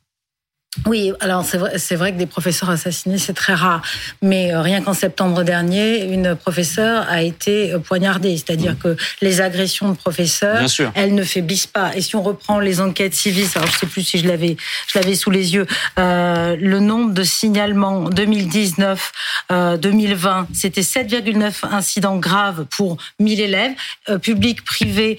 Oui, 0.87 1.11
alors 1.19 1.45
c'est 1.45 1.57
vrai, 1.57 1.77
c'est 1.77 1.95
vrai 1.95 2.13
que 2.13 2.17
des 2.17 2.25
professeurs 2.25 2.69
assassinés, 2.69 3.17
c'est 3.17 3.33
très 3.33 3.53
rare. 3.53 3.81
Mais 4.21 4.53
euh, 4.53 4.61
rien 4.61 4.81
qu'en 4.81 4.93
septembre 4.93 5.43
dernier, 5.43 6.03
une 6.05 6.35
professeure 6.35 7.05
a 7.09 7.21
été 7.21 7.73
euh, 7.73 7.79
poignardée. 7.79 8.35
C'est-à-dire 8.37 8.77
que 8.77 8.97
les 9.21 9.41
agressions 9.41 9.89
de 9.89 9.95
professeurs, 9.95 10.65
elles 10.95 11.13
ne 11.13 11.23
faiblissent 11.23 11.67
pas. 11.67 11.95
Et 11.95 12.01
si 12.01 12.15
on 12.15 12.23
reprend 12.23 12.59
les 12.59 12.81
enquêtes 12.81 13.13
civiles, 13.13 13.47
alors 13.55 13.69
je 13.69 13.77
sais 13.77 13.85
plus 13.85 14.03
si 14.03 14.17
je 14.17 14.27
l'avais, 14.27 14.57
je 14.87 14.97
l'avais 14.97 15.15
sous 15.15 15.29
les 15.29 15.53
yeux, 15.53 15.67
euh, 15.99 16.55
le 16.59 16.79
nombre 16.79 17.13
de 17.13 17.23
signalements 17.23 18.09
2019, 18.09 19.11
euh, 19.51 19.77
2020, 19.77 20.47
c'était 20.53 20.81
7,9 20.81 21.65
incidents 21.71 22.17
graves 22.17 22.65
pour 22.65 22.97
1000 23.19 23.41
élèves, 23.41 23.73
euh, 24.09 24.17
public, 24.17 24.63
privé, 24.63 25.17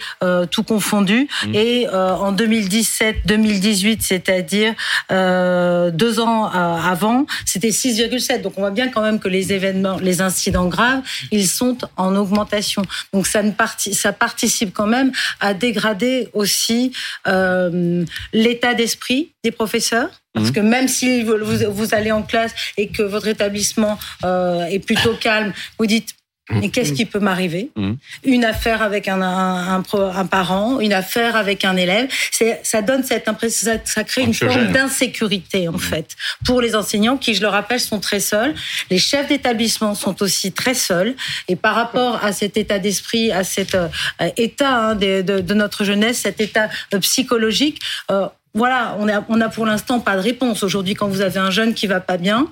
tout 0.50 0.62
confondu. 0.62 1.28
Mmh. 1.46 1.54
Et 1.54 1.88
en 1.88 2.32
2017, 2.32 3.18
2018, 3.26 4.02
c'est-à-dire 4.02 4.74
euh, 5.12 5.43
deux 5.90 6.20
ans 6.20 6.46
euh, 6.46 6.76
avant, 6.76 7.26
c'était 7.44 7.68
6,7. 7.68 8.42
Donc 8.42 8.54
on 8.56 8.60
voit 8.60 8.70
bien 8.70 8.88
quand 8.88 9.02
même 9.02 9.18
que 9.18 9.28
les 9.28 9.52
événements, 9.52 9.98
les 9.98 10.20
incidents 10.20 10.68
graves, 10.68 11.02
ils 11.30 11.48
sont 11.48 11.78
en 11.96 12.14
augmentation. 12.16 12.82
Donc 13.12 13.26
ça, 13.26 13.42
ne 13.42 13.52
ça 13.76 14.12
participe 14.12 14.72
quand 14.72 14.86
même 14.86 15.12
à 15.40 15.54
dégrader 15.54 16.28
aussi 16.32 16.92
euh, 17.26 18.04
l'état 18.32 18.74
d'esprit 18.74 19.32
des 19.42 19.50
professeurs. 19.50 20.10
Parce 20.32 20.48
mmh. 20.48 20.52
que 20.52 20.60
même 20.60 20.88
si 20.88 21.22
vous, 21.22 21.36
vous, 21.68 21.94
allez 21.94 22.10
en 22.10 22.22
classe 22.22 22.52
et 22.76 22.88
que 22.88 23.02
votre 23.02 23.28
établissement 23.28 23.98
euh, 24.24 24.64
est 24.64 24.80
plutôt 24.80 25.14
calme, 25.14 25.52
vous 25.78 25.86
dites 25.86 26.08
et 26.62 26.70
qu'est-ce 26.70 26.92
qui 26.92 27.06
peut 27.06 27.20
m'arriver? 27.20 27.70
Une 28.24 28.44
affaire 28.44 28.82
avec 28.82 29.08
un, 29.08 29.22
un, 29.22 29.76
un, 29.78 30.26
parent, 30.26 30.78
une 30.80 30.92
affaire 30.92 31.36
avec 31.36 31.64
un 31.64 31.76
élève, 31.76 32.08
c'est 32.30 32.60
ça 32.62 32.82
donne 32.82 33.02
cette 33.02 33.28
impression, 33.28 33.72
ça, 33.72 33.78
ça 33.84 34.04
crée 34.04 34.22
une 34.22 34.34
forme 34.34 34.70
d'insécurité 34.72 35.68
en 35.68 35.78
fait 35.78 36.16
pour 36.44 36.60
les 36.60 36.76
enseignants 36.76 37.16
qui, 37.16 37.34
je 37.34 37.40
le 37.40 37.48
rappelle, 37.48 37.80
sont 37.80 37.98
très 38.00 38.20
seuls. 38.20 38.54
Les 38.90 38.98
chefs 38.98 39.28
d'établissement 39.28 39.94
sont 39.94 40.22
aussi 40.22 40.52
très 40.52 40.74
seuls. 40.74 41.14
Et 41.48 41.56
par 41.56 41.74
rapport 41.74 42.22
à 42.22 42.32
cet 42.32 42.56
état 42.56 42.78
d'esprit, 42.78 43.32
à 43.32 43.44
cet 43.44 43.74
euh, 43.74 43.88
état 44.36 44.76
hein, 44.76 44.94
de, 44.94 45.22
de, 45.22 45.40
de, 45.40 45.54
notre 45.54 45.84
jeunesse, 45.84 46.18
cet 46.18 46.40
état 46.40 46.68
euh, 46.92 46.98
psychologique. 46.98 47.80
Euh, 48.10 48.26
voilà, 48.54 48.96
on 49.00 49.08
a, 49.08 49.24
on 49.28 49.40
a 49.40 49.48
pour 49.48 49.66
l'instant 49.66 49.98
pas 49.98 50.16
de 50.16 50.20
réponse. 50.20 50.62
Aujourd'hui, 50.62 50.94
quand 50.94 51.08
vous 51.08 51.22
avez 51.22 51.40
un 51.40 51.50
jeune 51.50 51.74
qui 51.74 51.86
va 51.88 52.00
pas 52.00 52.18
bien, 52.18 52.48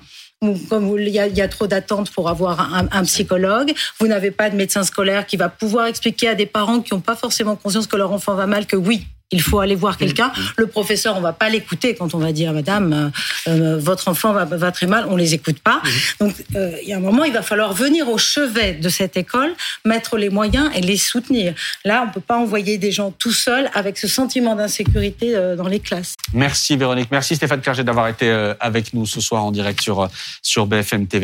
comme 0.69 0.97
il 0.99 1.09
y 1.09 1.19
a, 1.19 1.27
y 1.27 1.41
a 1.41 1.47
trop 1.47 1.67
d'attentes 1.67 2.11
pour 2.11 2.29
avoir 2.29 2.73
un, 2.73 2.87
un 2.91 3.03
psychologue, 3.03 3.73
vous 3.99 4.07
n'avez 4.07 4.31
pas 4.31 4.49
de 4.49 4.55
médecin 4.55 4.83
scolaire 4.83 5.25
qui 5.25 5.37
va 5.37 5.49
pouvoir 5.49 5.87
expliquer 5.87 6.29
à 6.29 6.35
des 6.35 6.45
parents 6.45 6.81
qui 6.81 6.93
n'ont 6.93 7.01
pas 7.01 7.15
forcément 7.15 7.55
conscience 7.55 7.87
que 7.87 7.97
leur 7.97 8.11
enfant 8.11 8.35
va 8.35 8.47
mal 8.47 8.65
que 8.65 8.75
oui, 8.75 9.07
il 9.33 9.41
faut 9.41 9.59
aller 9.59 9.75
voir 9.75 9.97
quelqu'un. 9.97 10.27
Mm. 10.27 10.41
Le 10.57 10.67
professeur, 10.67 11.17
on 11.17 11.21
va 11.21 11.33
pas 11.33 11.49
l'écouter 11.49 11.95
quand 11.95 12.13
on 12.13 12.19
va 12.19 12.31
dire, 12.31 12.53
Madame, 12.53 13.11
euh, 13.47 13.51
euh, 13.51 13.77
votre 13.79 14.07
enfant 14.07 14.31
va, 14.31 14.45
va, 14.45 14.71
très 14.71 14.87
mal. 14.87 15.05
On 15.09 15.15
les 15.15 15.33
écoute 15.33 15.59
pas. 15.59 15.81
Mm. 15.83 15.89
Donc, 16.19 16.35
euh, 16.55 16.77
il 16.83 16.89
y 16.89 16.93
a 16.93 16.97
un 16.97 17.01
moment, 17.01 17.23
il 17.23 17.33
va 17.33 17.41
falloir 17.41 17.73
venir 17.73 18.07
au 18.09 18.17
chevet 18.17 18.73
de 18.73 18.89
cette 18.89 19.17
école, 19.17 19.53
mettre 19.85 20.17
les 20.17 20.29
moyens 20.29 20.69
et 20.75 20.81
les 20.81 20.97
soutenir. 20.97 21.55
Là, 21.83 22.05
on 22.07 22.11
peut 22.11 22.21
pas 22.21 22.37
envoyer 22.37 22.77
des 22.77 22.91
gens 22.91 23.11
tout 23.11 23.31
seuls 23.31 23.69
avec 23.73 23.97
ce 23.97 24.07
sentiment 24.07 24.55
d'insécurité 24.55 25.33
dans 25.57 25.67
les 25.67 25.79
classes. 25.79 26.15
Merci 26.33 26.77
Véronique. 26.77 27.09
Merci 27.11 27.35
Stéphane 27.35 27.61
Clerget 27.61 27.83
d'avoir 27.83 28.07
été 28.07 28.29
avec 28.59 28.93
nous 28.93 29.05
ce 29.05 29.19
soir 29.19 29.43
en 29.43 29.51
direct 29.51 29.81
sur, 29.81 30.07
sur 30.41 30.67
BFM 30.67 31.07
TV. 31.07 31.21